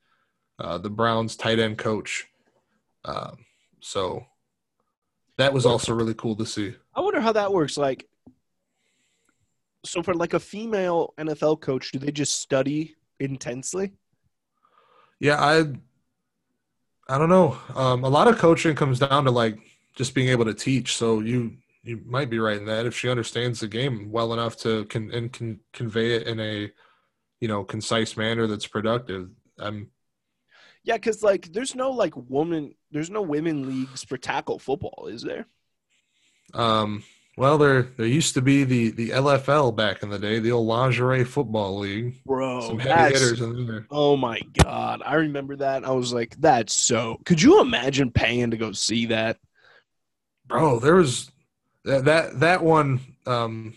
uh, 0.57 0.77
the 0.79 0.89
Browns 0.89 1.35
tight 1.35 1.59
end 1.59 1.77
coach. 1.77 2.25
Um, 3.05 3.45
so 3.81 4.25
that 5.37 5.53
was 5.53 5.65
also 5.65 5.93
really 5.93 6.13
cool 6.15 6.35
to 6.37 6.45
see. 6.45 6.73
I 6.95 7.01
wonder 7.01 7.21
how 7.21 7.33
that 7.33 7.53
works. 7.53 7.77
Like, 7.77 8.07
so 9.85 10.01
for 10.01 10.13
like 10.13 10.33
a 10.33 10.39
female 10.39 11.13
NFL 11.17 11.61
coach, 11.61 11.91
do 11.91 11.99
they 11.99 12.11
just 12.11 12.41
study 12.41 12.95
intensely? 13.19 13.93
Yeah, 15.19 15.41
I 15.41 15.65
I 17.13 17.17
don't 17.17 17.29
know. 17.29 17.57
Um, 17.75 18.03
a 18.03 18.09
lot 18.09 18.27
of 18.27 18.37
coaching 18.37 18.75
comes 18.75 18.99
down 18.99 19.25
to 19.25 19.31
like 19.31 19.57
just 19.95 20.13
being 20.13 20.29
able 20.29 20.45
to 20.45 20.53
teach. 20.53 20.95
So 20.95 21.19
you 21.19 21.57
you 21.83 22.01
might 22.05 22.29
be 22.29 22.39
right 22.39 22.57
in 22.57 22.65
that 22.65 22.85
if 22.85 22.95
she 22.95 23.09
understands 23.09 23.59
the 23.59 23.67
game 23.67 24.11
well 24.11 24.33
enough 24.33 24.55
to 24.57 24.85
can 24.85 25.11
and 25.11 25.31
can 25.31 25.59
convey 25.73 26.15
it 26.15 26.27
in 26.27 26.39
a 26.39 26.71
you 27.39 27.47
know 27.47 27.63
concise 27.63 28.17
manner 28.17 28.47
that's 28.47 28.67
productive. 28.67 29.29
I'm 29.57 29.89
yeah, 30.83 30.95
because 30.95 31.21
like 31.21 31.51
there's 31.51 31.75
no 31.75 31.91
like 31.91 32.15
woman, 32.15 32.73
there's 32.91 33.09
no 33.09 33.21
women 33.21 33.67
leagues 33.67 34.03
for 34.03 34.17
tackle 34.17 34.59
football, 34.59 35.07
is 35.11 35.21
there? 35.21 35.45
Um, 36.53 37.03
well, 37.37 37.57
there 37.57 37.83
there 37.83 38.05
used 38.05 38.33
to 38.35 38.41
be 38.41 38.63
the 38.63 38.91
the 38.91 39.09
LFL 39.09 39.75
back 39.75 40.03
in 40.03 40.09
the 40.09 40.19
day, 40.19 40.39
the 40.39 40.51
old 40.51 40.67
lingerie 40.67 41.25
football 41.25 41.79
league. 41.79 42.21
Bro, 42.25 42.61
some 42.61 42.79
heavy 42.79 43.13
hitters 43.13 43.41
in 43.41 43.67
there. 43.67 43.87
Oh 43.91 44.17
my 44.17 44.39
god, 44.63 45.01
I 45.05 45.15
remember 45.15 45.57
that. 45.57 45.85
I 45.85 45.91
was 45.91 46.13
like, 46.13 46.35
that's 46.37 46.73
so. 46.73 47.19
Could 47.25 47.41
you 47.41 47.61
imagine 47.61 48.11
paying 48.11 48.51
to 48.51 48.57
go 48.57 48.71
see 48.71 49.07
that? 49.07 49.37
Bro, 50.47 50.79
there 50.79 50.95
was 50.95 51.29
that 51.85 52.05
that 52.05 52.39
that 52.39 52.63
one. 52.63 52.99
Um, 53.25 53.73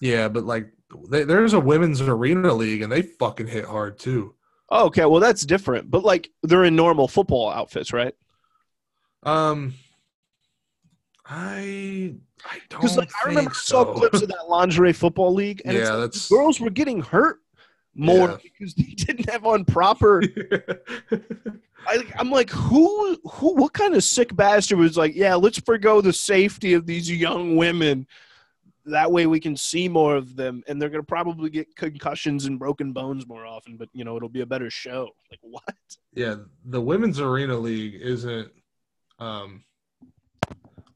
yeah, 0.00 0.28
but 0.28 0.44
like 0.44 0.70
they, 1.08 1.24
there's 1.24 1.52
a 1.52 1.60
women's 1.60 2.00
arena 2.00 2.52
league, 2.52 2.82
and 2.82 2.90
they 2.90 3.02
fucking 3.02 3.46
hit 3.46 3.64
hard 3.64 3.98
too. 3.98 4.34
Oh, 4.68 4.86
okay, 4.86 5.04
well 5.04 5.20
that's 5.20 5.42
different. 5.42 5.90
But 5.90 6.04
like 6.04 6.30
they're 6.42 6.64
in 6.64 6.76
normal 6.76 7.08
football 7.08 7.50
outfits, 7.50 7.92
right? 7.92 8.14
Um, 9.22 9.74
I 11.24 12.14
I 12.44 12.58
don't 12.68 12.96
like 12.96 13.10
I 13.24 13.28
remember 13.28 13.54
so. 13.54 13.80
I 13.80 13.84
saw 13.84 13.94
clips 13.94 14.22
of 14.22 14.28
that 14.28 14.44
lingerie 14.48 14.92
football 14.92 15.34
league, 15.34 15.62
and 15.64 15.76
yeah, 15.76 15.90
like 15.90 16.12
that's 16.12 16.28
girls 16.28 16.60
were 16.60 16.70
getting 16.70 17.00
hurt 17.00 17.40
more 17.94 18.30
yeah. 18.30 18.36
because 18.42 18.74
they 18.74 18.82
didn't 18.96 19.30
have 19.30 19.46
on 19.46 19.64
proper. 19.64 20.22
I, 21.88 22.02
I'm 22.18 22.30
like, 22.30 22.50
who, 22.50 23.16
who, 23.24 23.54
what 23.54 23.72
kind 23.72 23.94
of 23.94 24.02
sick 24.02 24.34
bastard 24.34 24.78
was 24.78 24.96
like, 24.96 25.14
yeah, 25.14 25.36
let's 25.36 25.60
forego 25.60 26.00
the 26.00 26.12
safety 26.12 26.74
of 26.74 26.84
these 26.84 27.08
young 27.08 27.54
women. 27.54 28.08
That 28.86 29.10
way 29.10 29.26
we 29.26 29.40
can 29.40 29.56
see 29.56 29.88
more 29.88 30.16
of 30.16 30.36
them, 30.36 30.62
and 30.68 30.80
they're 30.80 30.88
gonna 30.88 31.02
probably 31.02 31.50
get 31.50 31.74
concussions 31.76 32.46
and 32.46 32.58
broken 32.58 32.92
bones 32.92 33.26
more 33.26 33.44
often. 33.44 33.76
But 33.76 33.88
you 33.92 34.04
know, 34.04 34.16
it'll 34.16 34.28
be 34.28 34.42
a 34.42 34.46
better 34.46 34.70
show. 34.70 35.10
Like 35.30 35.40
what? 35.42 35.76
Yeah, 36.12 36.36
the 36.64 36.80
women's 36.80 37.20
arena 37.20 37.56
league 37.56 37.96
isn't. 38.00 38.50
Um, 39.18 39.64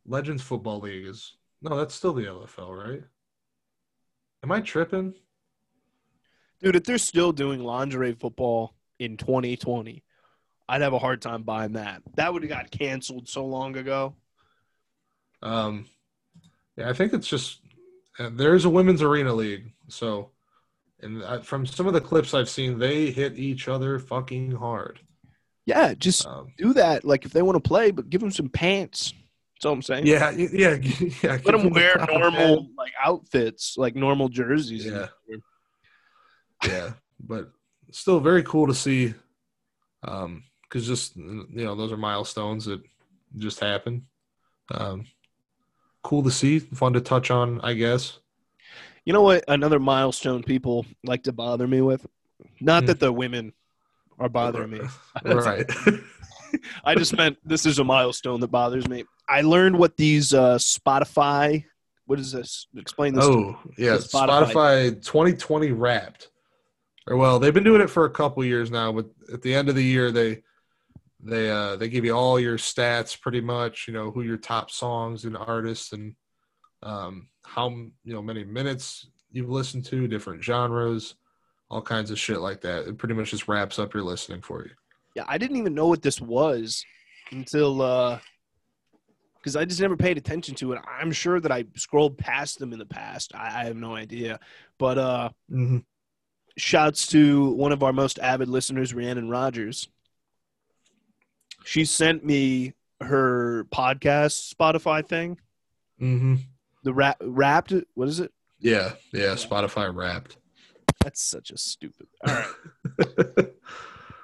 Legends 0.06 0.42
Football 0.42 0.80
League 0.80 1.06
is 1.06 1.36
no, 1.62 1.76
that's 1.76 1.94
still 1.94 2.12
the 2.12 2.24
LFL, 2.24 2.76
right? 2.76 3.02
Am 4.42 4.52
I 4.52 4.60
tripping? 4.60 5.14
Dude, 6.60 6.76
if 6.76 6.84
they're 6.84 6.98
still 6.98 7.32
doing 7.32 7.62
lingerie 7.62 8.14
football 8.14 8.74
in 8.98 9.16
2020, 9.16 10.02
I'd 10.68 10.82
have 10.82 10.92
a 10.92 10.98
hard 10.98 11.20
time 11.20 11.42
buying 11.42 11.72
that. 11.72 12.02
That 12.14 12.32
would 12.32 12.42
have 12.42 12.50
got 12.50 12.70
canceled 12.70 13.28
so 13.28 13.44
long 13.44 13.76
ago. 13.76 14.14
Um, 15.42 15.86
yeah, 16.76 16.88
I 16.88 16.92
think 16.92 17.12
it's 17.12 17.28
just 17.28 17.60
uh, 18.20 18.30
there's 18.32 18.66
a 18.66 18.70
women's 18.70 19.02
arena 19.02 19.32
league, 19.32 19.72
so 19.88 20.30
and 21.00 21.24
I, 21.24 21.40
from 21.40 21.64
some 21.66 21.86
of 21.86 21.94
the 21.94 22.00
clips 22.00 22.34
I've 22.34 22.50
seen, 22.50 22.78
they 22.78 23.10
hit 23.10 23.38
each 23.38 23.66
other 23.66 23.98
fucking 23.98 24.52
hard. 24.52 25.00
Yeah, 25.64 25.94
just 25.94 26.26
um, 26.26 26.52
do 26.58 26.74
that. 26.74 27.04
Like 27.04 27.24
if 27.24 27.32
they 27.32 27.42
want 27.42 27.56
to 27.56 27.66
play, 27.66 27.90
but 27.90 28.10
give 28.10 28.20
them 28.20 28.30
some 28.30 28.48
pants. 28.48 29.14
That's 29.54 29.66
all 29.66 29.72
I'm 29.72 29.82
saying. 29.82 30.06
Yeah, 30.06 30.30
yeah, 30.30 30.74
yeah. 31.22 31.38
Let 31.44 31.44
them 31.44 31.70
wear 31.70 31.96
normal 32.08 32.68
like 32.76 32.92
outfits, 33.02 33.76
like 33.78 33.94
normal 33.94 34.28
jerseys. 34.28 34.84
Yeah, 34.84 35.06
yeah, 36.66 36.92
but 37.18 37.50
still 37.90 38.20
very 38.20 38.42
cool 38.42 38.66
to 38.66 38.74
see. 38.74 39.14
Um, 40.02 40.44
because 40.62 40.86
just 40.86 41.16
you 41.16 41.46
know 41.48 41.74
those 41.74 41.92
are 41.92 41.96
milestones 41.96 42.66
that 42.66 42.80
just 43.36 43.60
happened. 43.60 44.02
Um, 44.72 45.06
cool 46.02 46.22
to 46.22 46.30
see, 46.30 46.58
fun 46.58 46.92
to 46.94 47.00
touch 47.00 47.30
on, 47.30 47.60
I 47.62 47.74
guess. 47.74 48.18
You 49.04 49.12
know 49.12 49.22
what? 49.22 49.44
Another 49.48 49.78
milestone 49.78 50.42
people 50.42 50.86
like 51.04 51.22
to 51.24 51.32
bother 51.32 51.66
me 51.66 51.80
with. 51.80 52.06
Not 52.60 52.84
mm. 52.84 52.86
that 52.88 53.00
the 53.00 53.12
women 53.12 53.52
are 54.18 54.28
bothering 54.28 54.70
me. 54.70 54.80
right. 55.24 55.68
I 56.84 56.94
just 56.94 57.16
meant 57.16 57.38
this 57.44 57.66
is 57.66 57.78
a 57.78 57.84
milestone 57.84 58.40
that 58.40 58.48
bothers 58.50 58.88
me. 58.88 59.04
I 59.28 59.42
learned 59.42 59.78
what 59.78 59.96
these 59.96 60.34
uh, 60.34 60.56
Spotify. 60.56 61.64
What 62.06 62.18
is 62.18 62.32
this? 62.32 62.66
Explain 62.76 63.14
this. 63.14 63.24
Oh, 63.24 63.58
yeah, 63.78 63.96
Spotify. 63.96 64.52
Spotify 64.52 65.04
2020 65.04 65.72
Wrapped. 65.72 66.30
Or 67.06 67.16
well, 67.16 67.38
they've 67.38 67.54
been 67.54 67.64
doing 67.64 67.80
it 67.80 67.90
for 67.90 68.04
a 68.04 68.10
couple 68.10 68.44
years 68.44 68.70
now, 68.70 68.92
but 68.92 69.06
at 69.32 69.42
the 69.42 69.54
end 69.54 69.68
of 69.68 69.74
the 69.74 69.84
year, 69.84 70.10
they 70.10 70.42
they 71.22 71.50
uh, 71.50 71.76
they 71.76 71.88
give 71.88 72.04
you 72.04 72.12
all 72.12 72.40
your 72.40 72.58
stats, 72.58 73.20
pretty 73.20 73.40
much. 73.40 73.86
You 73.86 73.94
know 73.94 74.10
who 74.10 74.22
your 74.22 74.36
top 74.36 74.70
songs 74.70 75.24
and 75.24 75.36
artists, 75.36 75.92
and 75.92 76.14
um, 76.82 77.28
how 77.44 77.68
you 77.70 78.14
know 78.14 78.22
many 78.22 78.44
minutes 78.44 79.08
you've 79.30 79.50
listened 79.50 79.84
to, 79.86 80.08
different 80.08 80.42
genres, 80.42 81.14
all 81.70 81.82
kinds 81.82 82.10
of 82.10 82.18
shit 82.18 82.40
like 82.40 82.60
that. 82.62 82.86
It 82.86 82.98
pretty 82.98 83.14
much 83.14 83.30
just 83.30 83.48
wraps 83.48 83.78
up 83.78 83.94
your 83.94 84.02
listening 84.02 84.42
for 84.42 84.64
you. 84.64 84.70
Yeah, 85.14 85.24
I 85.26 85.38
didn't 85.38 85.56
even 85.56 85.74
know 85.74 85.86
what 85.86 86.02
this 86.02 86.20
was 86.20 86.84
until 87.32 87.82
uh 87.82 88.18
because 89.38 89.56
I 89.56 89.64
just 89.64 89.80
never 89.80 89.96
paid 89.96 90.18
attention 90.18 90.54
to 90.56 90.72
it. 90.72 90.80
I'm 90.86 91.12
sure 91.12 91.40
that 91.40 91.50
I 91.50 91.64
scrolled 91.74 92.18
past 92.18 92.58
them 92.58 92.72
in 92.74 92.78
the 92.78 92.86
past. 92.86 93.34
I, 93.34 93.62
I 93.62 93.64
have 93.64 93.76
no 93.76 93.94
idea. 93.94 94.38
But 94.78 94.98
uh 94.98 95.30
hmm 95.48 95.78
shouts 96.56 97.06
to 97.06 97.50
one 97.52 97.72
of 97.72 97.82
our 97.82 97.92
most 97.92 98.18
avid 98.18 98.48
listeners, 98.48 98.92
Rhiannon 98.92 99.28
Rogers. 99.30 99.88
She 101.64 101.84
sent 101.84 102.24
me 102.24 102.74
her 103.00 103.64
podcast 103.72 104.52
Spotify 104.54 105.06
thing. 105.06 105.38
hmm 105.98 106.36
The 106.84 106.92
rap 106.92 107.16
wrapped 107.20 107.72
what 107.94 108.08
is 108.08 108.20
it? 108.20 108.32
Yeah, 108.58 108.92
yeah. 109.12 109.34
Spotify 109.36 109.94
Wrapped. 109.94 110.36
That's 111.02 111.22
such 111.22 111.50
a 111.50 111.56
stupid. 111.56 112.08
All 112.26 112.34
right. 112.34 113.46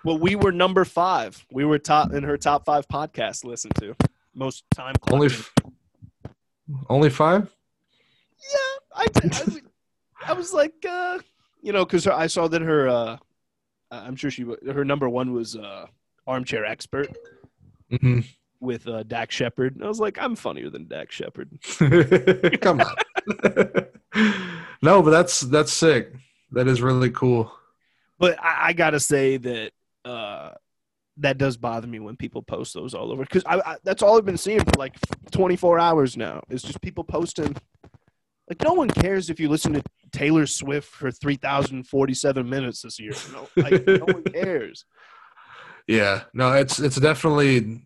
Well, 0.04 0.18
we 0.18 0.36
were 0.36 0.52
number 0.52 0.84
five. 0.84 1.44
We 1.50 1.64
were 1.64 1.78
top 1.78 2.12
in 2.12 2.22
her 2.22 2.36
top 2.36 2.64
five 2.64 2.86
podcast 2.86 3.44
listened 3.44 3.74
to 3.76 3.96
most 4.34 4.64
time. 4.74 4.94
only, 5.10 5.26
f- 5.28 5.52
only 6.88 7.10
five. 7.10 7.50
Yeah, 8.52 8.78
I, 8.94 9.06
I, 9.32 9.60
I 10.28 10.32
was 10.34 10.52
like, 10.52 10.74
uh, 10.88 11.18
you 11.62 11.72
know, 11.72 11.84
because 11.84 12.06
I 12.06 12.26
saw 12.28 12.46
that 12.46 12.62
her, 12.62 12.88
uh, 12.88 13.16
I'm 13.90 14.14
sure 14.14 14.30
she, 14.30 14.44
her 14.70 14.84
number 14.84 15.08
one 15.08 15.32
was 15.32 15.56
uh, 15.56 15.86
Armchair 16.26 16.64
Expert 16.64 17.08
hmm 17.90 18.20
with 18.60 18.88
uh, 18.88 19.02
Dax 19.02 19.34
Shepard. 19.34 19.80
I 19.82 19.86
was 19.86 20.00
like, 20.00 20.18
I'm 20.18 20.34
funnier 20.34 20.70
than 20.70 20.88
Dax 20.88 21.14
Shepard. 21.14 21.50
Come 22.60 22.80
on. 22.80 22.96
no, 24.82 25.02
but 25.02 25.10
that's 25.10 25.40
that's 25.40 25.72
sick. 25.72 26.12
That 26.52 26.68
is 26.68 26.82
really 26.82 27.10
cool. 27.10 27.52
But 28.18 28.42
I, 28.42 28.68
I 28.68 28.72
gotta 28.72 29.00
say 29.00 29.36
that 29.36 29.72
uh, 30.04 30.52
that 31.18 31.38
does 31.38 31.56
bother 31.56 31.86
me 31.86 31.98
when 31.98 32.16
people 32.16 32.42
post 32.42 32.74
those 32.74 32.94
all 32.94 33.12
over 33.12 33.22
because 33.24 33.44
I, 33.46 33.60
I, 33.60 33.76
that's 33.84 34.02
all 34.02 34.16
I've 34.16 34.24
been 34.24 34.36
seeing 34.36 34.60
for 34.60 34.78
like 34.78 34.96
24 35.30 35.78
hours 35.78 36.16
now. 36.16 36.42
It's 36.48 36.62
just 36.62 36.80
people 36.80 37.04
posting. 37.04 37.54
Like 38.48 38.62
no 38.62 38.74
one 38.74 38.88
cares 38.88 39.28
if 39.28 39.40
you 39.40 39.48
listen 39.48 39.72
to 39.72 39.82
Taylor 40.12 40.46
Swift 40.46 40.88
for 40.88 41.10
3,047 41.10 42.48
minutes 42.48 42.82
this 42.82 43.00
year. 43.00 43.12
Know? 43.32 43.48
Like 43.56 43.86
no 43.86 44.06
one 44.06 44.22
cares. 44.32 44.84
Yeah, 45.86 46.24
no, 46.32 46.52
it's 46.52 46.80
it's 46.80 46.96
definitely 46.96 47.82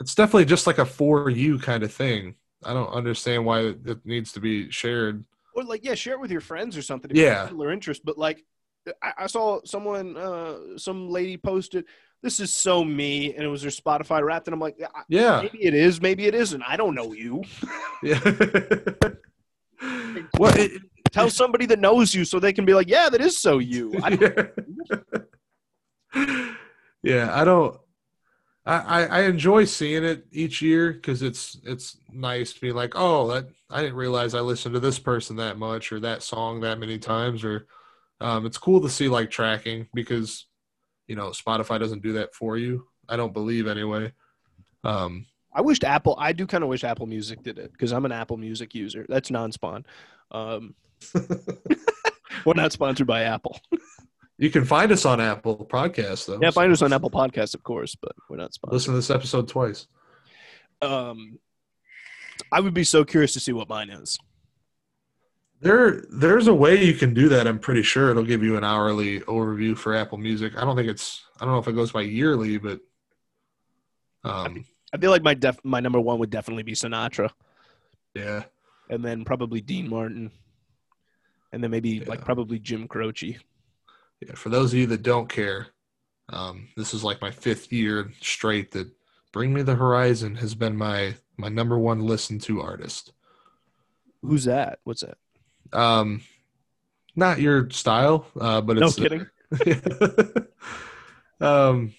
it's 0.00 0.14
definitely 0.14 0.44
just 0.44 0.66
like 0.66 0.78
a 0.78 0.84
for 0.86 1.30
you 1.30 1.58
kind 1.58 1.82
of 1.82 1.92
thing. 1.92 2.34
I 2.64 2.74
don't 2.74 2.92
understand 2.92 3.44
why 3.46 3.60
it 3.84 4.04
needs 4.04 4.32
to 4.32 4.40
be 4.40 4.70
shared. 4.70 5.24
or 5.54 5.64
like 5.64 5.84
yeah 5.84 5.94
share 5.94 6.14
it 6.14 6.20
with 6.20 6.30
your 6.30 6.42
friends 6.42 6.76
or 6.76 6.82
something 6.82 7.10
if 7.10 7.16
Yeah. 7.16 7.48
similar 7.48 7.72
interest 7.72 8.02
but 8.04 8.18
like 8.18 8.44
I, 9.02 9.24
I 9.24 9.26
saw 9.26 9.60
someone 9.64 10.16
uh 10.16 10.76
some 10.76 11.08
lady 11.08 11.36
posted 11.36 11.86
this 12.22 12.38
is 12.38 12.52
so 12.54 12.84
me 12.84 13.34
and 13.34 13.42
it 13.44 13.48
was 13.48 13.62
her 13.62 13.70
spotify 13.70 14.22
wrapped 14.22 14.46
and 14.46 14.54
i'm 14.54 14.60
like 14.60 14.76
Yeah, 15.08 15.40
maybe 15.42 15.64
it 15.64 15.74
is 15.74 16.00
maybe 16.00 16.26
it 16.26 16.34
isn't 16.34 16.62
i 16.62 16.76
don't 16.76 16.94
know 16.94 17.12
you 17.12 17.42
yeah. 18.02 18.20
well, 20.38 20.54
it, 20.56 20.82
tell 21.12 21.30
somebody 21.30 21.66
that 21.66 21.80
knows 21.80 22.14
you 22.14 22.24
so 22.24 22.38
they 22.38 22.52
can 22.52 22.64
be 22.64 22.74
like 22.74 22.88
yeah 22.88 23.08
that 23.08 23.20
is 23.20 23.38
so 23.38 23.58
you 23.58 23.92
I, 24.02 24.48
yeah. 27.02 27.30
I 27.32 27.44
don't. 27.44 27.78
I, 28.66 28.76
I 28.76 29.04
I 29.04 29.20
enjoy 29.22 29.64
seeing 29.64 30.04
it 30.04 30.26
each 30.32 30.60
year 30.60 30.92
because 30.92 31.22
it's 31.22 31.58
it's 31.64 31.96
nice 32.12 32.52
to 32.52 32.60
be 32.60 32.72
like, 32.72 32.92
oh, 32.94 33.28
that 33.28 33.48
I 33.70 33.82
didn't 33.82 33.96
realize 33.96 34.34
I 34.34 34.40
listened 34.40 34.74
to 34.74 34.80
this 34.80 34.98
person 34.98 35.36
that 35.36 35.58
much 35.58 35.92
or 35.92 36.00
that 36.00 36.22
song 36.22 36.60
that 36.60 36.78
many 36.78 36.98
times, 36.98 37.44
or 37.44 37.66
um, 38.20 38.46
it's 38.46 38.58
cool 38.58 38.80
to 38.82 38.88
see 38.90 39.08
like 39.08 39.30
tracking 39.30 39.88
because 39.94 40.46
you 41.06 41.16
know 41.16 41.30
Spotify 41.30 41.78
doesn't 41.78 42.02
do 42.02 42.14
that 42.14 42.34
for 42.34 42.56
you. 42.56 42.86
I 43.08 43.16
don't 43.16 43.32
believe 43.32 43.66
anyway. 43.66 44.12
Um, 44.84 45.26
I 45.52 45.60
wished 45.62 45.84
apple 45.84 46.16
i 46.18 46.32
do 46.32 46.46
kind 46.46 46.62
of 46.62 46.70
wish 46.70 46.84
apple 46.84 47.06
music 47.06 47.42
did 47.42 47.58
it 47.58 47.72
because 47.72 47.92
i'm 47.92 48.04
an 48.04 48.12
apple 48.12 48.36
music 48.36 48.74
user 48.74 49.04
that's 49.08 49.30
non-spawn 49.30 49.84
um 50.30 50.74
we're 52.44 52.54
not 52.54 52.72
sponsored 52.72 53.06
by 53.06 53.22
apple 53.22 53.58
you 54.40 54.50
can 54.50 54.64
find 54.64 54.90
us 54.90 55.04
on 55.04 55.20
Apple 55.20 55.66
Podcasts 55.70 56.26
though. 56.26 56.38
yeah 56.42 56.50
find 56.50 56.72
us 56.72 56.82
on 56.82 56.92
apple 56.92 57.10
Podcasts, 57.10 57.54
of 57.54 57.62
course 57.62 57.94
but 57.94 58.12
we're 58.28 58.36
not 58.38 58.52
sponsored 58.54 58.72
Listen 58.74 58.92
to 58.94 58.96
this 58.98 59.10
episode 59.10 59.46
twice. 59.48 59.86
um 60.82 61.38
i 62.50 62.58
would 62.60 62.74
be 62.74 62.84
so 62.84 63.04
curious 63.04 63.32
to 63.34 63.40
see 63.40 63.52
what 63.52 63.68
mine 63.68 63.90
is 63.90 64.18
There, 65.60 66.04
there's 66.10 66.46
a 66.48 66.54
way 66.54 66.82
you 66.82 66.94
can 66.94 67.12
do 67.12 67.28
that. 67.28 67.46
I'm 67.46 67.58
pretty 67.58 67.82
sure 67.82 68.10
it'll 68.10 68.24
give 68.24 68.42
you 68.42 68.56
an 68.56 68.64
hourly 68.64 69.20
overview 69.28 69.76
for 69.76 69.94
Apple 69.94 70.16
Music. 70.16 70.56
I 70.56 70.64
don't 70.64 70.74
think 70.74 70.88
it's. 70.88 71.20
I 71.38 71.44
don't 71.44 71.52
know 71.52 71.60
if 71.60 71.68
it 71.68 71.74
goes 71.76 71.92
by 71.92 72.00
yearly, 72.00 72.56
but 72.56 72.80
um, 74.24 74.64
I 74.94 74.96
feel 74.96 75.10
like 75.10 75.22
my 75.22 75.34
def- 75.34 75.62
my 75.62 75.80
number 75.80 76.00
one 76.00 76.18
would 76.18 76.30
definitely 76.30 76.62
be 76.62 76.72
Sinatra, 76.72 77.28
yeah, 78.14 78.44
and 78.88 79.04
then 79.04 79.22
probably 79.22 79.60
Dean 79.60 79.86
Martin, 79.86 80.30
and 81.52 81.62
then 81.62 81.70
maybe 81.70 82.00
like 82.08 82.24
probably 82.24 82.58
Jim 82.58 82.88
Croce. 82.88 83.36
Yeah. 84.20 84.34
For 84.34 84.48
those 84.48 84.72
of 84.72 84.78
you 84.78 84.86
that 84.88 85.02
don't 85.02 85.28
care, 85.28 85.68
um, 86.28 86.68
this 86.76 86.94
is 86.94 87.02
like 87.04 87.20
my 87.20 87.30
fifth 87.30 87.72
year 87.72 88.10
straight 88.20 88.72
that 88.72 88.88
"Bring 89.32 89.52
Me 89.52 89.62
the 89.62 89.74
Horizon" 89.74 90.36
has 90.36 90.54
been 90.54 90.76
my 90.76 91.14
my 91.36 91.48
number 91.48 91.78
one 91.78 92.00
listen 92.00 92.38
to 92.40 92.60
artist. 92.60 93.12
Who's 94.22 94.44
that? 94.44 94.80
What's 94.84 95.02
that? 95.02 95.18
Um, 95.72 96.22
not 97.16 97.40
your 97.40 97.70
style, 97.70 98.26
uh, 98.38 98.60
but 98.60 98.76
No 98.76 98.86
it's 98.86 98.96
kidding. 98.96 99.26
um, 101.40 101.94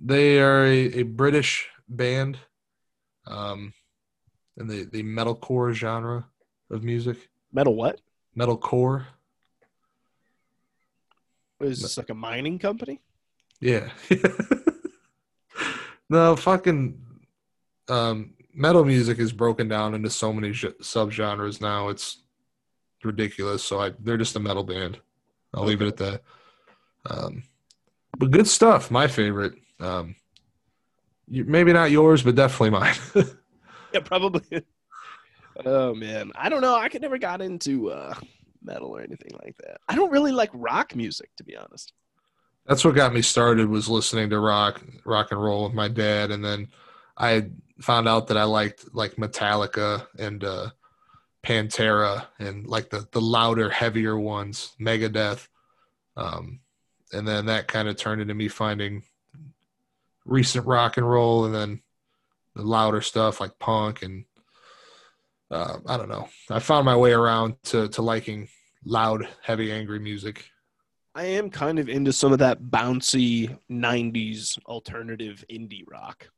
they 0.00 0.40
are 0.40 0.64
a, 0.64 1.00
a 1.00 1.02
British 1.02 1.68
band, 1.88 2.38
um, 3.26 3.72
in 4.56 4.68
the 4.68 4.84
the 4.84 5.02
metalcore 5.02 5.72
genre 5.72 6.26
of 6.70 6.82
music. 6.82 7.28
Metal 7.52 7.74
what? 7.74 8.00
Metalcore, 8.36 9.06
Is 11.60 11.82
this 11.82 11.98
like 11.98 12.10
a 12.10 12.14
mining 12.14 12.58
company? 12.58 13.00
yeah. 13.60 13.88
no, 16.10 16.36
fucking, 16.36 17.00
um, 17.88 18.34
metal 18.54 18.84
music 18.84 19.18
is 19.18 19.32
broken 19.32 19.68
down 19.68 19.94
into 19.94 20.10
so 20.10 20.32
many 20.32 20.52
j- 20.52 20.68
subgenres 20.82 21.60
now. 21.60 21.88
It's 21.88 22.18
ridiculous. 23.04 23.62
So 23.62 23.80
I, 23.80 23.92
they're 24.00 24.16
just 24.16 24.36
a 24.36 24.40
metal 24.40 24.64
band. 24.64 24.98
I'll 25.54 25.64
leave 25.64 25.82
it 25.82 25.88
at 25.88 25.96
that. 25.98 26.22
Um, 27.08 27.42
but 28.18 28.30
good 28.30 28.48
stuff. 28.48 28.90
My 28.90 29.06
favorite. 29.06 29.54
Um, 29.80 30.16
you, 31.28 31.44
maybe 31.44 31.72
not 31.72 31.90
yours, 31.90 32.22
but 32.22 32.34
definitely 32.34 32.70
mine. 32.70 32.94
Yeah, 33.94 34.00
probably. 34.00 34.62
oh 35.64 35.94
man, 35.94 36.30
I 36.34 36.50
don't 36.50 36.60
know. 36.60 36.74
I 36.74 36.90
could 36.90 37.00
never 37.00 37.16
got 37.16 37.40
into 37.40 37.90
uh, 37.90 38.12
metal 38.66 38.90
or 38.90 39.00
anything 39.00 39.32
like 39.42 39.56
that. 39.58 39.78
I 39.88 39.94
don't 39.94 40.10
really 40.10 40.32
like 40.32 40.50
rock 40.52 40.94
music, 40.94 41.30
to 41.36 41.44
be 41.44 41.56
honest. 41.56 41.92
That's 42.66 42.84
what 42.84 42.96
got 42.96 43.14
me 43.14 43.22
started 43.22 43.68
was 43.68 43.88
listening 43.88 44.30
to 44.30 44.40
rock, 44.40 44.82
rock 45.04 45.30
and 45.30 45.42
roll 45.42 45.64
with 45.64 45.72
my 45.72 45.88
dad, 45.88 46.30
and 46.32 46.44
then 46.44 46.68
I 47.16 47.50
found 47.80 48.08
out 48.08 48.26
that 48.28 48.36
I 48.36 48.44
liked 48.44 48.92
like 48.92 49.16
Metallica 49.16 50.06
and 50.18 50.42
uh, 50.42 50.70
Pantera 51.44 52.26
and 52.38 52.66
like 52.66 52.90
the 52.90 53.06
the 53.12 53.20
louder, 53.20 53.70
heavier 53.70 54.18
ones, 54.18 54.74
Megadeth, 54.80 55.46
um, 56.16 56.60
and 57.12 57.26
then 57.26 57.46
that 57.46 57.68
kind 57.68 57.88
of 57.88 57.96
turned 57.96 58.20
into 58.20 58.34
me 58.34 58.48
finding 58.48 59.04
recent 60.24 60.66
rock 60.66 60.96
and 60.96 61.08
roll, 61.08 61.44
and 61.44 61.54
then 61.54 61.82
the 62.56 62.62
louder 62.62 63.00
stuff 63.00 63.40
like 63.40 63.58
punk 63.58 64.02
and 64.02 64.24
uh, 65.50 65.78
I 65.86 65.96
don't 65.96 66.08
know. 66.08 66.28
I 66.50 66.58
found 66.58 66.84
my 66.84 66.96
way 66.96 67.12
around 67.12 67.62
to 67.64 67.88
to 67.90 68.02
liking 68.02 68.48
loud, 68.86 69.28
heavy, 69.42 69.70
angry 69.72 69.98
music. 69.98 70.50
I 71.14 71.24
am 71.24 71.50
kind 71.50 71.78
of 71.78 71.88
into 71.88 72.12
some 72.12 72.32
of 72.32 72.38
that 72.38 72.62
bouncy 72.62 73.58
'90s 73.70 74.58
alternative 74.66 75.44
indie 75.50 75.84
rock, 75.86 76.30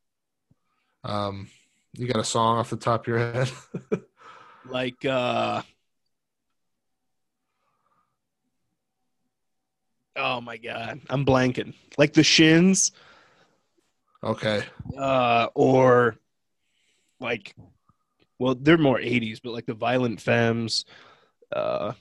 Um, 1.04 1.48
you 1.92 2.06
got 2.06 2.20
a 2.20 2.24
song 2.24 2.58
off 2.58 2.70
the 2.70 2.76
top 2.76 3.02
of 3.02 3.06
your 3.08 3.18
head? 3.18 3.50
like 4.68 5.04
uh, 5.04 5.62
oh 10.16 10.40
my 10.40 10.56
god, 10.56 11.00
I'm 11.10 11.24
blanking. 11.26 11.74
Like 11.96 12.12
the 12.14 12.22
Shins. 12.22 12.92
okay. 14.22 14.64
uh, 14.96 15.48
or 15.54 16.16
like, 17.20 17.54
well, 18.38 18.54
they're 18.54 18.78
more 18.78 18.98
'80s, 18.98 19.40
but 19.42 19.52
like 19.52 19.66
the 19.66 19.74
Violent 19.74 20.20
Femmes. 20.20 20.84
Uh, 21.50 21.92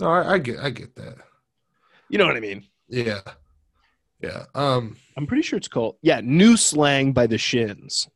No, 0.00 0.10
I, 0.10 0.34
I 0.34 0.38
get 0.38 0.58
I 0.60 0.70
get 0.70 0.94
that. 0.96 1.16
you 2.08 2.18
know 2.18 2.26
what 2.26 2.36
I 2.36 2.40
mean? 2.40 2.64
Yeah. 2.88 3.20
Yeah. 4.22 4.44
Um 4.54 4.96
I'm 5.16 5.26
pretty 5.26 5.42
sure 5.42 5.56
it's 5.56 5.68
called 5.68 5.96
yeah, 6.02 6.20
New 6.22 6.56
Slang 6.56 7.12
by 7.12 7.26
the 7.26 7.38
Shins. 7.38 8.08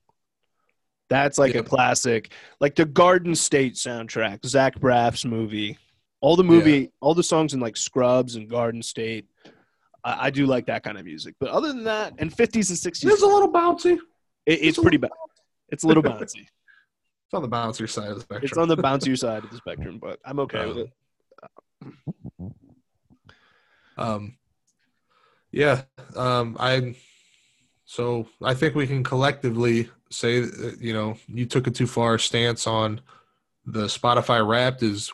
That's 1.08 1.36
like 1.38 1.54
Yeah. 1.54 1.60
a 1.60 1.64
classic, 1.64 2.32
like 2.60 2.74
the 2.74 2.84
Garden 2.86 3.34
State 3.34 3.74
soundtrack, 3.74 4.44
Zach 4.46 4.78
Braff's 4.80 5.24
movie. 5.24 5.78
All 6.20 6.36
the 6.36 6.44
movie, 6.44 6.90
all 7.00 7.14
the 7.14 7.22
songs 7.22 7.52
in 7.52 7.58
like 7.60 7.76
Scrubs 7.76 8.36
and 8.36 8.48
Garden 8.48 8.80
State. 8.82 9.26
I, 10.04 10.26
I 10.26 10.30
do 10.30 10.46
like 10.46 10.66
that 10.66 10.84
kind 10.84 10.96
of 10.96 11.04
music. 11.04 11.34
But 11.40 11.50
other 11.50 11.68
than 11.68 11.84
that, 11.84 12.14
and 12.18 12.30
50s 12.34 12.70
and 12.70 12.78
60s, 12.78 13.10
It's 13.10 13.22
a 13.22 13.26
little 13.26 13.50
bouncy. 13.52 13.98
it, 14.46 14.58
it's 14.62 14.78
pretty 14.78 14.98
bad. 14.98 15.10
It's 15.68 15.82
a 15.82 15.88
little 15.88 16.02
bouncy. 16.04 16.46
It's 16.46 17.34
on 17.34 17.42
the 17.42 17.48
bouncer 17.48 17.86
side 17.88 18.08
of 18.10 18.14
the 18.14 18.20
spectrum. 18.20 18.48
it's 18.48 18.56
on 18.58 18.68
the 18.68 18.76
bouncier 18.76 19.18
side 19.18 19.42
of 19.44 19.50
the 19.50 19.56
spectrum, 19.56 19.98
but 20.00 20.20
I'm 20.24 20.38
okay 20.40 20.64
with 20.66 20.78
it. 20.78 20.90
Um, 23.96 24.36
yeah. 25.50 25.82
Um, 26.16 26.56
I. 26.58 26.94
So 27.84 28.26
I 28.42 28.54
think 28.54 28.74
we 28.74 28.86
can 28.86 29.04
collectively 29.04 29.90
say, 30.10 30.40
that, 30.40 30.78
you 30.80 30.94
know, 30.94 31.18
you 31.28 31.44
took 31.44 31.66
it 31.66 31.74
too 31.74 31.86
far 31.86 32.16
stance 32.16 32.66
on 32.66 33.02
the 33.66 33.84
Spotify 33.84 34.46
Wrapped 34.46 34.82
is 34.82 35.12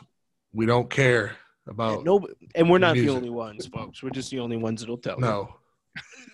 we 0.53 0.65
don't 0.65 0.89
care 0.89 1.35
about 1.67 2.03
No, 2.03 2.25
and 2.55 2.69
we're 2.69 2.79
not 2.79 2.95
the 2.95 3.09
only 3.09 3.29
ones, 3.29 3.67
folks. 3.67 4.01
We're 4.01 4.09
just 4.09 4.31
the 4.31 4.39
only 4.39 4.57
ones 4.57 4.81
that'll 4.81 4.97
tell. 4.97 5.19
no. 5.19 5.55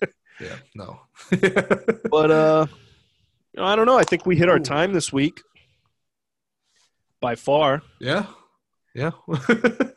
yeah, 0.40 0.56
no. 0.74 1.00
But 2.10 2.30
uh, 2.30 2.66
you 3.52 3.60
know, 3.60 3.66
I 3.66 3.76
don't 3.76 3.86
know. 3.86 3.98
I 3.98 4.04
think 4.04 4.26
we 4.26 4.36
hit 4.36 4.48
our 4.48 4.58
time 4.58 4.92
this 4.92 5.12
week 5.12 5.40
by 7.20 7.34
far. 7.34 7.82
yeah, 8.00 8.26
yeah. 8.94 9.10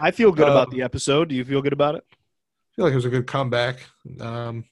I 0.00 0.10
feel 0.10 0.32
good 0.32 0.48
about 0.48 0.68
Um, 0.68 0.74
the 0.74 0.82
episode. 0.82 1.28
Do 1.28 1.34
you 1.34 1.44
feel 1.44 1.62
good 1.62 1.72
about 1.72 1.94
it? 1.96 2.04
I 2.10 2.70
feel 2.76 2.84
like 2.84 2.92
it 2.92 2.96
was 2.96 3.04
a 3.04 3.10
good 3.10 3.26
comeback. 3.26 3.80
Um, 4.20 4.64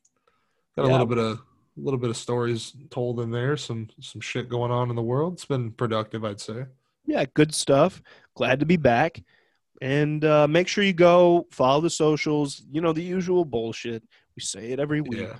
got 0.76 0.86
a 0.86 0.88
little 0.88 1.06
bit 1.06 1.18
of 1.18 1.38
a 1.38 1.80
little 1.80 1.98
bit 1.98 2.10
of 2.10 2.16
stories 2.16 2.76
told 2.90 3.20
in 3.20 3.30
there. 3.30 3.56
Some 3.56 3.88
some 4.00 4.20
shit 4.20 4.48
going 4.48 4.70
on 4.70 4.90
in 4.90 4.96
the 4.96 5.02
world. 5.02 5.34
It's 5.34 5.44
been 5.44 5.72
productive, 5.72 6.24
I'd 6.24 6.40
say. 6.40 6.66
Yeah, 7.06 7.24
good 7.34 7.54
stuff. 7.54 8.02
Glad 8.34 8.60
to 8.60 8.66
be 8.66 8.76
back. 8.76 9.22
And 9.82 10.24
uh, 10.24 10.46
make 10.46 10.68
sure 10.68 10.84
you 10.84 10.92
go 10.92 11.46
follow 11.50 11.80
the 11.80 11.90
socials. 11.90 12.62
You 12.70 12.80
know 12.80 12.92
the 12.92 13.02
usual 13.02 13.44
bullshit. 13.44 14.02
We 14.36 14.42
say 14.42 14.70
it 14.70 14.80
every 14.80 15.00
week. 15.00 15.20
Yeah. 15.20 15.36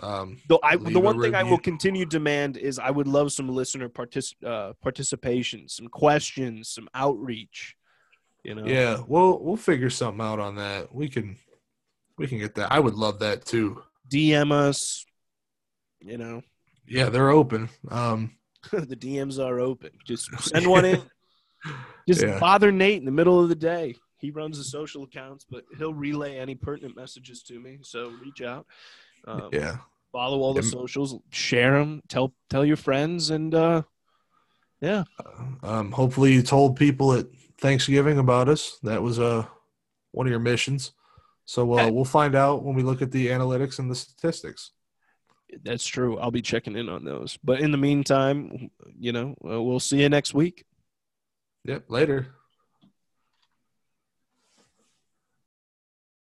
Um, 0.00 0.38
Though 0.48 0.60
I, 0.62 0.76
the 0.76 1.00
one 1.00 1.20
thing 1.20 1.34
I 1.34 1.42
will 1.42 1.58
continue 1.58 2.04
to 2.04 2.08
demand 2.08 2.56
is 2.56 2.78
I 2.78 2.90
would 2.90 3.08
love 3.08 3.32
some 3.32 3.48
listener 3.48 3.88
partic- 3.88 4.34
uh, 4.44 4.74
participation, 4.80 5.68
some 5.68 5.88
questions, 5.88 6.68
some 6.68 6.88
outreach. 6.94 7.74
You 8.48 8.54
know, 8.54 8.64
yeah, 8.64 9.02
we'll 9.06 9.38
we'll 9.44 9.58
figure 9.58 9.90
something 9.90 10.24
out 10.24 10.40
on 10.40 10.56
that. 10.56 10.94
We 10.94 11.10
can 11.10 11.36
we 12.16 12.26
can 12.26 12.38
get 12.38 12.54
that. 12.54 12.72
I 12.72 12.80
would 12.80 12.94
love 12.94 13.18
that 13.18 13.44
too. 13.44 13.82
DM 14.10 14.52
us. 14.52 15.04
You 16.00 16.16
know, 16.16 16.42
Yeah, 16.86 17.10
they're 17.10 17.28
open. 17.28 17.68
Um, 17.90 18.38
the 18.72 18.96
DMs 18.96 19.38
are 19.38 19.60
open. 19.60 19.90
Just 20.06 20.30
send 20.40 20.66
one 20.66 20.86
in. 20.86 21.02
Just 22.08 22.22
Yeah. 22.22 22.40
bother 22.40 22.72
Nate 22.72 23.00
in 23.00 23.04
the 23.04 23.10
middle 23.10 23.38
of 23.42 23.50
the 23.50 23.54
day. 23.54 23.96
He 24.18 24.30
runs 24.30 24.56
the 24.56 24.64
social 24.64 25.02
accounts, 25.02 25.44
but 25.50 25.64
he'll 25.76 25.92
relay 25.92 26.38
any 26.38 26.54
pertinent 26.54 26.96
messages 26.96 27.42
to 27.42 27.60
me. 27.60 27.80
So 27.82 28.12
reach 28.22 28.40
out. 28.40 28.64
Um, 29.26 29.50
yeah, 29.52 29.76
Follow 30.10 30.40
all 30.40 30.54
the 30.54 30.62
Yeah. 30.62 30.70
socials. 30.70 31.18
Share 31.30 31.78
them. 31.78 32.00
Tell 32.08 32.32
tell 32.48 32.64
your 32.64 32.78
friends, 32.78 33.28
and 33.28 33.54
uh, 33.54 33.82
yeah, 34.80 35.04
um, 35.62 35.92
hopefully 35.92 36.32
you 36.32 36.40
told 36.40 36.76
people 36.76 37.12
at 37.12 37.26
Thanksgiving 37.60 38.18
about 38.18 38.48
us. 38.48 38.78
That 38.82 39.02
was 39.02 39.18
uh 39.18 39.46
one 40.12 40.26
of 40.26 40.30
your 40.30 40.40
missions. 40.40 40.92
So 41.44 41.78
uh, 41.78 41.90
we'll 41.90 42.04
find 42.04 42.34
out 42.34 42.62
when 42.62 42.74
we 42.74 42.82
look 42.82 43.00
at 43.00 43.10
the 43.10 43.28
analytics 43.28 43.78
and 43.78 43.90
the 43.90 43.94
statistics. 43.94 44.72
that's 45.62 45.86
true. 45.86 46.18
I'll 46.18 46.30
be 46.30 46.42
checking 46.42 46.76
in 46.76 46.90
on 46.90 47.04
those. 47.04 47.38
But 47.42 47.60
in 47.60 47.70
the 47.70 47.78
meantime, 47.78 48.70
you 48.98 49.12
know, 49.12 49.34
uh, 49.42 49.62
we'll 49.62 49.80
see 49.80 50.02
you 50.02 50.10
next 50.10 50.34
week. 50.34 50.64
Yep. 51.64 51.84
Later. 51.88 52.34